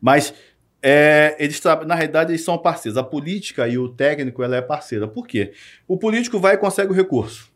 Mas 0.00 0.32
é, 0.82 1.36
eles 1.38 1.62
na 1.86 1.94
realidade 1.94 2.32
eles 2.32 2.44
são 2.44 2.58
parceiros. 2.58 2.98
A 2.98 3.04
política 3.04 3.68
e 3.68 3.78
o 3.78 3.88
técnico 3.88 4.42
ela 4.42 4.56
é 4.56 4.60
parceira. 4.60 5.06
Por 5.06 5.26
quê? 5.26 5.52
O 5.86 5.96
político 5.96 6.38
vai 6.38 6.54
e 6.54 6.58
consegue 6.58 6.90
o 6.90 6.94
recurso. 6.94 7.52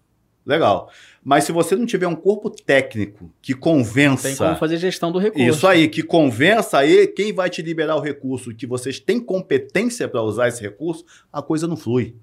Legal. 0.47 0.89
Mas 1.25 1.43
se 1.43 1.51
você 1.51 1.75
não 1.75 1.85
tiver 1.85 2.07
um 2.07 2.15
corpo 2.15 2.49
técnico 2.49 3.33
que 3.43 3.53
convença. 3.53 4.29
Tem 4.29 4.37
como 4.37 4.55
fazer 4.55 4.77
gestão 4.77 5.11
do 5.11 5.19
recurso. 5.19 5.49
Isso 5.49 5.67
aí, 5.67 5.89
que 5.89 6.05
convença 6.05 6.79
aí 6.79 7.09
quem 7.09 7.33
vai 7.33 7.51
te 7.51 7.61
liberar 7.63 7.97
o 7.97 8.01
recurso, 8.01 8.55
que 8.55 8.65
vocês 8.65 9.01
têm 9.01 9.19
competência 9.19 10.07
para 10.09 10.23
usar 10.23 10.47
esse 10.47 10.63
recurso, 10.63 11.05
a 11.33 11.43
coisa 11.43 11.67
não 11.67 11.77
flui. 11.77 12.15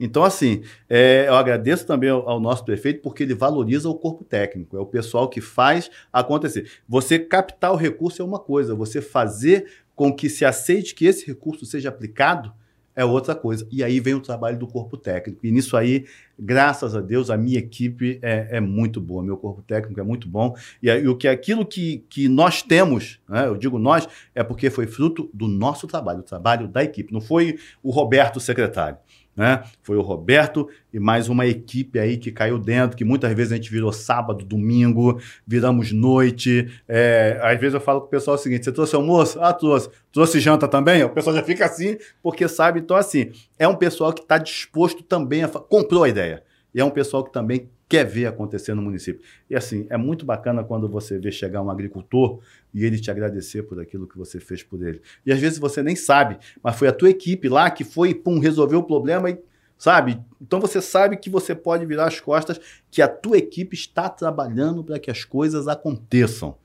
Então, 0.00 0.22
assim, 0.22 0.62
é, 0.88 1.26
eu 1.28 1.34
agradeço 1.34 1.86
também 1.86 2.10
ao, 2.10 2.28
ao, 2.28 2.40
nosso 2.40 2.64
prefeito 2.64 3.02
porque 3.02 3.24
ele 3.24 3.34
valoriza 3.34 3.88
o 3.88 3.94
corpo 3.94 4.24
técnico, 4.24 4.76
é 4.76 4.80
o 4.80 4.86
pessoal 4.86 5.28
que 5.28 5.40
faz 5.40 5.90
acontecer. 6.12 6.70
Você 6.88 7.18
captar 7.18 7.72
o 7.72 7.76
recurso 7.76 8.22
é 8.22 8.24
uma 8.24 8.38
coisa, 8.38 8.74
você 8.74 9.00
fazer 9.00 9.66
com 9.98 10.14
que 10.14 10.30
se 10.30 10.44
aceite 10.44 10.94
que 10.94 11.06
esse 11.06 11.26
recurso 11.26 11.66
seja 11.66 11.88
aplicado 11.88 12.52
é 12.94 13.04
outra 13.04 13.34
coisa. 13.34 13.66
E 13.68 13.82
aí 13.82 13.98
vem 13.98 14.14
o 14.14 14.20
trabalho 14.20 14.56
do 14.56 14.66
corpo 14.66 14.96
técnico. 14.96 15.44
E 15.44 15.50
nisso 15.50 15.76
aí, 15.76 16.04
graças 16.38 16.94
a 16.94 17.00
Deus, 17.00 17.30
a 17.30 17.36
minha 17.36 17.58
equipe 17.58 18.20
é, 18.22 18.58
é 18.58 18.60
muito 18.60 19.00
boa, 19.00 19.24
meu 19.24 19.36
corpo 19.36 19.60
técnico 19.60 19.98
é 19.98 20.02
muito 20.04 20.28
bom. 20.28 20.54
E, 20.80 20.88
o 21.08 21.16
que 21.16 21.26
aquilo 21.26 21.66
que, 21.66 22.04
que 22.08 22.28
nós 22.28 22.62
temos, 22.62 23.20
né, 23.28 23.48
eu 23.48 23.56
digo 23.56 23.76
nós, 23.76 24.08
é 24.36 24.44
porque 24.44 24.70
foi 24.70 24.86
fruto 24.86 25.28
do 25.34 25.48
nosso 25.48 25.88
trabalho, 25.88 26.20
o 26.20 26.24
trabalho 26.24 26.68
da 26.68 26.84
equipe. 26.84 27.12
Não 27.12 27.20
foi 27.20 27.58
o 27.82 27.90
Roberto, 27.90 28.38
secretário. 28.38 28.98
Né? 29.38 29.62
Foi 29.84 29.96
o 29.96 30.00
Roberto 30.00 30.68
e 30.92 30.98
mais 30.98 31.28
uma 31.28 31.46
equipe 31.46 31.96
aí 31.96 32.16
que 32.16 32.32
caiu 32.32 32.58
dentro, 32.58 32.96
que 32.96 33.04
muitas 33.04 33.32
vezes 33.32 33.52
a 33.52 33.54
gente 33.54 33.70
virou 33.70 33.92
sábado, 33.92 34.44
domingo, 34.44 35.20
viramos 35.46 35.92
noite. 35.92 36.68
É, 36.88 37.38
às 37.40 37.56
vezes 37.60 37.74
eu 37.74 37.80
falo 37.80 38.00
pro 38.00 38.10
pessoal 38.10 38.34
o 38.34 38.38
seguinte: 38.38 38.64
você 38.64 38.72
trouxe 38.72 38.96
almoço? 38.96 39.38
Ah, 39.40 39.52
trouxe. 39.52 39.90
Trouxe 40.10 40.40
janta 40.40 40.66
também? 40.66 41.04
O 41.04 41.10
pessoal 41.10 41.36
já 41.36 41.42
fica 41.44 41.66
assim, 41.66 41.96
porque 42.20 42.48
sabe. 42.48 42.80
Então, 42.80 42.96
assim, 42.96 43.30
é 43.56 43.68
um 43.68 43.76
pessoal 43.76 44.12
que 44.12 44.22
está 44.22 44.38
disposto 44.38 45.04
também 45.04 45.44
a. 45.44 45.48
comprou 45.48 46.02
a 46.02 46.08
ideia. 46.08 46.42
E 46.74 46.80
é 46.80 46.84
um 46.84 46.90
pessoal 46.90 47.22
que 47.22 47.32
também 47.32 47.70
quer 47.88 48.04
ver 48.04 48.26
acontecer 48.26 48.74
no 48.74 48.82
município. 48.82 49.22
E 49.48 49.56
assim, 49.56 49.86
é 49.88 49.96
muito 49.96 50.26
bacana 50.26 50.62
quando 50.62 50.88
você 50.88 51.18
vê 51.18 51.32
chegar 51.32 51.62
um 51.62 51.70
agricultor 51.70 52.40
e 52.74 52.84
ele 52.84 52.98
te 52.98 53.10
agradecer 53.10 53.62
por 53.62 53.80
aquilo 53.80 54.06
que 54.06 54.18
você 54.18 54.38
fez 54.38 54.62
por 54.62 54.86
ele. 54.86 55.00
E 55.24 55.32
às 55.32 55.40
vezes 55.40 55.58
você 55.58 55.82
nem 55.82 55.96
sabe, 55.96 56.38
mas 56.62 56.76
foi 56.76 56.88
a 56.88 56.92
tua 56.92 57.10
equipe 57.10 57.48
lá 57.48 57.70
que 57.70 57.84
foi, 57.84 58.14
pum, 58.14 58.38
resolveu 58.38 58.80
o 58.80 58.84
problema 58.84 59.30
e 59.30 59.38
sabe? 59.78 60.20
Então 60.40 60.60
você 60.60 60.80
sabe 60.80 61.16
que 61.16 61.30
você 61.30 61.54
pode 61.54 61.86
virar 61.86 62.06
as 62.06 62.20
costas, 62.20 62.60
que 62.90 63.00
a 63.00 63.08
tua 63.08 63.38
equipe 63.38 63.74
está 63.74 64.08
trabalhando 64.08 64.82
para 64.82 64.98
que 64.98 65.10
as 65.10 65.24
coisas 65.24 65.68
aconteçam. 65.68 66.56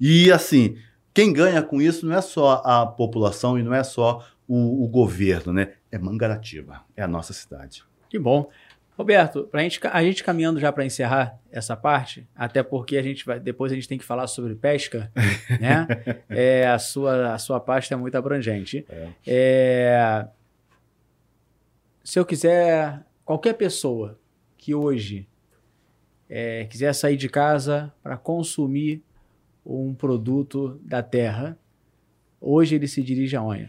E 0.00 0.32
assim, 0.32 0.76
quem 1.12 1.32
ganha 1.32 1.62
com 1.62 1.80
isso 1.80 2.06
não 2.06 2.16
é 2.16 2.20
só 2.20 2.62
a 2.64 2.86
população 2.86 3.58
e 3.58 3.62
não 3.62 3.74
é 3.74 3.84
só 3.84 4.26
o, 4.48 4.84
o 4.84 4.88
governo, 4.88 5.52
né? 5.52 5.74
é 5.94 5.98
Mangaratiba, 5.98 6.82
é 6.96 7.02
a 7.02 7.08
nossa 7.08 7.32
cidade. 7.32 7.84
Que 8.10 8.18
bom. 8.18 8.50
Roberto, 8.96 9.48
pra 9.50 9.60
gente, 9.62 9.80
a 9.82 10.02
gente 10.04 10.22
caminhando 10.22 10.60
já 10.60 10.70
para 10.70 10.84
encerrar 10.84 11.36
essa 11.50 11.76
parte, 11.76 12.28
até 12.34 12.62
porque 12.62 12.96
a 12.96 13.02
gente 13.02 13.26
vai, 13.26 13.40
depois 13.40 13.72
a 13.72 13.74
gente 13.74 13.88
tem 13.88 13.98
que 13.98 14.04
falar 14.04 14.28
sobre 14.28 14.54
pesca, 14.54 15.10
né? 15.60 15.88
É, 16.28 16.68
a, 16.68 16.78
sua, 16.78 17.34
a 17.34 17.38
sua 17.38 17.58
pasta 17.58 17.94
é 17.94 17.96
muito 17.96 18.16
abrangente. 18.16 18.86
É. 18.88 19.08
É, 19.26 20.28
se 22.04 22.20
eu 22.20 22.24
quiser, 22.24 23.00
qualquer 23.24 23.54
pessoa 23.54 24.16
que 24.56 24.74
hoje 24.74 25.26
é, 26.28 26.64
quiser 26.66 26.92
sair 26.94 27.16
de 27.16 27.28
casa 27.28 27.92
para 28.00 28.16
consumir 28.16 29.02
um 29.66 29.92
produto 29.92 30.80
da 30.84 31.02
terra, 31.02 31.58
hoje 32.40 32.76
ele 32.76 32.86
se 32.86 33.02
dirige 33.02 33.34
aonde? 33.34 33.68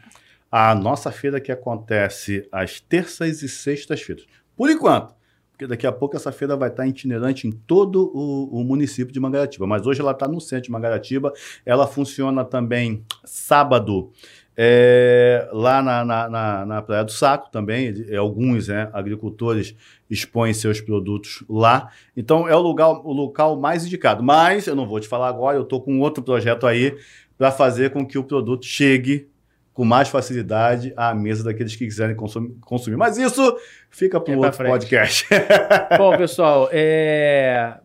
A 0.51 0.76
nossa 0.76 1.11
feira 1.11 1.41
que 1.41 1.51
acontece 1.51 2.47
às 2.51 2.80
terças 2.80 3.41
e 3.41 3.49
sextas-feiras. 3.49 4.26
Por 4.56 4.70
enquanto, 4.70 5.14
porque 5.56 5.68
daqui 5.68 5.88
a 5.88 5.91
pouco 5.91 6.18
essa 6.18 6.34
feira 6.34 6.58
vai 6.58 6.68
estar 6.70 6.86
itinerante 6.86 7.47
em 7.47 7.51
todo 7.51 8.12
o, 8.14 8.60
o 8.60 8.64
município 8.64 9.14
de 9.14 9.20
Mangaratiba. 9.22 9.66
Mas 9.66 9.88
hoje 9.88 10.01
ela 10.01 10.12
está 10.12 10.28
no 10.28 10.41
centro 10.41 10.66
de 10.66 10.72
Mangaratiba. 10.72 11.32
Ela 11.66 11.88
funciona 11.88 12.43
também 12.43 13.06
sábado 13.24 14.12
é, 14.58 15.47
lá 15.53 15.82
na, 15.82 16.03
na, 16.03 16.30
na, 16.30 16.66
na, 16.66 16.82
Praia 16.82 17.06
do 17.06 17.12
Saco 17.12 17.49
também. 17.49 17.93
Alguns 18.18 18.68
né, 18.68 18.89
agricultores 18.91 19.74
expõem 20.10 20.53
seus 20.53 20.82
produtos 20.82 21.41
lá. 21.49 21.89
Então 22.18 22.49
é 22.49 22.56
o 22.56 22.62
lugar, 22.62 22.89
o 22.89 23.14
local 23.14 23.58
mais 23.58 23.86
indicado. 23.86 24.22
Mas 24.22 24.68
eu 24.68 24.76
não 24.76 24.86
vou 24.86 24.99
te 24.99 25.08
falar 25.08 25.30
agora, 25.30 25.58
eu 25.58 25.64
estou 25.64 25.82
com 25.82 25.99
outro 26.01 26.22
projeto 26.22 26.68
aí 26.68 26.97
para 27.38 27.49
fazer 27.49 27.91
com 27.91 28.06
que 28.06 28.18
o 28.18 28.24
produto 28.26 28.66
chegue 28.66 29.30
com 29.76 29.84
mais 29.84 30.07
facilidade 30.07 30.93
à 30.95 31.13
mesa 31.13 31.43
daqueles 31.43 31.76
que 31.76 31.84
quiserem 31.86 32.15
consumir. 32.15 32.95
Mas 32.95 33.17
isso 33.17 33.59
fica 33.89 34.21
para 34.21 34.39
o 34.39 34.45
é 34.45 34.49
podcast. 34.49 35.28
Bom, 35.97 36.15
pessoal, 36.15 36.69
é... 36.71 37.78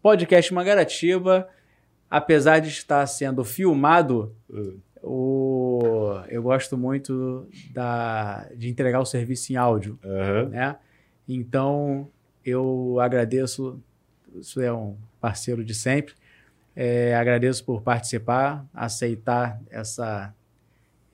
podcast 0.00 0.54
Mangaratiba, 0.54 1.48
apesar 2.08 2.60
de 2.60 2.68
estar 2.68 3.04
sendo 3.08 3.44
filmado, 3.44 4.32
o... 5.02 6.20
eu 6.28 6.40
gosto 6.40 6.78
muito 6.78 7.48
da... 7.72 8.48
de 8.54 8.68
entregar 8.70 9.00
o 9.00 9.04
serviço 9.04 9.52
em 9.52 9.56
áudio. 9.56 9.98
Uhum. 10.04 10.50
Né? 10.50 10.76
Então, 11.28 12.08
eu 12.44 13.00
agradeço, 13.00 13.82
isso 14.36 14.60
é 14.60 14.72
um 14.72 14.96
parceiro 15.20 15.64
de 15.64 15.74
sempre, 15.74 16.14
é, 16.76 17.12
agradeço 17.16 17.64
por 17.64 17.82
participar, 17.82 18.64
aceitar 18.72 19.60
essa 19.68 20.32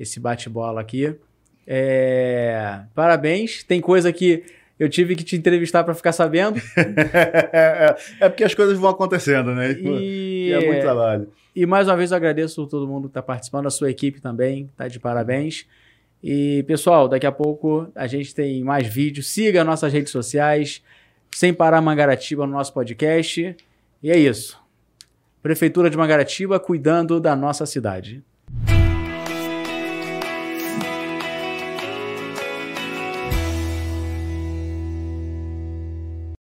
esse 0.05 0.21
bate-bola 0.21 0.81
aqui. 0.81 1.15
É... 1.67 2.81
Parabéns. 2.95 3.65
Tem 3.65 3.81
coisa 3.81 4.13
que 4.13 4.45
eu 4.79 4.89
tive 4.89 5.15
que 5.15 5.25
te 5.25 5.37
entrevistar 5.37 5.85
para 5.85 5.95
ficar 5.95 6.13
sabendo. 6.13 6.61
é 8.21 8.29
porque 8.29 8.45
as 8.45 8.55
coisas 8.55 8.79
vão 8.79 8.91
acontecendo, 8.91 9.55
né? 9.55 9.73
E... 9.73 10.49
e 10.49 10.53
é 10.53 10.67
muito 10.67 10.81
trabalho. 10.81 11.29
E 11.55 11.67
mais 11.67 11.87
uma 11.87 11.97
vez 11.97 12.11
eu 12.11 12.17
agradeço 12.17 12.67
todo 12.67 12.87
mundo 12.87 13.03
que 13.03 13.11
está 13.11 13.23
participando, 13.23 13.67
a 13.67 13.71
sua 13.71 13.91
equipe 13.91 14.21
também, 14.21 14.69
tá 14.77 14.89
de 14.89 14.99
parabéns. 14.99 15.67
E 16.23 16.65
pessoal, 16.65 17.07
daqui 17.07 17.27
a 17.27 17.33
pouco 17.33 17.87
a 17.95 18.07
gente 18.07 18.35
tem 18.35 18.65
mais 18.65 18.87
vídeos. 18.87 19.29
Siga 19.29 19.63
nossas 19.63 19.93
redes 19.93 20.11
sociais, 20.11 20.83
sem 21.31 21.53
parar 21.55 21.81
Mangaratiba 21.81 22.47
no 22.47 22.53
nosso 22.53 22.73
podcast. 22.73 23.57
E 24.03 24.11
é 24.11 24.19
isso. 24.19 24.59
Prefeitura 25.43 25.89
de 25.89 25.97
Mangaratiba 25.97 26.59
cuidando 26.59 27.21
da 27.21 27.37
nossa 27.37 27.67
cidade. 27.67 28.25